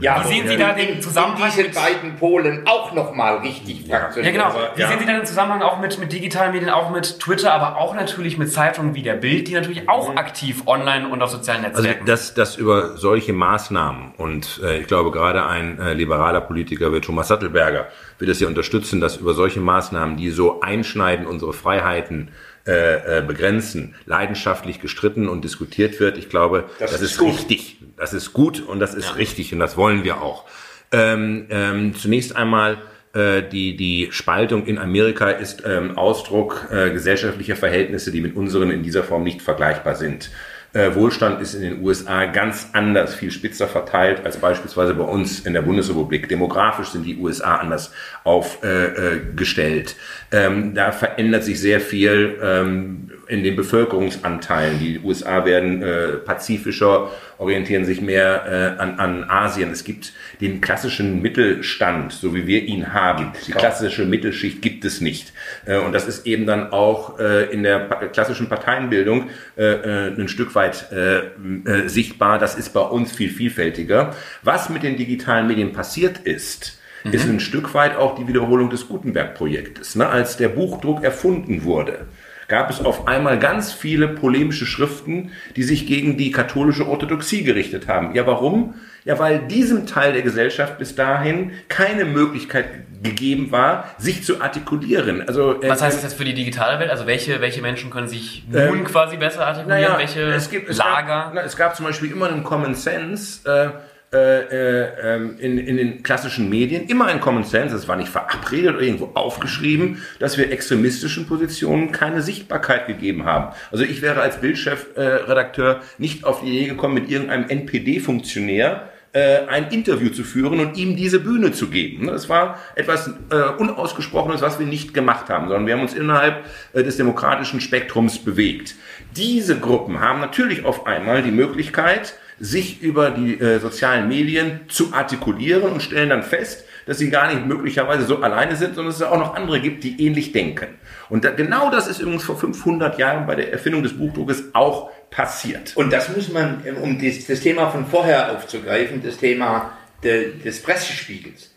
Ja, 0.00 0.22
Wie 0.22 0.28
sehen 0.28 0.48
Sie 0.48 0.56
da 0.56 0.72
den 0.72 1.02
Zusammenhang? 1.02 1.50
In 1.50 1.64
diesen 1.64 1.74
beiden 1.74 2.16
Polen 2.16 2.62
auch 2.66 2.92
nochmal 2.92 3.38
richtig 3.38 3.86
fraktioniert. 3.88 4.34
Ja, 4.34 4.48
genau. 4.48 4.60
Wie 4.74 4.80
ja. 4.80 4.88
sehen 4.88 4.98
Sie 5.00 5.06
da 5.06 5.12
den 5.12 5.26
Zusammenhang 5.26 5.62
auch 5.62 5.80
mit, 5.80 5.98
mit 5.98 6.12
digitalen 6.12 6.52
Medien, 6.52 6.70
auch 6.70 6.90
mit 6.90 7.18
Twitter, 7.18 7.52
aber 7.52 7.76
auch 7.76 7.94
natürlich 7.94 8.38
mit 8.38 8.52
Zeitungen 8.52 8.94
wie 8.94 9.02
der 9.02 9.14
Bild, 9.14 9.48
die 9.48 9.54
natürlich 9.54 9.88
auch 9.88 10.12
mhm. 10.12 10.18
aktiv 10.18 10.62
online 10.66 11.08
und 11.08 11.20
auf 11.20 11.30
sozialen 11.30 11.64
also, 11.64 11.82
Netzwerken. 11.82 12.02
Also, 12.02 12.12
dass, 12.12 12.34
dass 12.34 12.56
über 12.56 12.96
solche 12.96 13.32
Maßnahmen 13.32 14.12
und 14.16 14.60
äh, 14.62 14.78
ich 14.78 14.86
glaube 14.86 15.10
gerade 15.10 15.44
ein 15.46 15.80
äh, 15.80 15.94
liberaler 15.94 16.40
Politiker 16.40 16.92
wie 16.92 17.00
Thomas 17.00 17.28
Sattelberger 17.28 17.88
wird 18.18 18.30
es 18.30 18.40
ja 18.40 18.48
unterstützen, 18.48 19.00
dass 19.00 19.16
über 19.16 19.34
solche 19.34 19.60
Maßnahmen, 19.60 20.16
die 20.16 20.30
so 20.30 20.60
einschneiden 20.60 21.26
unsere 21.26 21.52
Freiheiten, 21.52 22.30
äh, 22.68 23.20
äh, 23.20 23.22
begrenzen, 23.22 23.94
leidenschaftlich 24.04 24.78
gestritten 24.78 25.26
und 25.26 25.42
diskutiert 25.42 26.00
wird. 26.00 26.18
Ich 26.18 26.28
glaube, 26.28 26.64
das, 26.78 26.90
das 26.90 27.00
ist, 27.00 27.12
ist 27.12 27.22
richtig. 27.22 27.77
Das 27.98 28.14
ist 28.14 28.32
gut 28.32 28.60
und 28.60 28.80
das 28.80 28.94
ist 28.94 29.06
ja. 29.06 29.12
richtig 29.12 29.52
und 29.52 29.58
das 29.58 29.76
wollen 29.76 30.04
wir 30.04 30.22
auch. 30.22 30.44
Ähm, 30.92 31.46
ähm, 31.50 31.94
zunächst 31.94 32.34
einmal 32.34 32.78
äh, 33.12 33.42
die, 33.42 33.76
die 33.76 34.08
Spaltung 34.10 34.66
in 34.66 34.78
Amerika 34.78 35.30
ist 35.30 35.62
ähm, 35.66 35.98
Ausdruck 35.98 36.68
äh, 36.70 36.90
gesellschaftlicher 36.90 37.56
Verhältnisse, 37.56 38.10
die 38.10 38.20
mit 38.20 38.36
unseren 38.36 38.70
in 38.70 38.82
dieser 38.82 39.02
Form 39.02 39.24
nicht 39.24 39.42
vergleichbar 39.42 39.94
sind. 39.94 40.30
Äh, 40.74 40.94
Wohlstand 40.94 41.40
ist 41.40 41.54
in 41.54 41.62
den 41.62 41.82
USA 41.82 42.26
ganz 42.26 42.68
anders, 42.74 43.14
viel 43.14 43.30
spitzer 43.30 43.68
verteilt 43.68 44.24
als 44.26 44.36
beispielsweise 44.36 44.92
bei 44.92 45.04
uns 45.04 45.40
in 45.40 45.54
der 45.54 45.62
Bundesrepublik. 45.62 46.28
Demografisch 46.28 46.88
sind 46.88 47.06
die 47.06 47.16
USA 47.16 47.56
anders 47.56 47.90
aufgestellt. 48.24 49.96
Äh, 50.30 50.36
äh, 50.36 50.46
ähm, 50.46 50.74
da 50.74 50.92
verändert 50.92 51.44
sich 51.44 51.58
sehr 51.58 51.80
viel 51.80 52.38
ähm, 52.42 53.10
in 53.28 53.44
den 53.44 53.56
Bevölkerungsanteilen. 53.56 54.78
Die 54.78 55.00
USA 55.00 55.44
werden 55.44 55.82
äh, 55.82 56.08
pazifischer, 56.16 57.10
orientieren 57.38 57.84
sich 57.84 58.00
mehr 58.00 58.76
äh, 58.78 58.80
an, 58.80 58.98
an 58.98 59.24
Asien. 59.28 59.70
Es 59.70 59.84
gibt 59.84 60.12
den 60.40 60.60
klassischen 60.60 61.22
Mittelstand, 61.22 62.12
so 62.12 62.34
wie 62.34 62.46
wir 62.46 62.64
ihn 62.64 62.92
haben. 62.92 63.32
Die 63.46 63.52
klassische 63.52 64.04
Mittelschicht 64.06 64.62
gibt 64.62 64.84
es 64.84 65.00
nicht. 65.00 65.32
Äh, 65.66 65.78
und 65.78 65.92
das 65.92 66.08
ist 66.08 66.26
eben 66.26 66.46
dann 66.46 66.72
auch 66.72 67.18
äh, 67.18 67.44
in 67.52 67.62
der 67.62 67.80
klassischen 68.12 68.48
Parteienbildung 68.48 69.30
äh, 69.56 69.64
äh, 69.64 70.20
ein 70.20 70.28
Stück 70.28 70.54
weit 70.54 70.90
äh, 70.90 71.18
äh, 71.18 71.88
sichtbar. 71.88 72.38
Das 72.38 72.56
ist 72.56 72.72
bei 72.72 72.80
uns 72.80 73.12
viel 73.12 73.30
vielfältiger. 73.30 74.14
Was 74.42 74.70
mit 74.70 74.82
den 74.82 74.96
digitalen 74.96 75.46
Medien 75.46 75.72
passiert 75.72 76.18
ist, 76.18 76.78
mhm. 77.04 77.12
ist 77.12 77.28
ein 77.28 77.40
Stück 77.40 77.74
weit 77.74 77.96
auch 77.96 78.14
die 78.14 78.26
Wiederholung 78.26 78.70
des 78.70 78.88
Gutenberg-Projektes. 78.88 79.96
Ne? 79.96 80.08
Als 80.08 80.36
der 80.36 80.48
Buchdruck 80.48 81.04
erfunden 81.04 81.64
wurde, 81.64 82.06
gab 82.48 82.70
es 82.70 82.84
auf 82.84 83.06
einmal 83.06 83.38
ganz 83.38 83.72
viele 83.72 84.08
polemische 84.08 84.66
Schriften, 84.66 85.32
die 85.54 85.62
sich 85.62 85.86
gegen 85.86 86.16
die 86.16 86.32
katholische 86.32 86.88
Orthodoxie 86.88 87.44
gerichtet 87.44 87.86
haben. 87.86 88.14
Ja, 88.14 88.26
warum? 88.26 88.74
Ja, 89.04 89.18
weil 89.18 89.46
diesem 89.46 89.86
Teil 89.86 90.12
der 90.12 90.22
Gesellschaft 90.22 90.78
bis 90.78 90.94
dahin 90.94 91.52
keine 91.68 92.04
Möglichkeit 92.04 92.66
gegeben 93.02 93.52
war, 93.52 93.84
sich 93.98 94.24
zu 94.24 94.40
artikulieren. 94.40 95.26
Also, 95.26 95.62
äh, 95.62 95.68
Was 95.68 95.82
heißt 95.82 95.96
das 95.96 96.02
jetzt 96.02 96.16
für 96.16 96.24
die 96.24 96.34
digitale 96.34 96.80
Welt? 96.80 96.90
Also 96.90 97.06
welche, 97.06 97.40
welche 97.40 97.62
Menschen 97.62 97.90
können 97.90 98.08
sich 98.08 98.44
nun 98.50 98.78
ähm, 98.78 98.84
quasi 98.84 99.16
besser 99.16 99.46
artikulieren? 99.46 99.82
Naja, 99.82 99.98
welche 99.98 100.22
es 100.22 100.50
gibt, 100.50 100.68
es 100.68 100.78
Lager? 100.78 101.06
Gab, 101.06 101.34
na, 101.34 101.42
es 101.42 101.56
gab 101.56 101.76
zum 101.76 101.86
Beispiel 101.86 102.10
immer 102.10 102.28
einen 102.28 102.42
Common 102.42 102.74
Sense. 102.74 103.48
Äh, 103.48 103.70
äh, 104.10 105.16
äh, 105.16 105.16
in, 105.38 105.58
in 105.58 105.76
den 105.76 106.02
klassischen 106.02 106.48
Medien 106.48 106.86
immer 106.86 107.06
ein 107.06 107.20
Common 107.20 107.44
Sense, 107.44 107.76
es 107.76 107.88
war 107.88 107.96
nicht 107.96 108.08
verabredet 108.08 108.76
oder 108.76 108.82
irgendwo 108.82 109.10
aufgeschrieben, 109.12 110.02
dass 110.18 110.38
wir 110.38 110.50
extremistischen 110.50 111.26
Positionen 111.26 111.92
keine 111.92 112.22
Sichtbarkeit 112.22 112.86
gegeben 112.86 113.26
haben. 113.26 113.54
Also 113.70 113.84
ich 113.84 114.00
wäre 114.00 114.22
als 114.22 114.40
Bildchefredakteur 114.40 115.76
äh, 115.76 115.80
nicht 115.98 116.24
auf 116.24 116.40
die 116.40 116.48
Idee 116.48 116.68
gekommen, 116.68 116.94
mit 116.94 117.10
irgendeinem 117.10 117.50
NPD-Funktionär 117.50 118.88
äh, 119.12 119.46
ein 119.46 119.68
Interview 119.70 120.10
zu 120.10 120.22
führen 120.22 120.60
und 120.60 120.76
ihm 120.76 120.96
diese 120.96 121.20
Bühne 121.20 121.52
zu 121.52 121.68
geben. 121.68 122.06
Das 122.06 122.28
war 122.28 122.58
etwas 122.76 123.10
äh, 123.30 123.36
Unausgesprochenes, 123.58 124.40
was 124.40 124.58
wir 124.58 124.66
nicht 124.66 124.94
gemacht 124.94 125.28
haben, 125.28 125.48
sondern 125.48 125.66
wir 125.66 125.74
haben 125.74 125.82
uns 125.82 125.94
innerhalb 125.94 126.44
äh, 126.72 126.82
des 126.82 126.96
demokratischen 126.96 127.60
Spektrums 127.60 128.18
bewegt. 128.18 128.74
Diese 129.16 129.58
Gruppen 129.58 130.00
haben 130.00 130.20
natürlich 130.20 130.64
auf 130.64 130.86
einmal 130.86 131.22
die 131.22 131.30
Möglichkeit, 131.30 132.14
sich 132.40 132.82
über 132.82 133.10
die 133.10 133.40
äh, 133.40 133.58
sozialen 133.58 134.08
Medien 134.08 134.60
zu 134.68 134.92
artikulieren 134.92 135.72
und 135.72 135.82
stellen 135.82 136.10
dann 136.10 136.22
fest, 136.22 136.64
dass 136.86 136.98
sie 136.98 137.10
gar 137.10 137.32
nicht 137.32 137.44
möglicherweise 137.46 138.06
so 138.06 138.22
alleine 138.22 138.56
sind, 138.56 138.74
sondern 138.74 138.92
dass 138.92 139.00
es 139.00 139.06
auch 139.06 139.18
noch 139.18 139.34
andere 139.34 139.60
gibt, 139.60 139.84
die 139.84 140.06
ähnlich 140.06 140.32
denken. 140.32 140.68
Und 141.10 141.24
da, 141.24 141.30
genau 141.30 141.70
das 141.70 141.86
ist 141.86 142.00
übrigens 142.00 142.24
vor 142.24 142.38
500 142.38 142.98
Jahren 142.98 143.26
bei 143.26 143.34
der 143.34 143.52
Erfindung 143.52 143.82
des 143.82 143.98
Buchdruckes 143.98 144.44
auch 144.54 144.90
passiert. 145.10 145.76
Und 145.76 145.92
das 145.92 146.14
muss 146.14 146.30
man, 146.32 146.62
um 146.82 146.98
das, 146.98 147.26
das 147.26 147.40
Thema 147.40 147.70
von 147.70 147.86
vorher 147.86 148.32
aufzugreifen, 148.32 149.02
das 149.02 149.18
Thema 149.18 149.72
de, 150.02 150.38
des 150.38 150.62
Pressespiegels. 150.62 151.54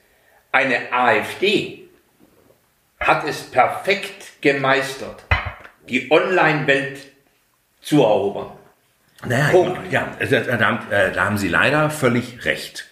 Eine 0.51 0.91
AfD 0.91 1.83
hat 2.99 3.27
es 3.27 3.41
perfekt 3.43 4.41
gemeistert, 4.41 5.23
die 5.87 6.11
Online-Welt 6.11 6.99
zu 7.81 8.01
erobern. 8.01 8.51
Naja, 9.27 9.49
Punkt. 9.51 9.79
ja, 9.91 10.07
da, 10.19 10.39
da, 10.57 10.79
da 11.13 11.25
haben 11.25 11.37
Sie 11.37 11.47
leider 11.47 11.89
völlig 11.89 12.45
recht. 12.45 12.87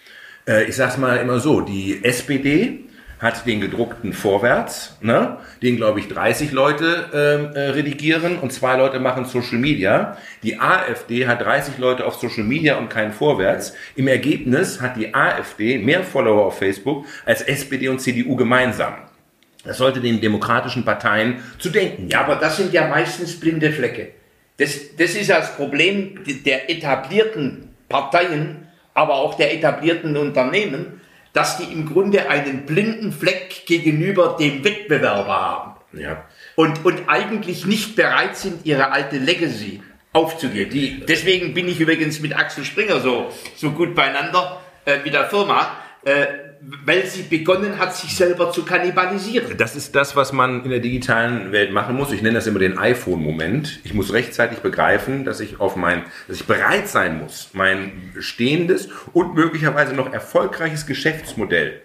Äh, 0.48 0.66
ich 0.66 0.76
sage 0.76 0.92
es 0.92 0.98
mal 0.98 1.18
immer 1.18 1.40
so, 1.40 1.62
die 1.62 2.04
SPD 2.04 2.86
hat 3.20 3.46
den 3.46 3.60
gedruckten 3.60 4.14
Vorwärts, 4.14 4.98
ne, 5.02 5.38
den 5.62 5.76
glaube 5.76 6.00
ich 6.00 6.08
30 6.08 6.54
Leute 6.54 7.10
ähm, 7.14 7.54
äh, 7.54 7.72
redigieren 7.72 8.40
und 8.40 8.54
zwei 8.54 8.78
Leute 8.78 9.00
machen 9.00 9.26
Social 9.26 9.58
Media. 9.58 10.18
Die 10.42 10.60
AfD 10.60 11.28
hat 11.28 11.42
30 11.42 11.78
Leute 11.78 12.06
auf 12.06 12.16
Social 12.16 12.46
Media 12.46 12.78
und 12.78 12.90
keinen 12.90 13.12
Vorwärts. 13.12 13.74
Im 13.96 14.08
Ergebnis 14.08 14.82
hat 14.82 14.96
die 14.96 15.14
AfD 15.14 15.80
mehr 15.80 16.04
Follower 16.04 16.46
auf 16.46 16.58
Facebook 16.58 17.06
als 17.26 17.42
SPD 17.42 17.90
und 17.90 18.00
CDU 18.00 18.38
gemeinsam. 18.38 18.94
Das 19.66 19.78
sollte 19.78 20.00
den 20.00 20.22
demokratischen 20.22 20.86
Parteien 20.86 21.44
zu 21.58 21.70
denken. 21.70 22.08
Ja, 22.08 22.22
aber 22.22 22.38
das 22.38 22.56
sind 22.56 22.72
ja 22.72 22.88
meistens 22.88 23.38
blinde 23.38 23.74
Flecke. 23.74 24.14
Das, 24.60 24.96
das 24.98 25.16
ist 25.16 25.30
das 25.30 25.56
Problem 25.56 26.20
der 26.46 26.70
etablierten 26.70 27.76
Parteien, 27.88 28.68
aber 28.94 29.16
auch 29.16 29.36
der 29.36 29.54
etablierten 29.54 30.16
Unternehmen, 30.18 31.02
dass 31.34 31.58
die 31.58 31.72
im 31.72 31.88
Grunde 31.88 32.30
einen 32.30 32.66
blinden 32.66 33.12
Fleck 33.12 33.66
gegenüber 33.66 34.36
dem 34.40 34.64
Wettbewerber 34.64 35.34
haben. 35.34 35.76
Ja. 35.94 36.26
Und, 36.56 36.86
und 36.86 37.08
eigentlich 37.08 37.66
nicht 37.66 37.96
bereit 37.96 38.36
sind, 38.36 38.66
ihre 38.66 38.92
alte 38.92 39.18
Legacy 39.18 39.82
aufzugeben. 40.12 40.72
Die, 40.72 41.06
deswegen 41.08 41.54
bin 41.54 41.68
ich 41.68 41.80
übrigens 41.80 42.20
mit 42.20 42.36
Axel 42.36 42.66
Springer 42.66 43.00
so, 43.00 43.32
so 43.56 43.72
gut 43.72 43.96
beieinander, 43.96 44.62
äh, 44.86 44.98
mit 45.04 45.14
der 45.14 45.30
Firma. 45.30 45.78
Äh, 46.04 46.49
weil 46.62 47.06
sie 47.06 47.24
begonnen 47.24 47.78
hat, 47.78 47.96
sich 47.96 48.16
selber 48.16 48.52
zu 48.52 48.66
kannibalisieren. 48.66 49.58
Das 49.58 49.76
ist 49.76 49.96
das, 49.96 50.16
was 50.16 50.34
man 50.34 50.64
in 50.64 50.70
der 50.70 50.80
digitalen 50.80 51.52
Welt 51.52 51.72
machen 51.72 51.96
muss. 51.96 52.12
Ich 52.12 52.22
nenne 52.22 52.36
das 52.36 52.48
immer 52.48 52.60
den 52.60 52.78
iPhone-Moment. 52.78 53.80
Ich 53.84 53.94
muss 53.94 54.12
rechtzeitig 54.12 54.60
begreifen, 54.60 55.24
dass 55.24 55.40
ich 55.40 55.60
auf 55.60 55.76
mein, 55.76 56.04
dass 56.28 56.38
ich 56.38 56.46
bereit 56.46 56.88
sein 56.88 57.20
muss, 57.20 57.50
mein 57.54 58.12
stehendes 58.20 58.90
und 59.14 59.36
möglicherweise 59.36 59.94
noch 59.94 60.12
erfolgreiches 60.12 60.86
Geschäftsmodell 60.86 61.82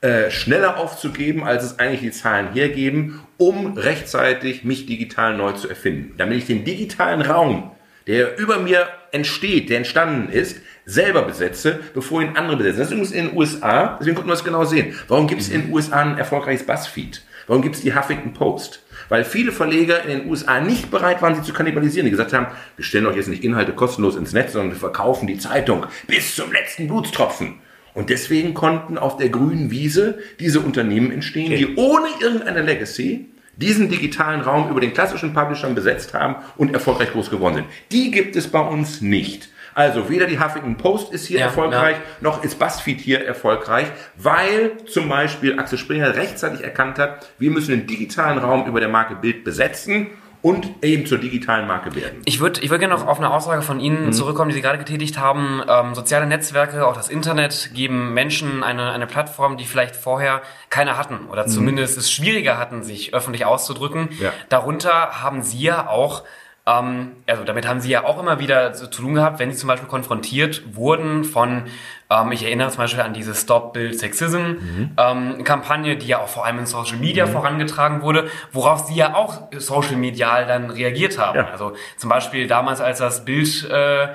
äh, 0.00 0.30
schneller 0.30 0.78
aufzugeben, 0.78 1.44
als 1.44 1.64
es 1.64 1.78
eigentlich 1.78 2.00
die 2.00 2.10
Zahlen 2.10 2.52
hergeben, 2.52 3.20
um 3.36 3.76
rechtzeitig 3.76 4.64
mich 4.64 4.86
digital 4.86 5.36
neu 5.36 5.52
zu 5.52 5.68
erfinden. 5.68 6.14
Damit 6.16 6.38
ich 6.38 6.46
den 6.46 6.64
digitalen 6.64 7.22
Raum, 7.22 7.70
der 8.06 8.38
über 8.38 8.58
mir 8.58 8.88
entsteht, 9.12 9.70
der 9.70 9.78
entstanden 9.78 10.30
ist, 10.30 10.60
selber 10.86 11.22
besetze, 11.22 11.80
bevor 11.94 12.22
ihn 12.22 12.36
andere 12.36 12.56
besetzen. 12.56 12.78
Das 12.78 12.88
ist 12.88 12.92
übrigens 12.92 13.12
in 13.12 13.28
den 13.28 13.36
USA, 13.36 13.96
deswegen 13.98 14.16
konnten 14.16 14.30
wir 14.30 14.34
es 14.34 14.44
genau 14.44 14.64
sehen. 14.64 14.94
Warum 15.08 15.26
gibt 15.26 15.40
es 15.40 15.48
in 15.48 15.62
den 15.62 15.72
USA 15.72 16.00
ein 16.00 16.18
erfolgreiches 16.18 16.66
Buzzfeed? 16.66 17.22
Warum 17.46 17.62
gibt 17.62 17.76
es 17.76 17.82
die 17.82 17.94
Huffington 17.94 18.32
Post? 18.32 18.82
Weil 19.08 19.24
viele 19.24 19.52
Verleger 19.52 20.02
in 20.04 20.18
den 20.18 20.30
USA 20.30 20.60
nicht 20.60 20.90
bereit 20.90 21.20
waren, 21.20 21.34
sie 21.34 21.42
zu 21.42 21.52
kannibalisieren. 21.52 22.06
Die 22.06 22.10
gesagt 22.10 22.32
haben, 22.32 22.46
wir 22.76 22.84
stellen 22.84 23.06
euch 23.06 23.16
jetzt 23.16 23.28
nicht 23.28 23.44
Inhalte 23.44 23.72
kostenlos 23.72 24.16
ins 24.16 24.32
Netz, 24.32 24.52
sondern 24.52 24.72
wir 24.72 24.78
verkaufen 24.78 25.26
die 25.26 25.38
Zeitung 25.38 25.86
bis 26.06 26.34
zum 26.34 26.52
letzten 26.52 26.88
Blutstropfen. 26.88 27.60
Und 27.92 28.10
deswegen 28.10 28.54
konnten 28.54 28.98
auf 28.98 29.18
der 29.18 29.28
grünen 29.28 29.70
Wiese 29.70 30.18
diese 30.40 30.60
Unternehmen 30.60 31.12
entstehen, 31.12 31.52
okay. 31.52 31.66
die 31.66 31.76
ohne 31.76 32.08
irgendeine 32.20 32.62
Legacy 32.62 33.28
diesen 33.56 33.88
digitalen 33.88 34.40
Raum 34.40 34.70
über 34.70 34.80
den 34.80 34.92
klassischen 34.92 35.32
Publishern 35.32 35.74
besetzt 35.74 36.14
haben 36.14 36.36
und 36.56 36.72
erfolgreich 36.72 37.12
groß 37.12 37.30
geworden 37.30 37.56
sind. 37.56 37.66
Die 37.92 38.10
gibt 38.10 38.36
es 38.36 38.48
bei 38.48 38.60
uns 38.60 39.00
nicht. 39.00 39.48
Also 39.74 40.08
weder 40.08 40.26
die 40.26 40.38
Huffington 40.38 40.76
Post 40.76 41.12
ist 41.12 41.26
hier 41.26 41.40
ja, 41.40 41.46
erfolgreich, 41.46 41.96
ja. 41.96 42.02
noch 42.20 42.44
ist 42.44 42.58
BuzzFeed 42.58 43.00
hier 43.00 43.26
erfolgreich, 43.26 43.86
weil 44.16 44.84
zum 44.86 45.08
Beispiel 45.08 45.58
Axel 45.58 45.78
Springer 45.78 46.14
rechtzeitig 46.14 46.62
erkannt 46.62 46.98
hat, 46.98 47.28
wir 47.38 47.50
müssen 47.50 47.72
den 47.72 47.86
digitalen 47.86 48.38
Raum 48.38 48.66
über 48.66 48.78
der 48.78 48.88
Marke 48.88 49.16
Bild 49.16 49.42
besetzen 49.42 50.08
und 50.44 50.84
eben 50.84 51.06
zur 51.06 51.16
digitalen 51.16 51.66
Marke 51.66 51.94
werden. 51.94 52.20
Ich 52.26 52.38
würde 52.38 52.60
ich 52.60 52.68
würd 52.68 52.78
gerne 52.78 52.94
noch 52.94 53.06
auf 53.06 53.16
eine 53.16 53.32
Aussage 53.32 53.62
von 53.62 53.80
Ihnen 53.80 54.06
mhm. 54.08 54.12
zurückkommen, 54.12 54.50
die 54.50 54.54
Sie 54.54 54.60
gerade 54.60 54.76
getätigt 54.76 55.16
haben. 55.16 55.62
Ähm, 55.66 55.94
soziale 55.94 56.26
Netzwerke, 56.26 56.86
auch 56.86 56.94
das 56.94 57.08
Internet, 57.08 57.70
geben 57.72 58.12
Menschen 58.12 58.62
eine, 58.62 58.92
eine 58.92 59.06
Plattform, 59.06 59.56
die 59.56 59.64
vielleicht 59.64 59.96
vorher 59.96 60.42
keine 60.68 60.98
hatten 60.98 61.28
oder 61.30 61.46
mhm. 61.46 61.50
zumindest 61.50 61.96
es 61.96 62.12
schwieriger 62.12 62.58
hatten, 62.58 62.82
sich 62.82 63.14
öffentlich 63.14 63.46
auszudrücken. 63.46 64.10
Ja. 64.20 64.34
Darunter 64.50 65.22
haben 65.22 65.40
Sie 65.40 65.60
ja 65.60 65.88
auch 65.88 66.24
ähm, 66.66 67.16
also 67.26 67.44
damit 67.44 67.68
haben 67.68 67.80
sie 67.80 67.90
ja 67.90 68.04
auch 68.04 68.18
immer 68.18 68.38
wieder 68.38 68.72
zu 68.72 68.88
tun 68.88 69.14
gehabt, 69.14 69.38
wenn 69.38 69.50
sie 69.50 69.58
zum 69.58 69.68
Beispiel 69.68 69.88
konfrontiert 69.88 70.62
wurden 70.74 71.24
von, 71.24 71.64
ähm, 72.08 72.32
ich 72.32 72.42
erinnere 72.42 72.70
zum 72.70 72.78
Beispiel 72.78 73.02
an 73.02 73.12
diese 73.12 73.34
Stop 73.34 73.74
Build 73.74 73.98
Sexism 73.98 74.38
mhm. 74.38 74.90
ähm, 74.96 75.44
Kampagne, 75.44 75.96
die 75.96 76.06
ja 76.06 76.20
auch 76.20 76.28
vor 76.28 76.46
allem 76.46 76.58
in 76.60 76.66
Social 76.66 76.96
Media 76.96 77.26
mhm. 77.26 77.32
vorangetragen 77.32 78.00
wurde, 78.00 78.28
worauf 78.50 78.86
sie 78.86 78.94
ja 78.94 79.14
auch 79.14 79.42
social 79.58 79.96
medial 79.96 80.46
dann 80.46 80.70
reagiert 80.70 81.18
haben. 81.18 81.36
Ja. 81.36 81.48
Also 81.50 81.74
zum 81.98 82.08
Beispiel 82.08 82.46
damals, 82.46 82.80
als 82.80 82.98
das 82.98 83.26
Bild 83.26 83.68
äh, 83.70 84.08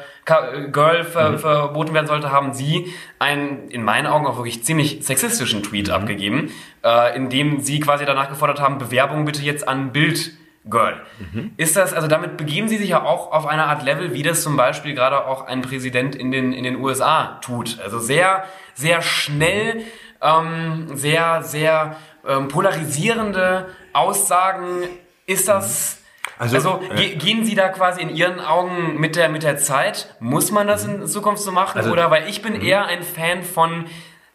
Girl 0.71 1.03
ver 1.03 1.31
mhm. 1.31 1.39
verboten 1.39 1.93
werden 1.93 2.07
sollte, 2.07 2.31
haben 2.31 2.53
sie 2.55 2.91
einen 3.19 3.67
in 3.69 3.83
meinen 3.83 4.07
Augen 4.07 4.25
auch 4.25 4.37
wirklich 4.37 4.63
ziemlich 4.63 5.05
sexistischen 5.05 5.61
Tweet 5.61 5.89
mhm. 5.89 5.93
abgegeben, 5.93 6.51
äh, 6.83 7.15
in 7.15 7.29
dem 7.29 7.59
sie 7.59 7.79
quasi 7.79 8.05
danach 8.05 8.29
gefordert 8.29 8.59
haben, 8.59 8.79
Bewerbung 8.79 9.25
bitte 9.25 9.43
jetzt 9.43 9.67
an 9.67 9.91
Bild 9.91 10.31
Girl. 10.65 11.01
Mhm. 11.19 11.53
Ist 11.57 11.75
das, 11.75 11.93
also 11.93 12.07
damit 12.07 12.37
begeben 12.37 12.67
Sie 12.67 12.77
sich 12.77 12.89
ja 12.89 13.03
auch 13.03 13.31
auf 13.31 13.45
eine 13.45 13.65
Art 13.65 13.83
Level, 13.83 14.13
wie 14.13 14.23
das 14.23 14.43
zum 14.43 14.57
Beispiel 14.57 14.93
gerade 14.93 15.25
auch 15.25 15.47
ein 15.47 15.61
Präsident 15.61 16.15
in 16.15 16.31
den, 16.31 16.53
in 16.53 16.63
den 16.63 16.77
USA 16.77 17.39
tut. 17.41 17.79
Also 17.79 17.99
sehr, 17.99 18.43
sehr 18.73 19.01
schnell, 19.01 19.83
ähm, 20.21 20.87
sehr, 20.95 21.43
sehr 21.43 21.95
ähm, 22.27 22.49
polarisierende 22.49 23.67
Aussagen. 23.93 24.83
Ist 25.25 25.47
das, 25.47 26.01
also, 26.37 26.55
also 26.55 26.81
äh, 26.93 27.15
gehen 27.15 27.45
Sie 27.45 27.55
da 27.55 27.69
quasi 27.69 28.01
in 28.01 28.09
Ihren 28.09 28.39
Augen 28.39 28.99
mit 28.99 29.15
der, 29.15 29.29
mit 29.29 29.43
der 29.43 29.57
Zeit? 29.57 30.13
Muss 30.19 30.51
man 30.51 30.67
das 30.67 30.85
in 30.85 31.07
Zukunft 31.07 31.41
so 31.41 31.51
machen? 31.51 31.77
Also, 31.77 31.91
Oder 31.91 32.11
weil 32.11 32.27
ich 32.27 32.41
bin 32.41 32.53
mhm. 32.53 32.61
eher 32.61 32.85
ein 32.85 33.03
Fan 33.03 33.43
von, 33.43 33.85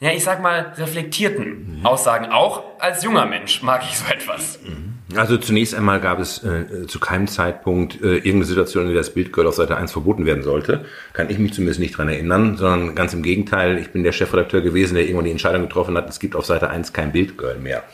ja, 0.01 0.11
ich 0.11 0.25
sag 0.25 0.41
mal, 0.41 0.73
reflektierten 0.77 1.81
mhm. 1.81 1.87
Aussagen. 1.87 2.33
Auch 2.33 2.63
als 2.79 3.05
junger 3.05 3.27
Mensch 3.27 3.63
mag 3.63 3.83
ich 3.85 3.99
so 3.99 4.07
etwas. 4.13 4.61
Mhm. 4.63 4.94
Also 5.15 5.37
zunächst 5.37 5.75
einmal 5.75 6.01
gab 6.01 6.19
es 6.19 6.43
äh, 6.45 6.87
zu 6.87 6.99
keinem 6.99 7.27
Zeitpunkt 7.27 8.01
äh, 8.01 8.17
irgendeine 8.17 8.47
Situation, 8.47 8.85
in 8.85 8.89
der 8.91 8.99
das 8.99 9.13
Bildgirl 9.13 9.47
auf 9.47 9.55
Seite 9.55 9.77
1 9.77 9.93
verboten 9.93 10.25
werden 10.25 10.43
sollte. 10.43 10.87
Kann 11.13 11.29
ich 11.29 11.39
mich 11.39 11.53
zumindest 11.53 11.79
nicht 11.79 11.99
dran 11.99 12.09
erinnern, 12.09 12.57
sondern 12.57 12.95
ganz 12.95 13.13
im 13.13 13.23
Gegenteil, 13.23 13.79
ich 13.79 13.91
bin 13.91 14.03
der 14.03 14.13
Chefredakteur 14.13 14.63
gewesen, 14.63 14.95
der 14.95 15.05
irgendwann 15.05 15.27
die 15.27 15.31
Entscheidung 15.31 15.63
getroffen 15.63 15.97
hat, 15.97 16.09
es 16.09 16.21
gibt 16.21 16.35
auf 16.35 16.47
Seite 16.47 16.71
1 16.71 16.95
kein 16.95 17.13
Bildgirl 17.13 17.59
mehr 17.59 17.85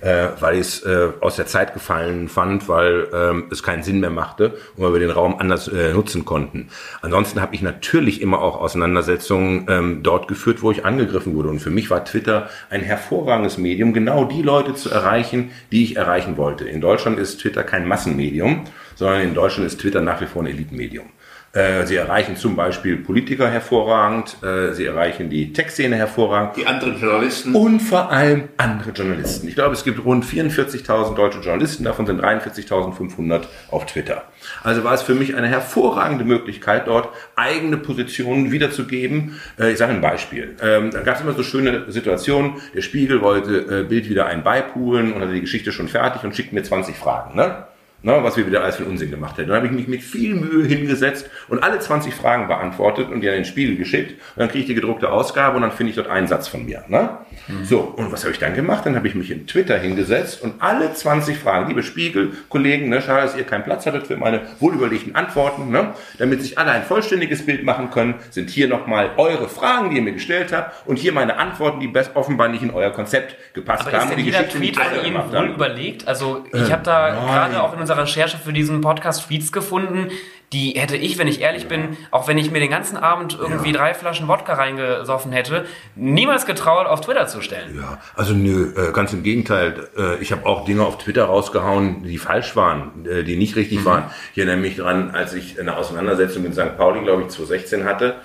äh, 0.00 0.28
weil 0.40 0.54
ich 0.54 0.60
es 0.60 0.82
äh, 0.82 1.08
aus 1.20 1.36
der 1.36 1.46
Zeit 1.46 1.74
gefallen 1.74 2.28
fand, 2.28 2.68
weil 2.68 3.08
ähm, 3.12 3.44
es 3.50 3.62
keinen 3.62 3.82
Sinn 3.82 4.00
mehr 4.00 4.10
machte 4.10 4.56
und 4.76 4.84
weil 4.84 4.92
wir 4.92 5.00
den 5.00 5.10
Raum 5.10 5.36
anders 5.38 5.68
äh, 5.68 5.92
nutzen 5.92 6.24
konnten. 6.24 6.68
Ansonsten 7.02 7.40
habe 7.40 7.54
ich 7.54 7.62
natürlich 7.62 8.20
immer 8.20 8.40
auch 8.40 8.60
Auseinandersetzungen 8.60 9.66
ähm, 9.68 10.02
dort 10.02 10.28
geführt, 10.28 10.62
wo 10.62 10.70
ich 10.70 10.84
angegriffen 10.84 11.34
wurde. 11.34 11.48
Und 11.48 11.60
für 11.60 11.70
mich 11.70 11.90
war 11.90 12.04
Twitter 12.04 12.48
ein 12.70 12.82
hervorragendes 12.82 13.58
Medium, 13.58 13.92
genau 13.92 14.24
die 14.24 14.42
Leute 14.42 14.74
zu 14.74 14.90
erreichen, 14.90 15.50
die 15.72 15.84
ich 15.84 15.96
erreichen 15.96 16.36
wollte. 16.36 16.64
In 16.64 16.80
Deutschland 16.80 17.18
ist 17.18 17.40
Twitter 17.40 17.64
kein 17.64 17.86
Massenmedium, 17.86 18.64
sondern 18.94 19.22
in 19.22 19.34
Deutschland 19.34 19.66
ist 19.66 19.80
Twitter 19.80 20.00
nach 20.00 20.20
wie 20.20 20.26
vor 20.26 20.42
ein 20.42 20.46
Elitenmedium. 20.46 21.06
Äh, 21.52 21.84
sie 21.84 21.96
erreichen 21.96 22.36
zum 22.36 22.54
Beispiel 22.54 22.96
Politiker 22.96 23.50
hervorragend, 23.50 24.36
äh, 24.40 24.72
sie 24.72 24.86
erreichen 24.86 25.30
die 25.30 25.52
Tech-Szene 25.52 25.96
hervorragend. 25.96 26.56
Die 26.56 26.64
anderen 26.64 27.00
Journalisten. 27.00 27.56
Und 27.56 27.80
vor 27.80 28.12
allem 28.12 28.50
andere 28.56 28.90
Journalisten. 28.90 29.48
Ich 29.48 29.56
glaube, 29.56 29.74
es 29.74 29.82
gibt 29.82 30.04
rund 30.04 30.24
44.000 30.24 31.16
deutsche 31.16 31.40
Journalisten, 31.40 31.82
davon 31.82 32.06
sind 32.06 32.22
43.500 32.22 33.42
auf 33.72 33.86
Twitter. 33.86 34.22
Also 34.62 34.84
war 34.84 34.94
es 34.94 35.02
für 35.02 35.16
mich 35.16 35.34
eine 35.34 35.48
hervorragende 35.48 36.24
Möglichkeit, 36.24 36.86
dort 36.86 37.08
eigene 37.34 37.78
Positionen 37.78 38.52
wiederzugeben. 38.52 39.40
Äh, 39.58 39.72
ich 39.72 39.78
sage 39.78 39.92
ein 39.92 40.00
Beispiel. 40.00 40.54
Ähm, 40.62 40.92
da 40.92 41.00
gab 41.00 41.16
es 41.16 41.22
immer 41.22 41.32
so 41.32 41.42
schöne 41.42 41.90
Situationen, 41.90 42.60
der 42.76 42.82
Spiegel 42.82 43.22
wollte 43.22 43.84
Bild 43.84 44.08
wieder 44.08 44.26
ein 44.26 44.44
beipulen 44.44 45.12
und 45.12 45.20
hatte 45.20 45.32
die 45.32 45.40
Geschichte 45.40 45.72
schon 45.72 45.88
fertig 45.88 46.22
und 46.22 46.36
schickt 46.36 46.52
mir 46.52 46.62
20 46.62 46.96
Fragen. 46.96 47.34
Ne? 47.34 47.64
Ne, 48.02 48.18
was 48.22 48.36
wir 48.36 48.46
wieder 48.46 48.62
alles 48.62 48.76
für 48.76 48.84
Unsinn 48.84 49.10
gemacht 49.10 49.38
hätten. 49.38 49.48
Dann 49.48 49.58
habe 49.58 49.66
ich 49.66 49.72
mich 49.72 49.88
mit 49.88 50.02
viel 50.02 50.34
Mühe 50.34 50.66
hingesetzt 50.66 51.28
und 51.48 51.62
alle 51.62 51.78
20 51.78 52.14
Fragen 52.14 52.48
beantwortet 52.48 53.10
und 53.10 53.20
die 53.20 53.28
an 53.28 53.36
den 53.36 53.44
Spiegel 53.44 53.76
geschickt. 53.76 54.12
Und 54.12 54.40
dann 54.40 54.48
kriege 54.48 54.60
ich 54.60 54.66
die 54.66 54.74
gedruckte 54.74 55.10
Ausgabe 55.10 55.56
und 55.56 55.62
dann 55.62 55.72
finde 55.72 55.90
ich 55.90 55.96
dort 55.96 56.08
einen 56.08 56.26
Satz 56.26 56.48
von 56.48 56.64
mir. 56.64 56.84
Ne? 56.88 57.18
Mhm. 57.48 57.64
So, 57.64 57.80
und 57.80 58.12
was 58.12 58.22
habe 58.22 58.32
ich 58.32 58.38
dann 58.38 58.54
gemacht? 58.54 58.86
Dann 58.86 58.96
habe 58.96 59.08
ich 59.08 59.14
mich 59.14 59.30
in 59.30 59.46
Twitter 59.46 59.78
hingesetzt 59.78 60.42
und 60.42 60.54
alle 60.60 60.92
20 60.92 61.38
Fragen, 61.38 61.68
liebe 61.68 61.82
Spiegel-Kollegen, 61.82 62.88
ne, 62.88 63.02
schade, 63.02 63.22
dass 63.22 63.36
ihr 63.36 63.44
keinen 63.44 63.64
Platz 63.64 63.86
hattet 63.86 64.06
für 64.06 64.16
meine 64.16 64.42
wohlüberlegten 64.60 65.14
Antworten, 65.14 65.70
ne, 65.70 65.94
damit 66.18 66.42
sich 66.42 66.58
alle 66.58 66.70
ein 66.72 66.82
vollständiges 66.82 67.44
Bild 67.44 67.64
machen 67.64 67.90
können, 67.90 68.14
sind 68.30 68.50
hier 68.50 68.68
nochmal 68.68 69.10
eure 69.16 69.48
Fragen, 69.48 69.90
die 69.90 69.96
ihr 69.96 70.02
mir 70.02 70.12
gestellt 70.12 70.52
habt 70.52 70.86
und 70.86 70.98
hier 70.98 71.12
meine 71.12 71.36
Antworten, 71.36 71.80
die 71.80 71.90
offenbar 72.14 72.48
nicht 72.48 72.62
in 72.62 72.70
euer 72.70 72.90
Konzept 72.90 73.36
gepasst 73.52 73.86
Aber 73.86 73.98
haben. 73.98 74.08
Ist 74.10 74.16
denn 74.16 74.24
jeder 74.24 74.48
Tweet 74.48 74.76
von 74.76 75.04
Ihnen 75.04 75.32
wohl 75.32 75.54
überlegt? 75.54 76.08
Also 76.08 76.44
ich 76.52 76.68
äh, 76.68 76.72
habe 76.72 76.82
da 76.82 77.10
gerade 77.10 77.62
auch 77.62 77.72
in 77.78 77.86
unserer 77.90 78.02
Recherche 78.02 78.38
für 78.38 78.52
diesen 78.52 78.80
Podcast 78.80 79.26
Tweets 79.26 79.50
gefunden, 79.50 80.10
die 80.52 80.72
hätte 80.72 80.96
ich, 80.96 81.18
wenn 81.18 81.28
ich 81.28 81.40
ehrlich 81.40 81.68
bin, 81.68 81.96
auch 82.10 82.28
wenn 82.28 82.38
ich 82.38 82.50
mir 82.50 82.60
den 82.60 82.70
ganzen 82.70 82.96
Abend 82.96 83.36
irgendwie 83.38 83.70
ja. 83.70 83.78
drei 83.78 83.94
Flaschen 83.94 84.28
Wodka 84.28 84.54
reingesoffen 84.54 85.32
hätte, 85.32 85.64
niemals 85.94 86.46
getraut, 86.46 86.86
auf 86.86 87.00
Twitter 87.00 87.26
zu 87.26 87.40
stellen. 87.40 87.76
Ja, 87.76 87.98
also 88.14 88.34
nö, 88.34 88.72
äh, 88.76 88.92
ganz 88.92 89.12
im 89.12 89.22
Gegenteil. 89.22 89.88
Äh, 89.96 90.16
ich 90.20 90.32
habe 90.32 90.46
auch 90.46 90.64
Dinge 90.64 90.84
auf 90.84 90.98
Twitter 90.98 91.24
rausgehauen, 91.24 92.02
die 92.02 92.18
falsch 92.18 92.56
waren, 92.56 93.06
äh, 93.06 93.22
die 93.22 93.36
nicht 93.36 93.56
richtig 93.56 93.80
mhm. 93.80 93.84
waren. 93.84 94.04
Ich 94.32 94.38
erinnere 94.38 94.56
mich 94.56 94.76
dran, 94.76 95.10
als 95.12 95.34
ich 95.34 95.58
eine 95.60 95.76
Auseinandersetzung 95.76 96.44
in 96.44 96.52
St. 96.52 96.76
Pauli, 96.76 97.02
glaube 97.02 97.22
ich, 97.22 97.28
2016 97.28 97.84
hatte, 97.84 98.16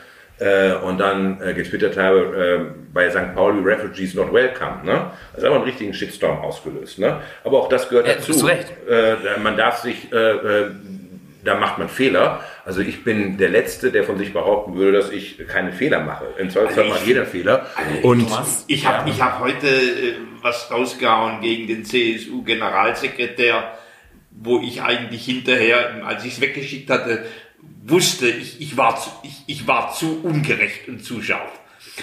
und 0.84 0.98
dann 0.98 1.42
äh, 1.42 1.54
getwittert 1.54 1.98
habe, 1.98 2.70
äh, 2.70 2.94
bei 2.94 3.10
St. 3.10 3.34
Pauli 3.34 3.62
Refugees 3.62 4.14
not 4.16 4.34
welcome. 4.34 4.84
Ne? 4.84 5.12
Das 5.32 5.44
ist 5.44 5.46
aber 5.46 5.56
einen 5.56 5.64
richtigen 5.64 5.94
Shitstorm 5.94 6.40
ausgelöst. 6.40 7.00
Ne? 7.00 7.22
Aber 7.44 7.60
auch 7.60 7.70
das 7.70 7.88
gehört 7.88 8.08
dazu. 8.08 8.34
Bist 8.34 8.46
recht. 8.46 8.68
Äh, 8.90 9.40
man 9.42 9.56
darf 9.56 9.78
sich 9.78 10.12
äh, 10.12 10.70
da 11.46 11.56
macht 11.56 11.78
man 11.78 11.88
Fehler. 11.88 12.44
Also 12.66 12.82
ich 12.82 13.04
bin 13.04 13.38
der 13.38 13.50
Letzte, 13.50 13.92
der 13.92 14.04
von 14.04 14.18
sich 14.18 14.34
behaupten 14.34 14.76
würde, 14.76 14.98
dass 14.98 15.12
ich 15.12 15.38
keine 15.48 15.72
Fehler 15.72 16.02
mache. 16.02 16.26
Im 16.38 16.50
Zweifelsfall 16.50 16.86
also 16.86 16.96
macht 16.96 17.08
jeder 17.08 17.26
Fehler. 17.26 17.68
Also 17.76 18.08
und 18.08 18.28
ich 18.68 18.86
habe 18.86 19.10
ja. 19.10 19.20
hab 19.20 19.40
heute 19.40 19.68
äh, 19.68 20.16
was 20.42 20.70
rausgehauen 20.72 21.42
gegen 21.42 21.68
den 21.68 21.86
CSU-Generalsekretär, 21.86 23.78
wo 24.32 24.60
ich 24.60 24.82
eigentlich 24.82 25.26
hinterher, 25.26 26.06
als 26.06 26.26
ich 26.26 26.34
es 26.34 26.42
weggeschickt 26.42 26.90
hatte, 26.90 27.26
wusste, 27.84 28.28
ich, 28.28 28.62
ich, 28.62 28.78
war 28.78 29.00
zu, 29.00 29.10
ich, 29.24 29.44
ich 29.48 29.68
war 29.68 29.94
zu 29.94 30.22
ungerecht 30.24 30.88
und 30.88 31.04
zu 31.04 31.22
scharf. 31.22 31.52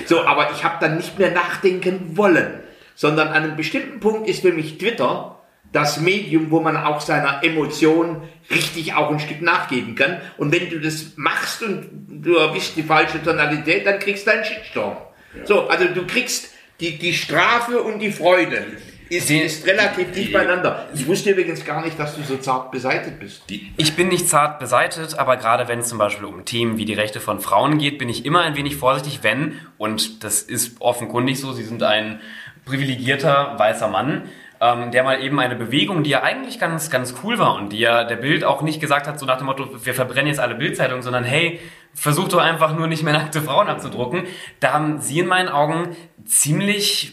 So, 0.07 0.23
aber 0.25 0.51
ich 0.53 0.65
habe 0.65 0.77
dann 0.81 0.97
nicht 0.97 1.19
mehr 1.19 1.33
nachdenken 1.33 2.17
wollen, 2.17 2.61
sondern 2.95 3.29
an 3.29 3.43
einem 3.43 3.57
bestimmten 3.57 4.01
Punkt 4.01 4.29
ist 4.29 4.43
für 4.43 4.53
mich 4.53 4.79
Twitter 4.79 5.39
das 5.73 6.01
Medium, 6.01 6.51
wo 6.51 6.61
man 6.61 6.77
auch 6.77 7.01
seiner 7.01 7.43
Emotion 7.43 8.23
richtig 8.51 8.95
auch 8.95 9.11
ein 9.11 9.19
Stück 9.19 9.41
nachgeben 9.41 9.95
kann. 9.95 10.21
Und 10.37 10.53
wenn 10.53 10.69
du 10.69 10.79
das 10.79 11.13
machst 11.17 11.63
und 11.63 11.89
du 12.23 12.37
erwischst 12.37 12.77
die 12.77 12.83
falsche 12.83 13.23
Tonalität, 13.23 13.87
dann 13.87 13.99
kriegst 13.99 14.27
du 14.27 14.33
einen 14.33 14.45
Shitstorm. 14.45 14.97
Ja. 15.37 15.47
So, 15.47 15.69
also 15.69 15.87
du 15.87 16.07
kriegst 16.07 16.51
die, 16.81 16.99
die 16.99 17.15
Strafe 17.15 17.83
und 17.83 18.01
die 18.01 18.13
Freude. 18.13 18.65
Ist, 19.13 19.29
die, 19.29 19.41
ist 19.41 19.67
relativ 19.67 20.07
die, 20.13 20.21
dicht 20.21 20.33
beieinander. 20.33 20.87
Ich 20.95 21.07
wusste 21.07 21.31
übrigens 21.31 21.65
gar 21.65 21.85
nicht, 21.85 21.99
dass 21.99 22.17
du 22.17 22.23
so 22.23 22.39
zart 22.39 22.71
beseitet 22.71 23.21
bist. 23.21 23.43
Ich 23.77 23.95
bin 23.95 24.09
nicht 24.09 24.27
zart 24.27 24.59
beseitet, 24.59 25.19
aber 25.19 25.37
gerade 25.37 25.69
wenn 25.69 25.81
es 25.81 25.89
zum 25.89 25.99
Beispiel 25.99 26.25
um 26.25 26.47
Themen 26.47 26.79
wie 26.79 26.87
die 26.87 26.95
Rechte 26.95 27.21
von 27.21 27.39
Frauen 27.39 27.77
geht, 27.77 27.99
bin 27.99 28.09
ich 28.09 28.25
immer 28.25 28.41
ein 28.41 28.57
wenig 28.57 28.77
vorsichtig, 28.77 29.19
wenn, 29.23 29.61
und 29.77 30.25
das 30.25 30.41
ist 30.41 30.81
offenkundig 30.81 31.39
so, 31.39 31.53
Sie 31.53 31.65
sind 31.65 31.83
ein 31.83 32.21
privilegierter 32.65 33.59
weißer 33.59 33.89
Mann, 33.89 34.23
ähm, 34.63 34.93
der 34.93 35.03
mal 35.03 35.21
eben 35.21 35.39
eine 35.41 35.57
Bewegung, 35.57 36.05
die 36.05 36.11
ja 36.11 36.23
eigentlich 36.23 36.61
ganz, 36.61 36.89
ganz 36.89 37.17
cool 37.25 37.39
war 37.39 37.57
und 37.57 37.73
die 37.73 37.81
ja 37.81 38.05
der 38.05 38.17
Bild 38.17 38.45
auch 38.45 38.63
nicht 38.63 38.81
gesagt 38.81 39.09
hat, 39.09 39.19
so 39.19 39.27
nach 39.27 39.37
dem 39.37 39.47
Motto, 39.47 39.69
wir 39.85 39.93
verbrennen 39.93 40.29
jetzt 40.29 40.39
alle 40.39 40.55
Bildzeitungen, 40.55 41.03
sondern 41.03 41.25
hey, 41.25 41.59
versuch 41.95 42.29
doch 42.29 42.39
einfach 42.39 42.75
nur 42.75 42.87
nicht 42.87 43.03
mehr 43.03 43.13
nackte 43.13 43.43
Frauen 43.43 43.69
abzudrucken. 43.69 44.23
Da 44.61 44.73
haben 44.73 45.01
sie 45.01 45.19
in 45.19 45.27
meinen 45.27 45.49
Augen 45.49 45.97
ziemlich, 46.25 47.13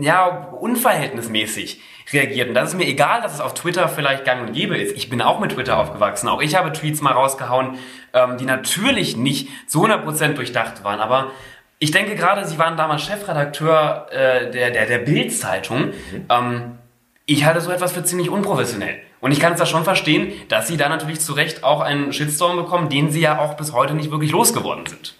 ja, 0.00 0.48
unverhältnismäßig 0.60 1.80
reagiert. 2.12 2.48
Und 2.48 2.54
das 2.54 2.70
ist 2.70 2.76
mir 2.76 2.86
egal, 2.86 3.22
dass 3.22 3.34
es 3.34 3.40
auf 3.40 3.54
Twitter 3.54 3.88
vielleicht 3.88 4.24
gang 4.24 4.46
und 4.46 4.52
gäbe 4.52 4.76
ist. 4.76 4.96
Ich 4.96 5.10
bin 5.10 5.22
auch 5.22 5.38
mit 5.38 5.52
Twitter 5.52 5.78
aufgewachsen. 5.78 6.28
Auch 6.28 6.42
ich 6.42 6.56
habe 6.56 6.72
Tweets 6.72 7.00
mal 7.00 7.12
rausgehauen, 7.12 7.78
ähm, 8.12 8.36
die 8.36 8.44
natürlich 8.44 9.16
nicht 9.16 9.48
zu 9.68 9.84
100% 9.84 10.34
durchdacht 10.34 10.82
waren, 10.84 11.00
aber 11.00 11.30
ich 11.82 11.92
denke 11.92 12.14
gerade, 12.14 12.44
Sie 12.46 12.58
waren 12.58 12.76
damals 12.76 13.02
Chefredakteur 13.02 14.06
äh, 14.10 14.50
der, 14.50 14.70
der, 14.70 14.86
der 14.86 14.98
Bild-Zeitung. 14.98 15.86
Mhm. 15.86 16.26
Ähm, 16.28 16.78
Ich 17.24 17.44
halte 17.44 17.60
so 17.62 17.70
etwas 17.70 17.92
für 17.92 18.04
ziemlich 18.04 18.28
unprofessionell. 18.28 18.98
Und 19.20 19.32
ich 19.32 19.40
kann 19.40 19.52
es 19.52 19.58
da 19.58 19.66
schon 19.66 19.84
verstehen, 19.84 20.32
dass 20.48 20.68
sie 20.68 20.76
da 20.76 20.88
natürlich 20.88 21.20
zu 21.20 21.32
Recht 21.32 21.64
auch 21.64 21.80
einen 21.80 22.12
Shitstorm 22.12 22.56
bekommen, 22.56 22.88
den 22.88 23.10
sie 23.10 23.20
ja 23.20 23.38
auch 23.38 23.54
bis 23.54 23.72
heute 23.72 23.94
nicht 23.94 24.10
wirklich 24.10 24.30
losgeworden 24.30 24.86
sind. 24.86 25.14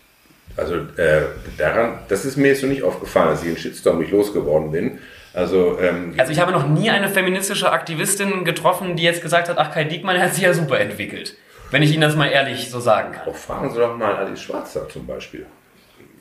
Also 0.56 0.74
äh, 0.74 1.22
daran, 1.58 2.00
das 2.08 2.24
ist 2.24 2.36
mir 2.36 2.48
jetzt 2.48 2.60
so 2.60 2.66
nicht 2.66 2.82
aufgefallen, 2.82 3.28
dass 3.30 3.42
ich 3.42 3.48
einen 3.48 3.56
Shitstorm 3.56 3.98
nicht 3.98 4.10
losgeworden 4.10 4.72
bin. 4.72 4.98
Also, 5.32 5.78
ähm, 5.80 6.14
also 6.18 6.32
ich 6.32 6.40
habe 6.40 6.52
noch 6.52 6.66
nie 6.66 6.90
eine 6.90 7.08
feministische 7.08 7.70
Aktivistin 7.70 8.44
getroffen, 8.44 8.96
die 8.96 9.04
jetzt 9.04 9.22
gesagt 9.22 9.48
hat, 9.48 9.58
ach 9.58 9.72
Kai 9.72 9.84
Diekmann 9.84 10.20
hat 10.20 10.34
sich 10.34 10.42
ja 10.42 10.52
super 10.52 10.80
entwickelt. 10.80 11.36
Wenn 11.70 11.82
ich 11.82 11.92
Ihnen 11.92 12.00
das 12.00 12.16
mal 12.16 12.26
ehrlich 12.26 12.68
so 12.68 12.80
sagen 12.80 13.12
kann. 13.12 13.28
Auch 13.28 13.36
fragen 13.36 13.70
Sie 13.70 13.78
doch 13.78 13.96
mal 13.96 14.16
Alice 14.16 14.42
Schwarzer 14.42 14.88
zum 14.88 15.06
Beispiel. 15.06 15.46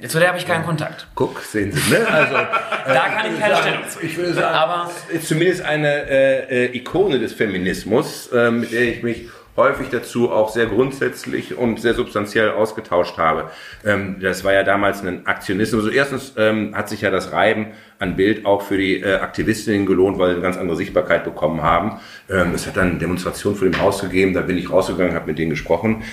Zu 0.08 0.20
der 0.20 0.30
habe 0.30 0.38
ich 0.38 0.46
keinen 0.46 0.64
Kontakt. 0.64 1.08
Guck, 1.16 1.42
sehen 1.42 1.74
Sie, 1.74 1.92
ne? 1.92 2.08
Also, 2.08 2.34
da 2.86 3.10
kann 3.10 3.34
ich 3.34 3.40
keine 3.40 3.56
sagen, 3.56 3.68
Stellung 3.68 3.90
zu. 3.90 4.00
Ich 4.02 4.16
würde 4.16 4.34
sagen, 4.34 4.56
aber 4.56 4.92
ist 5.10 5.28
zumindest 5.28 5.62
eine 5.62 6.10
äh, 6.10 6.66
äh, 6.68 6.78
Ikone 6.78 7.20
des 7.20 7.34
Feminismus, 7.34 8.28
äh, 8.28 8.50
mit 8.50 8.72
der 8.72 8.84
ich 8.84 9.04
mich 9.04 9.28
häufig 9.60 9.90
dazu 9.90 10.32
auch 10.32 10.50
sehr 10.50 10.66
grundsätzlich 10.66 11.58
und 11.58 11.80
sehr 11.80 11.94
substanziell 11.94 12.50
ausgetauscht 12.52 13.18
habe. 13.18 13.52
Ähm, 13.86 14.18
das 14.20 14.44
war 14.44 14.54
ja 14.54 14.64
damals 14.64 15.06
ein 15.06 15.28
Aktionismus. 15.28 15.84
Also 15.84 15.96
erstens 15.96 16.34
ähm, 16.38 16.76
hat 16.76 16.90
sich 16.90 17.02
ja 17.02 17.12
das 17.12 17.32
Reiben 17.32 17.68
an 18.00 18.16
Bild 18.16 18.46
auch 18.46 18.62
für 18.62 18.78
die 18.78 19.02
äh, 19.02 19.16
Aktivistinnen 19.16 19.86
gelohnt, 19.86 20.18
weil 20.18 20.30
sie 20.30 20.34
eine 20.36 20.42
ganz 20.42 20.58
andere 20.58 20.78
Sichtbarkeit 20.78 21.24
bekommen 21.24 21.62
haben. 21.62 22.00
Ähm, 22.30 22.54
es 22.56 22.66
hat 22.66 22.78
dann 22.78 22.98
Demonstrationen 22.98 23.58
vor 23.58 23.68
dem 23.68 23.80
Haus 23.80 24.02
gegeben, 24.02 24.34
da 24.34 24.42
bin 24.42 24.58
ich 24.58 24.72
rausgegangen, 24.72 25.14
habe 25.14 25.28
mit 25.28 25.38
denen 25.38 25.50
gesprochen. 25.50 26.04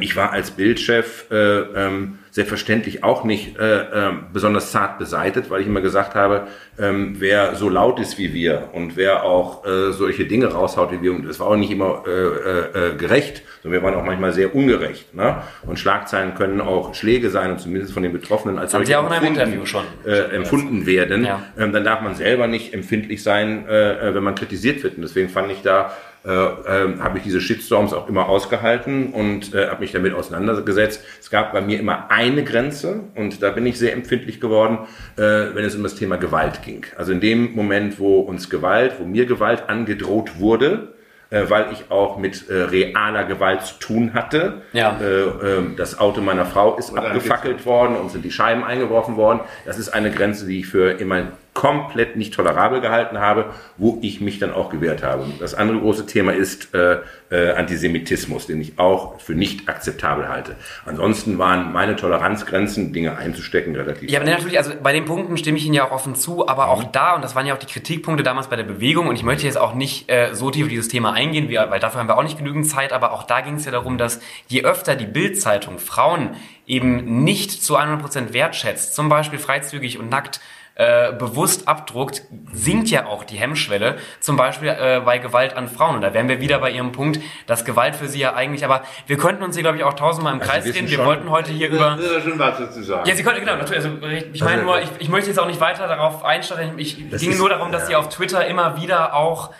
Ich 0.00 0.16
war 0.16 0.32
als 0.32 0.50
Bildchef 0.52 1.26
äh, 1.30 1.34
ähm, 1.34 2.18
selbstverständlich 2.34 3.04
auch 3.04 3.22
nicht 3.22 3.56
äh, 3.60 4.08
äh, 4.08 4.12
besonders 4.32 4.72
zart 4.72 4.98
beseitet, 4.98 5.50
weil 5.50 5.60
ich 5.60 5.68
immer 5.68 5.80
gesagt 5.80 6.16
habe, 6.16 6.48
ähm, 6.80 7.14
wer 7.20 7.54
so 7.54 7.68
laut 7.68 8.00
ist 8.00 8.18
wie 8.18 8.34
wir 8.34 8.70
und 8.72 8.96
wer 8.96 9.22
auch 9.22 9.64
äh, 9.64 9.92
solche 9.92 10.24
Dinge 10.24 10.46
raushaut 10.46 10.90
wie 10.90 11.00
wir, 11.00 11.12
und 11.12 11.28
das 11.28 11.38
war 11.38 11.46
auch 11.46 11.56
nicht 11.56 11.70
immer 11.70 12.02
äh, 12.08 12.10
äh, 12.10 12.88
äh, 12.88 12.96
gerecht, 12.96 13.42
sondern 13.62 13.80
wir 13.80 13.86
waren 13.86 13.94
auch 13.94 14.04
manchmal 14.04 14.32
sehr 14.32 14.52
ungerecht. 14.52 15.14
Ne? 15.14 15.42
Und 15.62 15.78
Schlagzeilen 15.78 16.34
können 16.34 16.60
auch 16.60 16.92
Schläge 16.96 17.30
sein 17.30 17.52
und 17.52 17.60
zumindest 17.60 17.94
von 17.94 18.02
den 18.02 18.12
Betroffenen 18.12 18.58
als 18.58 18.72
solche 18.72 18.94
empfunden, 18.94 19.64
schon. 19.64 19.84
Äh, 20.04 20.34
empfunden 20.34 20.86
werden. 20.86 21.24
Ja. 21.24 21.40
Ähm, 21.56 21.72
dann 21.72 21.84
darf 21.84 22.00
man 22.00 22.16
selber 22.16 22.48
nicht 22.48 22.74
empfindlich 22.74 23.22
sein, 23.22 23.68
äh, 23.68 24.08
äh 24.08 24.14
wenn 24.16 24.24
man 24.24 24.34
kritisiert 24.34 24.82
wird. 24.82 24.96
Und 24.96 25.02
deswegen 25.02 25.28
fand 25.28 25.52
ich 25.52 25.62
da 25.62 25.92
äh, 26.26 26.30
äh, 26.30 26.98
habe 27.00 27.18
ich 27.18 27.24
diese 27.24 27.40
Shitstorms 27.40 27.92
auch 27.92 28.08
immer 28.08 28.30
ausgehalten 28.30 29.12
und 29.12 29.52
äh, 29.52 29.68
habe 29.68 29.80
mich 29.80 29.92
damit 29.92 30.14
auseinandergesetzt. 30.14 31.04
Es 31.20 31.28
gab 31.28 31.52
bei 31.52 31.60
mir 31.60 31.78
immer 31.78 32.10
eine 32.10 32.44
Grenze 32.44 33.00
und 33.14 33.42
da 33.42 33.50
bin 33.50 33.66
ich 33.66 33.78
sehr 33.78 33.92
empfindlich 33.92 34.40
geworden, 34.40 34.78
äh, 35.16 35.20
wenn 35.20 35.66
es 35.66 35.76
um 35.76 35.82
das 35.82 35.96
Thema 35.96 36.16
Gewalt 36.16 36.62
ging. 36.62 36.86
Also 36.96 37.12
in 37.12 37.20
dem 37.20 37.54
Moment, 37.54 37.98
wo 37.98 38.20
uns 38.20 38.48
Gewalt, 38.48 38.94
wo 38.98 39.04
mir 39.04 39.26
Gewalt 39.26 39.68
angedroht 39.68 40.38
wurde, 40.38 40.94
äh, 41.28 41.50
weil 41.50 41.66
ich 41.72 41.90
auch 41.90 42.16
mit 42.16 42.48
äh, 42.48 42.54
realer 42.54 43.24
Gewalt 43.24 43.62
zu 43.62 43.74
tun 43.78 44.14
hatte. 44.14 44.62
Ja. 44.72 44.98
Äh, 45.00 45.58
ähm, 45.58 45.74
das 45.76 45.98
Auto 45.98 46.22
meiner 46.22 46.46
Frau 46.46 46.76
ist 46.76 46.90
Oder 46.90 47.08
abgefackelt 47.08 47.66
worden 47.66 47.96
und 47.96 48.10
sind 48.10 48.24
die 48.24 48.30
Scheiben 48.30 48.64
eingeworfen 48.64 49.16
worden. 49.16 49.40
Das 49.66 49.78
ist 49.78 49.90
eine 49.90 50.10
Grenze, 50.10 50.46
die 50.46 50.60
ich 50.60 50.68
für 50.68 50.92
immer 50.92 51.32
komplett 51.64 52.16
nicht 52.16 52.34
tolerabel 52.34 52.82
gehalten 52.82 53.20
habe, 53.20 53.46
wo 53.78 53.98
ich 54.02 54.20
mich 54.20 54.38
dann 54.38 54.52
auch 54.52 54.68
gewehrt 54.68 55.02
habe. 55.02 55.24
Das 55.40 55.54
andere 55.54 55.78
große 55.78 56.04
Thema 56.04 56.34
ist 56.34 56.74
äh, 56.74 56.98
äh, 57.30 57.52
Antisemitismus, 57.52 58.46
den 58.46 58.60
ich 58.60 58.78
auch 58.78 59.18
für 59.18 59.34
nicht 59.34 59.66
akzeptabel 59.66 60.28
halte. 60.28 60.56
Ansonsten 60.84 61.38
waren 61.38 61.72
meine 61.72 61.96
Toleranzgrenzen, 61.96 62.92
Dinge 62.92 63.16
einzustecken, 63.16 63.74
relativ. 63.74 64.10
Ja, 64.10 64.20
aber 64.20 64.28
natürlich, 64.28 64.58
also 64.58 64.72
bei 64.82 64.92
den 64.92 65.06
Punkten 65.06 65.38
stimme 65.38 65.56
ich 65.56 65.64
Ihnen 65.64 65.72
ja 65.72 65.86
auch 65.86 65.92
offen 65.92 66.14
zu, 66.14 66.46
aber 66.46 66.68
auch 66.68 66.84
da, 66.84 67.14
und 67.14 67.24
das 67.24 67.34
waren 67.34 67.46
ja 67.46 67.54
auch 67.54 67.58
die 67.58 67.72
Kritikpunkte 67.72 68.22
damals 68.22 68.48
bei 68.48 68.56
der 68.56 68.64
Bewegung, 68.64 69.08
und 69.08 69.16
ich 69.16 69.22
möchte 69.22 69.46
jetzt 69.46 69.56
auch 69.56 69.72
nicht 69.72 70.10
äh, 70.10 70.34
so 70.34 70.50
tief 70.50 70.64
auf 70.64 70.68
dieses 70.70 70.88
Thema 70.88 71.14
eingehen, 71.14 71.48
weil 71.48 71.80
dafür 71.80 72.00
haben 72.00 72.08
wir 72.08 72.18
auch 72.18 72.22
nicht 72.22 72.36
genügend 72.36 72.68
Zeit, 72.68 72.92
aber 72.92 73.12
auch 73.12 73.22
da 73.22 73.40
ging 73.40 73.54
es 73.54 73.64
ja 73.64 73.72
darum, 73.72 73.96
dass 73.96 74.20
je 74.48 74.64
öfter 74.64 74.96
die 74.96 75.06
Bildzeitung 75.06 75.78
Frauen 75.78 76.36
eben 76.66 77.24
nicht 77.24 77.50
zu 77.50 77.78
100% 77.78 78.34
wertschätzt, 78.34 78.94
zum 78.94 79.08
Beispiel 79.08 79.38
freizügig 79.38 79.98
und 79.98 80.10
nackt, 80.10 80.40
äh, 80.76 81.12
bewusst 81.12 81.68
abdruckt, 81.68 82.22
sinkt 82.52 82.90
ja 82.90 83.06
auch 83.06 83.22
die 83.22 83.36
Hemmschwelle, 83.36 83.96
zum 84.18 84.36
Beispiel 84.36 84.68
äh, 84.68 85.00
bei 85.04 85.18
Gewalt 85.18 85.56
an 85.56 85.68
Frauen. 85.68 85.94
Und 85.96 86.02
da 86.02 86.12
wären 86.14 86.28
wir 86.28 86.40
wieder 86.40 86.58
bei 86.58 86.70
Ihrem 86.70 86.90
Punkt, 86.90 87.20
dass 87.46 87.64
Gewalt 87.64 87.94
für 87.94 88.08
Sie 88.08 88.18
ja 88.18 88.34
eigentlich, 88.34 88.64
aber 88.64 88.82
wir 89.06 89.16
könnten 89.16 89.44
uns 89.44 89.54
hier, 89.54 89.62
glaube 89.62 89.78
ich, 89.78 89.84
auch 89.84 89.94
tausendmal 89.94 90.34
im 90.34 90.40
also 90.40 90.50
Kreis 90.50 90.64
reden. 90.66 90.88
Wir 90.88 91.04
wollten 91.04 91.30
heute 91.30 91.52
hier 91.52 91.68
über... 91.68 91.96
schon 92.22 92.38
was 92.38 92.58
dazu 92.58 92.82
sagen. 92.82 93.08
Ja, 93.08 93.14
Sie 93.14 93.22
konnten, 93.22 93.40
genau, 93.40 93.56
natürlich. 93.56 93.84
Also, 93.84 93.96
ich 94.32 94.42
meine 94.42 94.62
also, 94.62 94.64
nur, 94.64 94.80
ich, 94.80 94.88
ich 94.98 95.08
möchte 95.08 95.30
jetzt 95.30 95.38
auch 95.38 95.46
nicht 95.46 95.60
weiter 95.60 95.86
darauf 95.86 96.24
einsteigen. 96.24 96.78
Ich 96.78 96.96
ging 96.96 97.38
nur 97.38 97.48
darum, 97.48 97.70
dass 97.70 97.82
ja. 97.82 97.88
Sie 97.88 97.96
auf 97.96 98.08
Twitter 98.08 98.44
immer 98.46 98.80
wieder 98.80 99.14
auch 99.14 99.52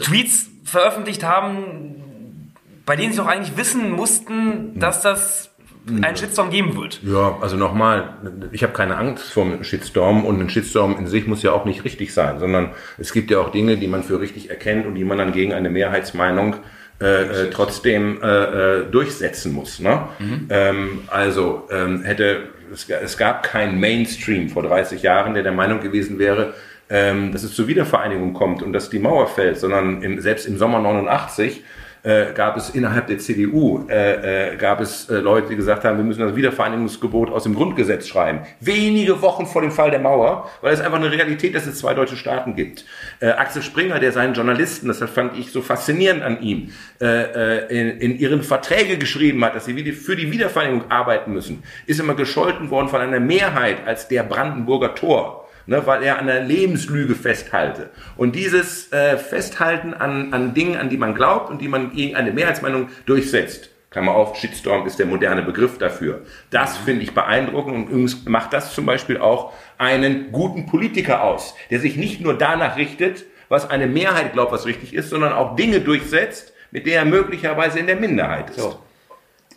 Tweets 0.00 0.48
veröffentlicht 0.64 1.24
haben, 1.24 2.54
bei 2.86 2.96
denen 2.96 3.12
Sie 3.12 3.18
doch 3.18 3.26
eigentlich 3.26 3.56
wissen 3.56 3.90
mussten, 3.90 4.78
dass 4.78 5.00
das 5.00 5.53
einen 5.86 6.16
Shitstorm 6.16 6.50
geben 6.50 6.76
wird. 6.76 7.00
Ja, 7.02 7.38
also 7.40 7.56
nochmal, 7.56 8.14
ich 8.52 8.62
habe 8.62 8.72
keine 8.72 8.96
Angst 8.96 9.32
vor 9.32 9.44
einem 9.44 9.64
Shitstorm 9.64 10.24
und 10.24 10.40
ein 10.40 10.48
Shitstorm 10.48 10.96
in 10.98 11.06
sich 11.06 11.26
muss 11.26 11.42
ja 11.42 11.52
auch 11.52 11.64
nicht 11.64 11.84
richtig 11.84 12.14
sein, 12.14 12.38
sondern 12.38 12.70
es 12.98 13.12
gibt 13.12 13.30
ja 13.30 13.38
auch 13.38 13.50
Dinge, 13.50 13.76
die 13.76 13.88
man 13.88 14.02
für 14.02 14.20
richtig 14.20 14.50
erkennt 14.50 14.86
und 14.86 14.94
die 14.94 15.04
man 15.04 15.18
dann 15.18 15.32
gegen 15.32 15.52
eine 15.52 15.70
Mehrheitsmeinung 15.70 16.56
äh, 17.00 17.22
äh, 17.22 17.50
trotzdem 17.50 18.22
äh, 18.22 18.26
äh, 18.26 18.86
durchsetzen 18.90 19.52
muss. 19.52 19.80
Ne? 19.80 20.08
Mhm. 20.20 20.46
Ähm, 20.48 21.02
also 21.08 21.68
ähm, 21.70 22.02
hätte 22.02 22.44
es, 22.72 22.88
es, 22.88 23.18
gab 23.18 23.42
keinen 23.42 23.78
Mainstream 23.80 24.48
vor 24.48 24.62
30 24.62 25.02
Jahren, 25.02 25.34
der 25.34 25.42
der 25.42 25.52
Meinung 25.52 25.80
gewesen 25.80 26.18
wäre, 26.18 26.54
ähm, 26.88 27.32
dass 27.32 27.42
es 27.42 27.52
zur 27.52 27.66
Wiedervereinigung 27.66 28.32
kommt 28.32 28.62
und 28.62 28.72
dass 28.72 28.90
die 28.90 29.00
Mauer 29.00 29.26
fällt, 29.26 29.58
sondern 29.58 30.02
im, 30.02 30.20
selbst 30.20 30.46
im 30.46 30.56
Sommer 30.56 30.78
89 30.78 31.64
äh, 32.04 32.32
gab 32.34 32.56
es 32.56 32.70
innerhalb 32.70 33.06
der 33.06 33.18
CDU 33.18 33.86
äh, 33.88 34.52
äh, 34.52 34.56
gab 34.56 34.80
es 34.80 35.08
äh, 35.08 35.16
Leute, 35.16 35.48
die 35.48 35.56
gesagt 35.56 35.84
haben, 35.84 35.96
wir 35.96 36.04
müssen 36.04 36.20
das 36.20 36.36
Wiedervereinigungsgebot 36.36 37.30
aus 37.30 37.44
dem 37.44 37.54
Grundgesetz 37.54 38.06
schreiben. 38.06 38.40
Wenige 38.60 39.22
Wochen 39.22 39.46
vor 39.46 39.62
dem 39.62 39.70
Fall 39.70 39.90
der 39.90 40.00
Mauer, 40.00 40.50
weil 40.60 40.74
es 40.74 40.80
einfach 40.80 40.98
eine 40.98 41.10
Realität, 41.10 41.54
dass 41.54 41.66
es 41.66 41.78
zwei 41.78 41.94
deutsche 41.94 42.16
Staaten 42.16 42.54
gibt. 42.54 42.84
Äh, 43.20 43.28
Axel 43.30 43.62
Springer, 43.62 43.98
der 43.98 44.12
seinen 44.12 44.34
Journalisten, 44.34 44.86
das 44.88 44.98
fand 44.98 45.36
ich 45.38 45.50
so 45.50 45.62
faszinierend 45.62 46.22
an 46.22 46.42
ihm, 46.42 46.72
äh, 47.00 47.06
äh, 47.06 47.80
in, 47.80 47.98
in 47.98 48.18
ihren 48.18 48.42
Verträge 48.42 48.98
geschrieben 48.98 49.42
hat, 49.42 49.54
dass 49.54 49.64
sie 49.64 49.92
für 49.92 50.14
die 50.14 50.30
Wiedervereinigung 50.30 50.90
arbeiten 50.90 51.32
müssen, 51.32 51.62
ist 51.86 52.00
immer 52.00 52.14
gescholten 52.14 52.70
worden 52.70 52.88
von 52.88 53.00
einer 53.00 53.20
Mehrheit 53.20 53.78
als 53.86 54.08
der 54.08 54.24
Brandenburger 54.24 54.94
Tor 54.94 55.43
ne, 55.66 55.86
weil 55.86 56.02
er 56.02 56.18
an 56.18 56.26
der 56.26 56.42
Lebenslüge 56.42 57.14
festhalte. 57.14 57.90
Und 58.16 58.34
dieses 58.34 58.92
äh, 58.92 59.16
Festhalten 59.16 59.94
an, 59.94 60.32
an 60.32 60.54
Dingen, 60.54 60.76
an 60.76 60.88
die 60.88 60.96
man 60.96 61.14
glaubt 61.14 61.50
und 61.50 61.60
die 61.60 61.68
man 61.68 61.92
gegen 61.92 62.16
eine 62.16 62.32
Mehrheitsmeinung 62.32 62.88
durchsetzt, 63.06 63.70
Klammer 63.94 64.16
auf, 64.16 64.36
Shitstorm 64.36 64.88
ist 64.88 64.98
der 64.98 65.06
moderne 65.06 65.42
Begriff 65.42 65.78
dafür. 65.78 66.22
Das 66.50 66.76
finde 66.76 67.04
ich 67.04 67.14
beeindruckend 67.14 67.76
und 67.76 67.88
übrigens 67.90 68.24
macht 68.24 68.52
das 68.52 68.74
zum 68.74 68.86
Beispiel 68.86 69.18
auch 69.18 69.52
einen 69.78 70.32
guten 70.32 70.66
Politiker 70.66 71.22
aus, 71.22 71.54
der 71.70 71.78
sich 71.78 71.96
nicht 71.96 72.20
nur 72.20 72.36
danach 72.36 72.76
richtet, 72.76 73.24
was 73.48 73.70
eine 73.70 73.86
Mehrheit 73.86 74.32
glaubt, 74.32 74.50
was 74.50 74.66
richtig 74.66 74.94
ist, 74.94 75.10
sondern 75.10 75.32
auch 75.32 75.54
Dinge 75.54 75.80
durchsetzt, 75.80 76.52
mit 76.72 76.86
der 76.86 76.98
er 76.98 77.04
möglicherweise 77.04 77.78
in 77.78 77.86
der 77.86 77.94
Minderheit 77.94 78.50
ist. 78.50 78.58
So. 78.58 78.80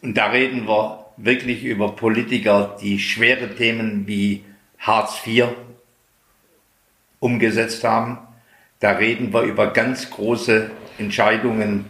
Und 0.03 0.15
da 0.15 0.27
reden 0.27 0.67
wir 0.67 1.05
wirklich 1.17 1.63
über 1.63 1.95
Politiker, 1.95 2.77
die 2.79 2.99
schwere 2.99 3.55
Themen 3.55 4.05
wie 4.05 4.45
Hartz 4.77 5.19
IV 5.25 5.47
umgesetzt 7.19 7.83
haben. 7.83 8.19
Da 8.79 8.91
reden 8.91 9.33
wir 9.33 9.41
über 9.43 9.67
ganz 9.73 10.09
große 10.09 10.69
Entscheidungen 10.99 11.85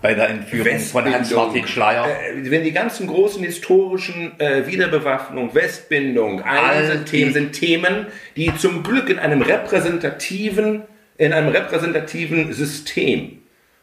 bei 0.00 0.14
der 0.14 0.30
Entführung 0.30 0.78
von 0.78 1.04
Hans-Martin 1.04 1.66
Schleier. 1.66 2.06
Äh, 2.06 2.50
wenn 2.50 2.64
die 2.64 2.72
ganzen 2.72 3.06
großen 3.06 3.42
historischen 3.42 4.38
äh, 4.40 4.66
Wiederbewaffnung, 4.66 5.54
Westbindung, 5.54 6.42
all 6.42 6.82
diese 6.82 7.04
Themen 7.04 7.32
sind 7.32 7.52
Themen, 7.52 8.06
die 8.36 8.54
zum 8.56 8.82
Glück 8.82 9.10
in 9.10 9.18
einem 9.18 9.42
repräsentativen, 9.42 10.82
in 11.18 11.32
einem 11.32 11.48
repräsentativen 11.48 12.52
System 12.52 13.38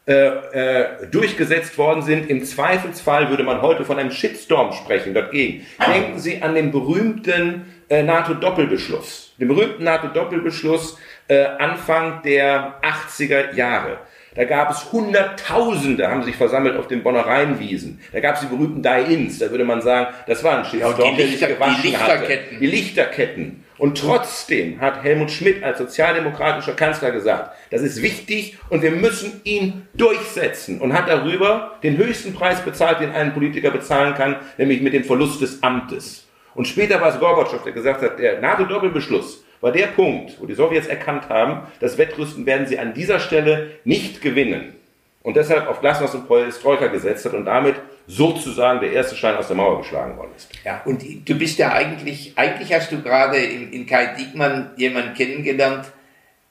äh, 0.08 0.14
äh, 0.14 1.08
durchgesetzt 1.10 1.80
worden 1.80 2.04
sind. 2.04 2.30
Im 2.30 2.44
Zweifelsfall 2.44 3.32
würde 3.32 3.44
man 3.44 3.64
heute 3.64 3.86
von 3.86 3.98
einem 3.98 4.12
Shitstorm 4.12 4.72
sprechen 4.72 5.16
dagegen. 5.16 5.66
Denken 5.80 6.20
Sie 6.20 6.44
an 6.44 6.54
den 6.54 6.72
berühmten 6.72 7.66
äh, 7.90 8.04
NATO-Doppelbeschluss, 8.04 9.25
den 9.40 9.48
berühmten 9.48 9.84
NATO-Doppelbeschluss 9.84 10.98
äh, 11.28 11.44
Anfang 11.44 12.22
der 12.24 12.80
80er 12.82 13.54
Jahre. 13.56 14.00
Da 14.36 14.44
gab 14.44 14.70
es 14.70 14.92
Hunderttausende, 14.92 16.10
haben 16.10 16.24
sich 16.24 16.36
versammelt 16.36 16.76
auf 16.76 16.88
den 16.88 17.04
Bonner 17.04 17.22
Rheinwiesen. 17.22 18.02
Da 18.12 18.20
gab 18.20 18.36
es 18.36 18.42
die 18.42 18.48
berühmten 18.48 18.84
Die-Ins, 18.84 19.40
da 19.40 19.50
würde 19.50 19.64
man 19.64 19.82
sagen, 19.82 20.14
das 20.28 20.44
war 20.44 20.58
ein 20.58 20.66
Shitstorm, 20.66 21.00
ja, 21.00 21.12
die, 21.16 21.24
Lichter, 21.24 21.48
die 21.48 21.88
Lichterketten. 21.88 22.00
Hatte. 22.00 22.60
Die 22.60 22.68
Lichterketten. 22.68 23.64
Und 23.78 23.98
trotzdem 23.98 24.80
hat 24.80 25.04
Helmut 25.04 25.32
Schmidt 25.32 25.64
als 25.64 25.78
sozialdemokratischer 25.78 26.74
Kanzler 26.74 27.12
gesagt, 27.12 27.56
das 27.72 27.82
ist 27.82 28.02
wichtig 28.02 28.58
und 28.70 28.82
wir 28.82 28.92
müssen 28.92 29.42
ihn 29.44 29.88
durchsetzen 29.94 30.80
und 30.80 30.94
hat 30.94 31.10
darüber 31.10 31.78
den 31.84 31.98
höchsten 31.98 32.34
Preis 32.34 32.62
bezahlt, 32.62 33.02
den 33.02 33.12
ein 33.12 33.34
Politiker 33.34 33.72
bezahlen 33.72 34.16
kann, 34.16 34.38
nämlich 34.58 34.82
mit 34.82 34.94
dem 34.94 35.04
Verlust 35.04 35.42
des 35.42 35.62
Amtes. 35.62 36.25
Und 36.56 36.68
später 36.68 37.00
war 37.02 37.10
es 37.10 37.20
Gorbatschow, 37.20 37.62
der 37.64 37.74
gesagt 37.74 38.02
hat, 38.02 38.18
der 38.18 38.40
NATO-Doppelbeschluss 38.40 39.44
war 39.62 39.72
der 39.72 39.88
Punkt, 39.88 40.40
wo 40.40 40.46
die 40.46 40.54
Sowjets 40.54 40.88
erkannt 40.88 41.30
haben, 41.30 41.68
das 41.80 41.98
Wettrüsten 41.98 42.46
werden 42.46 42.68
sie 42.68 42.80
an 42.80 42.94
dieser 42.94 43.20
Stelle 43.20 43.72
nicht 43.84 44.22
gewinnen. 44.22 44.76
Und 45.22 45.38
deshalb 45.38 45.68
auf 45.68 45.82
Glasnost 45.82 46.14
und 46.14 46.28
Perestroika 46.28 46.88
gesetzt 46.88 47.26
hat 47.26 47.34
und 47.34 47.46
damit 47.46 47.76
sozusagen 48.06 48.80
der 48.80 48.92
erste 48.92 49.16
Stein 49.16 49.36
aus 49.36 49.48
der 49.48 49.56
Mauer 49.56 49.80
geschlagen 49.80 50.16
worden 50.18 50.30
ist. 50.36 50.50
Ja, 50.64 50.82
und 50.86 51.04
du 51.28 51.36
bist 51.36 51.58
ja 51.58 51.74
eigentlich, 51.74 52.34
eigentlich 52.36 52.72
hast 52.74 52.92
du 52.92 53.02
gerade 53.02 53.38
in, 53.38 53.74
in 53.74 53.88
Kai 53.88 54.14
Diekmann 54.14 54.70
jemanden 54.78 55.16
kennengelernt, 55.16 55.88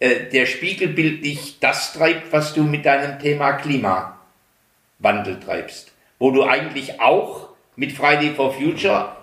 äh, 0.00 0.28
der 0.32 0.46
spiegelbildlich 0.46 1.60
das 1.60 1.92
treibt, 1.92 2.32
was 2.32 2.52
du 2.52 2.64
mit 2.64 2.84
deinem 2.84 3.20
Thema 3.20 3.52
Klimawandel 3.52 5.38
treibst. 5.38 5.92
Wo 6.18 6.32
du 6.32 6.42
eigentlich 6.42 7.00
auch 7.00 7.50
mit 7.76 7.92
Friday 7.92 8.34
for 8.34 8.52
Future 8.52 9.14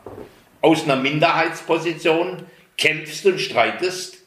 aus 0.62 0.84
einer 0.84 0.96
Minderheitsposition 0.96 2.44
kämpfst 2.78 3.26
und 3.26 3.40
streitest, 3.40 4.18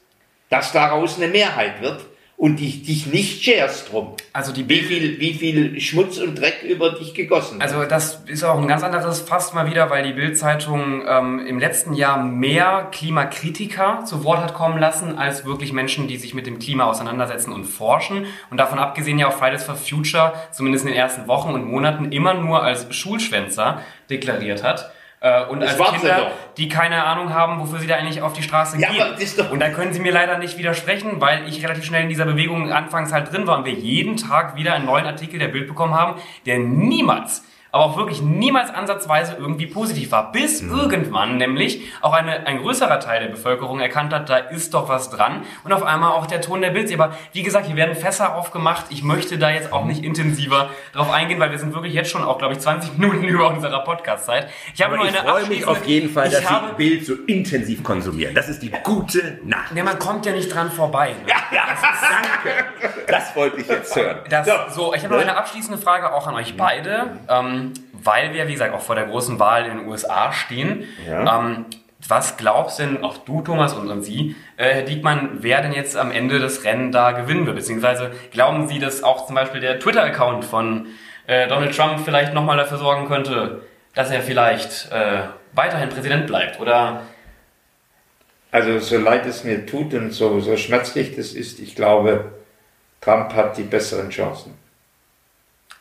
dass 0.51 0.73
daraus 0.73 1.17
eine 1.17 1.29
Mehrheit 1.29 1.81
wird 1.81 2.05
und 2.37 2.57
dich, 2.57 2.83
dich 2.83 3.07
nicht 3.07 3.45
scherst 3.45 3.93
drum. 3.93 4.17
Also 4.33 4.53
die 4.53 4.69
wie 4.69 4.83
viel, 4.83 5.21
wie 5.21 5.35
viel 5.35 5.81
Schmutz 5.81 6.19
und 6.19 6.39
Dreck 6.39 6.63
über 6.65 6.91
dich 6.91 7.15
gegossen 7.15 7.61
wird. 7.61 7.63
Also 7.63 7.85
das 7.85 8.25
ist 8.27 8.43
auch 8.43 8.59
ein 8.59 8.67
ganz 8.67 8.83
anderes 8.83 9.21
Fass 9.21 9.55
mal 9.55 9.71
wieder, 9.71 9.89
weil 9.89 10.05
die 10.05 10.13
Bild-Zeitung 10.13 11.05
ähm, 11.07 11.47
im 11.47 11.59
letzten 11.59 11.95
Jahr 11.95 12.23
mehr 12.23 12.89
Klimakritiker 12.91 14.05
zu 14.05 14.25
Wort 14.25 14.41
hat 14.41 14.53
kommen 14.53 14.79
lassen, 14.79 15.17
als 15.17 15.45
wirklich 15.45 15.73
Menschen, 15.73 16.09
die 16.09 16.17
sich 16.17 16.35
mit 16.35 16.47
dem 16.47 16.59
Klima 16.59 16.85
auseinandersetzen 16.85 17.53
und 17.53 17.65
forschen. 17.65 18.27
Und 18.51 18.57
davon 18.57 18.81
abgesehen 18.81 19.19
ja 19.19 19.29
auch 19.29 19.35
Fridays 19.35 19.63
for 19.63 19.77
Future, 19.77 20.33
zumindest 20.51 20.85
in 20.85 20.91
den 20.91 20.99
ersten 20.99 21.29
Wochen 21.29 21.55
und 21.55 21.65
Monaten, 21.65 22.11
immer 22.11 22.35
nur 22.35 22.63
als 22.63 22.93
Schulschwänzer 22.95 23.81
deklariert 24.11 24.65
hat. 24.65 24.93
Äh, 25.25 25.47
und 25.47 25.61
das 25.61 25.81
als 25.81 25.93
Kinder, 25.93 26.33
die 26.59 26.69
keine 26.69 27.03
Ahnung 27.03 27.33
haben, 27.33 27.59
wofür 27.59 27.79
sie 27.79 27.87
da 27.87 27.97
eigentlich 27.97 28.21
auf 28.21 28.35
die 28.35 28.43
Straße 28.43 28.79
ja, 28.79 28.91
gehen. 28.91 29.51
Und 29.51 29.59
da 29.59 29.71
können 29.71 29.95
sie 29.95 30.01
mir 30.01 30.13
leider 30.13 30.37
nicht 30.37 30.59
widersprechen, 30.59 31.19
weil 31.19 31.49
ich 31.49 31.65
relativ 31.65 31.85
schnell 31.85 32.03
in 32.03 32.11
dieser 32.11 32.27
Bewegung 32.27 32.71
anfangs 32.71 33.11
halt 33.11 33.33
drin 33.33 33.47
war 33.47 33.57
und 33.57 33.65
wir 33.65 33.73
jeden 33.73 34.19
Tag 34.19 34.55
wieder 34.55 34.75
einen 34.75 34.85
neuen 34.85 35.07
Artikel 35.07 35.39
der 35.39 35.49
Bild 35.49 35.67
bekommen 35.67 35.95
haben, 35.95 36.21
der 36.45 36.59
niemals 36.59 37.43
aber 37.75 37.87
auch 37.87 37.97
wirklich 37.97 38.23
niemals 38.23 38.71
ansatzweise 38.71 39.35
irgendwie 39.37 39.67
positiv 39.67 40.13
war. 40.13 40.31
Bis 40.31 40.63
mhm. 40.63 40.79
irgendwann 40.79 41.39
nämlich 41.39 41.83
auch 42.03 42.13
eine, 42.13 42.47
ein 42.47 42.59
größerer 42.59 43.01
Teil 43.01 43.25
der 43.25 43.31
Bevölkerung 43.31 43.81
erkannt 43.81 44.15
hat, 44.15 44.31
da 44.31 44.37
ist 44.37 44.75
doch 44.75 44.89
was 44.89 45.11
dran 45.11 45.43
und 45.65 45.73
auf 45.73 45.83
einmal 45.83 46.13
auch 46.13 46.27
der 46.27 46.41
Ton 46.41 46.61
der 46.61 46.71
Bildsee. 46.71 46.95
Aber 46.95 47.17
wie 47.33 47.43
gesagt, 47.43 47.67
hier 47.67 47.75
werden 47.75 47.97
Fässer 47.97 48.37
aufgemacht. 48.37 48.87
Ich 48.91 49.03
möchte 49.03 49.39
da 49.39 49.51
jetzt 49.51 49.73
auch 49.73 49.87
nicht 49.87 50.05
intensiver 50.05 50.71
drauf 50.93 51.11
eingehen, 51.11 51.41
weil 51.41 51.51
wir 51.51 51.59
sind 51.59 51.75
wirklich 51.75 51.95
jetzt 51.95 52.11
schon 52.11 52.23
auch, 52.23 52.39
glaube 52.39 52.55
ich, 52.55 52.61
20 52.61 52.93
Minuten 52.97 53.25
über 53.25 53.49
unserer 53.49 53.81
Podcast-Zeit. 53.81 54.49
Ich 54.73 54.81
habe 54.81 54.95
nur 54.95 55.07
eine 55.07 55.17
ich 55.17 55.23
freue 55.23 55.47
mich 55.49 55.67
auf 55.67 55.85
jeden 55.85 56.11
Fall, 56.11 56.31
dass 56.31 56.47
Sie 56.47 56.55
Bild 56.77 57.05
so 57.05 57.15
intensiv 57.27 57.83
konsumieren. 57.83 58.37
Das 58.37 58.49
ist 58.49 58.63
die 58.63 58.71
gute 58.71 59.41
Nachricht. 59.43 59.77
Ja, 59.77 59.83
man 59.83 59.99
kommt 59.99 60.27
ja 60.27 60.33
nicht 60.33 60.55
dran 60.55 60.71
vorbei. 60.71 61.09
Ne? 61.09 61.29
Ja, 61.29 61.37
ja, 61.51 61.63
das 61.69 61.81
ist, 61.81 62.85
danke. 62.85 63.05
Das 63.09 63.35
wollte 63.35 63.61
ich 63.61 63.67
jetzt 63.67 63.97
hören. 63.97 64.19
Das, 64.31 64.47
so, 64.73 64.95
ich 64.95 65.03
habe 65.03 65.15
noch 65.15 65.21
eine 65.21 65.37
abschließende 65.37 65.79
Frage 65.79 66.13
auch 66.13 66.29
an 66.29 66.37
euch 66.37 66.57
beide. 66.57 67.19
Ähm, 67.29 67.64
weil 67.93 68.33
wir, 68.35 68.49
wie 68.49 68.53
gesagt, 68.53 68.75
auch 68.75 68.81
vor 68.81 68.95
der 68.95 69.07
großen 69.07 69.39
Wahl 69.39 69.67
in 69.67 69.79
den 69.79 69.89
USA 69.89 70.33
stehen. 70.33 70.85
Ja. 71.09 71.41
Ähm, 71.41 71.67
was 72.07 72.37
glaubst 72.37 72.79
denn, 72.79 73.03
auch 73.03 73.19
du, 73.19 73.41
Thomas, 73.41 73.73
und, 73.73 73.91
und 73.91 74.03
Sie, 74.03 74.37
äh, 74.57 74.75
Herr 74.75 74.83
Diekmann, 74.83 75.39
wer 75.41 75.63
denn 75.63 75.73
jetzt 75.73 75.97
am 75.97 76.11
Ende 76.11 76.39
das 76.39 76.65
Rennen 76.65 76.93
da 76.93 77.13
gewinnen 77.13 77.47
wird? 77.47 77.57
Beziehungsweise 77.57 78.11
glauben 78.31 78.69
Sie, 78.69 78.79
dass 78.79 79.03
auch 79.03 79.27
zum 79.27 79.35
Beispiel 79.35 79.61
der 79.61 79.81
Twitter-Account 79.81 80.45
von 80.45 80.87
äh, 81.27 81.49
Donald 81.49 81.75
Trump 81.75 82.01
vielleicht 82.05 82.35
nochmal 82.35 82.59
dafür 82.59 82.79
sorgen 82.79 83.07
könnte, 83.07 83.63
dass 83.95 84.11
er 84.11 84.21
vielleicht 84.21 84.93
äh, 84.93 85.23
weiterhin 85.53 85.89
Präsident 85.89 86.27
bleibt? 86.27 86.61
Oder 86.61 87.03
also 88.55 88.79
so 88.79 88.99
leid 88.99 89.27
es 89.27 89.43
mir 89.43 89.67
tut 89.67 89.95
und 89.95 90.13
so, 90.13 90.39
so 90.39 90.57
schmerzlich 90.57 91.17
das 91.17 91.33
ist, 91.33 91.59
ich 91.59 91.75
glaube, 91.75 92.33
Trump 93.01 93.35
hat 93.35 93.57
die 93.57 93.65
besseren 93.65 94.11
Chancen. 94.11 94.55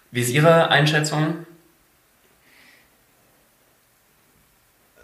Wie 0.09 0.21
ist 0.21 0.31
Ihre 0.31 0.69
Einschätzung? 0.69 1.45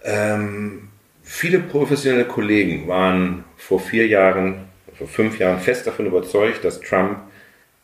Ähm, 0.10 0.90
viele 1.24 1.60
professionelle 1.60 2.26
Kollegen 2.26 2.88
waren 2.88 3.44
vor 3.58 3.80
vier 3.80 4.08
Jahren, 4.08 4.66
vor 4.98 5.08
fünf 5.08 5.38
Jahren 5.38 5.60
fest 5.60 5.86
davon 5.86 6.08
überzeugt, 6.08 6.64
dass 6.64 6.82
Trump 6.82 7.20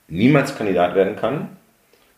niemals 0.08 0.58
Kandidat 0.58 0.96
werden 0.96 1.16
kann. 1.16 1.58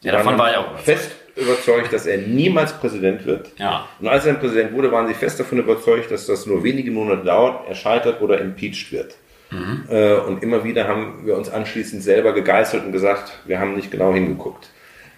Ja, 0.01 0.13
davon 0.13 0.37
war 0.37 0.51
er 0.51 0.59
auch 0.61 0.79
fest 0.79 1.11
überzeugt, 1.35 1.93
dass 1.93 2.05
er 2.05 2.17
niemals 2.19 2.73
Präsident 2.73 3.25
wird. 3.25 3.51
Ja. 3.57 3.87
Und 3.99 4.07
als 4.07 4.25
er 4.25 4.33
dann 4.33 4.41
Präsident 4.41 4.73
wurde, 4.73 4.91
waren 4.91 5.07
sie 5.07 5.13
fest 5.13 5.39
davon 5.39 5.59
überzeugt, 5.59 6.09
dass 6.11 6.25
das 6.25 6.45
nur 6.45 6.63
wenige 6.63 6.91
Monate 6.91 7.23
dauert, 7.23 7.67
er 7.67 7.75
scheitert 7.75 8.21
oder 8.21 8.39
impeached 8.39 8.91
wird. 8.91 9.15
Mhm. 9.51 9.85
Äh, 9.89 10.15
und 10.15 10.43
immer 10.43 10.63
wieder 10.63 10.87
haben 10.87 11.25
wir 11.25 11.37
uns 11.37 11.49
anschließend 11.49 12.01
selber 12.01 12.33
gegeißelt 12.33 12.85
und 12.85 12.91
gesagt, 12.91 13.31
wir 13.45 13.59
haben 13.59 13.75
nicht 13.75 13.91
genau 13.91 14.13
hingeguckt. 14.13 14.69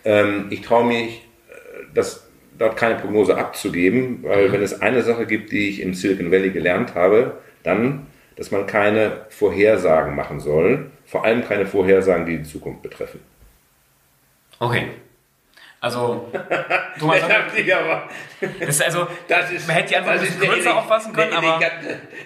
Ähm, 0.06 0.48
ich 0.50 0.62
traue 0.62 0.86
mich, 0.86 1.22
äh, 1.50 1.94
dass 1.94 2.29
dort 2.60 2.78
keine 2.78 2.96
Prognose 2.96 3.38
abzugeben, 3.38 4.20
weil 4.24 4.50
mhm. 4.50 4.52
wenn 4.54 4.62
es 4.62 4.82
eine 4.82 5.02
Sache 5.02 5.26
gibt, 5.26 5.52
die 5.52 5.70
ich 5.70 5.82
im 5.82 5.94
Silicon 5.94 6.32
Valley 6.32 6.52
gelernt 6.52 6.94
habe, 6.94 7.40
dann, 7.64 8.08
dass 8.36 8.52
man 8.52 8.68
keine 8.68 9.26
Vorhersagen 9.30 10.16
machen 10.16 10.40
soll, 10.40 10.92
vor 11.06 11.26
allem 11.26 11.44
keine 11.44 11.66
Vorhersagen, 11.66 12.26
die 12.26 12.38
die 12.38 12.44
Zukunft 12.44 12.84
betreffen. 12.84 13.22
Okay. 14.60 14.90
Also, 15.82 16.30
Thomas, 17.00 17.22
das 18.42 18.70
ist 18.70 18.82
also, 18.82 19.08
das 19.30 19.50
ist, 19.52 19.66
man 19.66 19.78
hätte 19.78 19.90
die 19.90 19.96
Antwort 19.96 20.16
ein 20.16 20.22
bisschen 20.22 20.42
kürzer 20.42 20.76
auffassen 20.76 21.14
können, 21.14 21.32
aber 21.32 21.62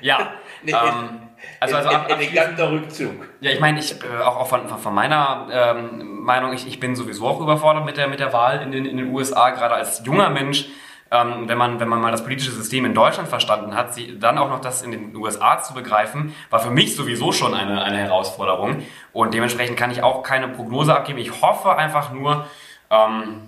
ja. 0.02 0.34
ähm, 0.66 1.20
also, 1.60 1.78
also 1.78 1.90
ab, 1.90 2.10
eleganter 2.10 2.72
Rückzug. 2.72 3.28
Ja, 3.40 3.52
ich 3.52 3.60
meine, 3.60 3.80
ich 3.80 3.94
äh, 4.04 4.22
auch, 4.22 4.38
auch 4.38 4.48
von, 4.48 4.68
von 4.68 4.94
meiner 4.94 5.48
ähm, 5.52 6.22
Meinung, 6.24 6.54
ich, 6.54 6.68
ich 6.68 6.80
bin 6.80 6.96
sowieso 6.96 7.28
auch 7.28 7.40
überfordert 7.40 7.86
mit 7.86 7.98
der, 7.98 8.08
mit 8.08 8.20
der 8.20 8.34
Wahl 8.34 8.62
in 8.62 8.72
den, 8.72 8.86
in 8.86 8.98
den 8.98 9.14
USA, 9.14 9.52
gerade 9.52 9.76
als 9.76 10.06
junger 10.06 10.30
Mensch. 10.30 10.68
Ähm, 11.12 11.48
wenn, 11.48 11.58
man, 11.58 11.80
wenn 11.80 11.88
man 11.88 12.02
mal 12.02 12.12
das 12.12 12.24
politische 12.24 12.52
System 12.52 12.86
in 12.86 12.96
Deutschland 12.96 13.30
verstanden 13.30 13.76
hat, 13.76 13.94
sie, 13.94 14.18
dann 14.20 14.38
auch 14.40 14.50
noch 14.50 14.62
das 14.62 14.82
in 14.82 14.92
den 14.92 15.16
USA 15.16 15.62
zu 15.62 15.76
begreifen, 15.76 16.34
war 16.50 16.60
für 16.60 16.72
mich 16.72 16.96
sowieso 16.96 17.32
schon 17.32 17.54
eine, 17.54 17.84
eine 17.84 17.98
Herausforderung. 17.98 18.84
Und 19.12 19.34
dementsprechend 19.34 19.78
kann 19.78 19.92
ich 19.92 20.02
auch 20.02 20.24
keine 20.24 20.48
Prognose 20.48 20.96
abgeben. 20.96 21.20
Ich 21.20 21.42
hoffe 21.42 21.76
einfach 21.76 22.12
nur, 22.12 22.48
ähm, 22.90 23.42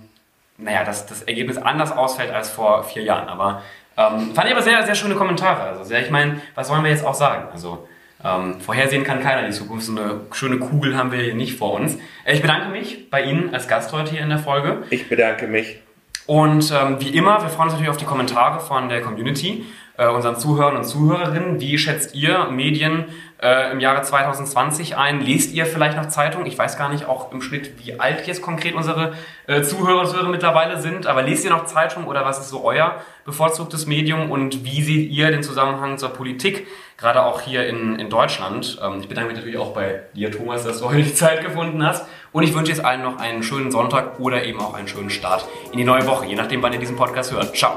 naja, 0.58 0.84
dass 0.84 1.06
das 1.06 1.22
Ergebnis 1.22 1.58
anders 1.58 1.90
ausfällt 1.92 2.32
als 2.32 2.50
vor 2.50 2.84
vier 2.84 3.02
Jahren. 3.02 3.28
Aber 3.28 3.62
ähm, 3.96 4.34
fand 4.34 4.46
ich 4.46 4.52
aber 4.52 4.62
sehr, 4.62 4.84
sehr 4.84 4.94
schöne 4.94 5.14
Kommentare. 5.14 5.62
Also 5.62 5.84
sehr, 5.84 6.02
ich 6.02 6.10
meine, 6.10 6.40
was 6.54 6.70
wollen 6.70 6.84
wir 6.84 6.90
jetzt 6.90 7.04
auch 7.04 7.14
sagen? 7.14 7.48
Also 7.52 7.86
ähm, 8.24 8.60
vorhersehen 8.60 9.04
kann 9.04 9.22
keiner 9.22 9.46
die 9.46 9.52
Zukunft. 9.52 9.86
So 9.86 9.92
eine 9.92 10.20
schöne 10.32 10.58
Kugel 10.58 10.96
haben 10.96 11.12
wir 11.12 11.20
hier 11.20 11.34
nicht 11.34 11.58
vor 11.58 11.74
uns. 11.74 11.96
Äh, 12.24 12.34
ich 12.34 12.42
bedanke 12.42 12.68
mich 12.68 13.10
bei 13.10 13.22
Ihnen 13.22 13.54
als 13.54 13.68
Gast 13.68 13.92
heute 13.92 14.10
hier 14.12 14.20
in 14.20 14.28
der 14.28 14.38
Folge. 14.38 14.84
Ich 14.90 15.08
bedanke 15.08 15.46
mich. 15.46 15.80
Und 16.26 16.72
ähm, 16.72 16.96
wie 17.00 17.10
immer, 17.10 17.40
wir 17.42 17.48
freuen 17.48 17.68
uns 17.68 17.74
natürlich 17.74 17.90
auf 17.90 17.96
die 17.96 18.04
Kommentare 18.04 18.60
von 18.60 18.88
der 18.88 19.00
Community, 19.00 19.64
äh, 19.98 20.08
unseren 20.08 20.36
Zuhörern 20.36 20.76
und 20.76 20.84
Zuhörerinnen. 20.84 21.60
Wie 21.60 21.78
schätzt 21.78 22.14
ihr 22.14 22.46
Medien 22.50 23.06
äh, 23.40 23.72
im 23.72 23.80
Jahre 23.80 24.02
2020 24.02 24.96
ein? 24.96 25.20
Lest 25.20 25.52
ihr 25.52 25.66
vielleicht 25.66 25.96
noch 25.96 26.08
Zeitungen? 26.08 26.46
Ich 26.46 26.58
weiß 26.58 26.78
gar 26.78 26.88
nicht 26.88 27.06
auch 27.06 27.32
im 27.32 27.42
Schnitt, 27.42 27.72
wie 27.84 27.98
alt 27.98 28.26
jetzt 28.26 28.42
konkret 28.42 28.74
unsere 28.74 29.14
äh, 29.46 29.62
Zuhörer 29.62 30.00
und 30.00 30.06
Zuhörer 30.06 30.28
mittlerweile 30.28 30.80
sind, 30.80 31.06
aber 31.06 31.22
lest 31.22 31.44
ihr 31.44 31.50
noch 31.50 31.64
Zeitungen 31.64 32.08
oder 32.08 32.24
was 32.24 32.38
ist 32.38 32.50
so 32.50 32.64
euer 32.64 32.96
bevorzugtes 33.24 33.86
Medium 33.86 34.30
und 34.30 34.64
wie 34.64 34.82
seht 34.82 35.10
ihr 35.10 35.30
den 35.30 35.42
Zusammenhang 35.42 35.98
zur 35.98 36.10
Politik, 36.10 36.66
gerade 36.96 37.24
auch 37.24 37.40
hier 37.40 37.66
in, 37.66 37.98
in 37.98 38.08
Deutschland? 38.08 38.78
Ähm, 38.82 39.00
ich 39.00 39.08
bedanke 39.08 39.28
mich 39.28 39.38
natürlich 39.38 39.58
auch 39.58 39.72
bei 39.72 40.02
dir, 40.14 40.30
Thomas, 40.30 40.64
dass 40.64 40.80
du 40.80 40.86
heute 40.86 41.02
die 41.02 41.14
Zeit 41.14 41.42
gefunden 41.42 41.84
hast 41.84 42.06
und 42.32 42.42
ich 42.42 42.54
wünsche 42.54 42.72
jetzt 42.72 42.84
allen 42.84 43.02
noch 43.02 43.18
einen 43.18 43.42
schönen 43.42 43.70
Sonntag 43.70 44.20
oder 44.20 44.44
eben 44.44 44.60
auch 44.60 44.74
einen 44.74 44.88
schönen 44.88 45.10
Start 45.10 45.46
in 45.72 45.78
die 45.78 45.84
neue 45.84 46.06
Woche, 46.06 46.26
je 46.26 46.34
nachdem, 46.34 46.62
wann 46.62 46.72
ihr 46.72 46.80
diesen 46.80 46.96
Podcast 46.96 47.32
hört. 47.32 47.56
Ciao. 47.56 47.76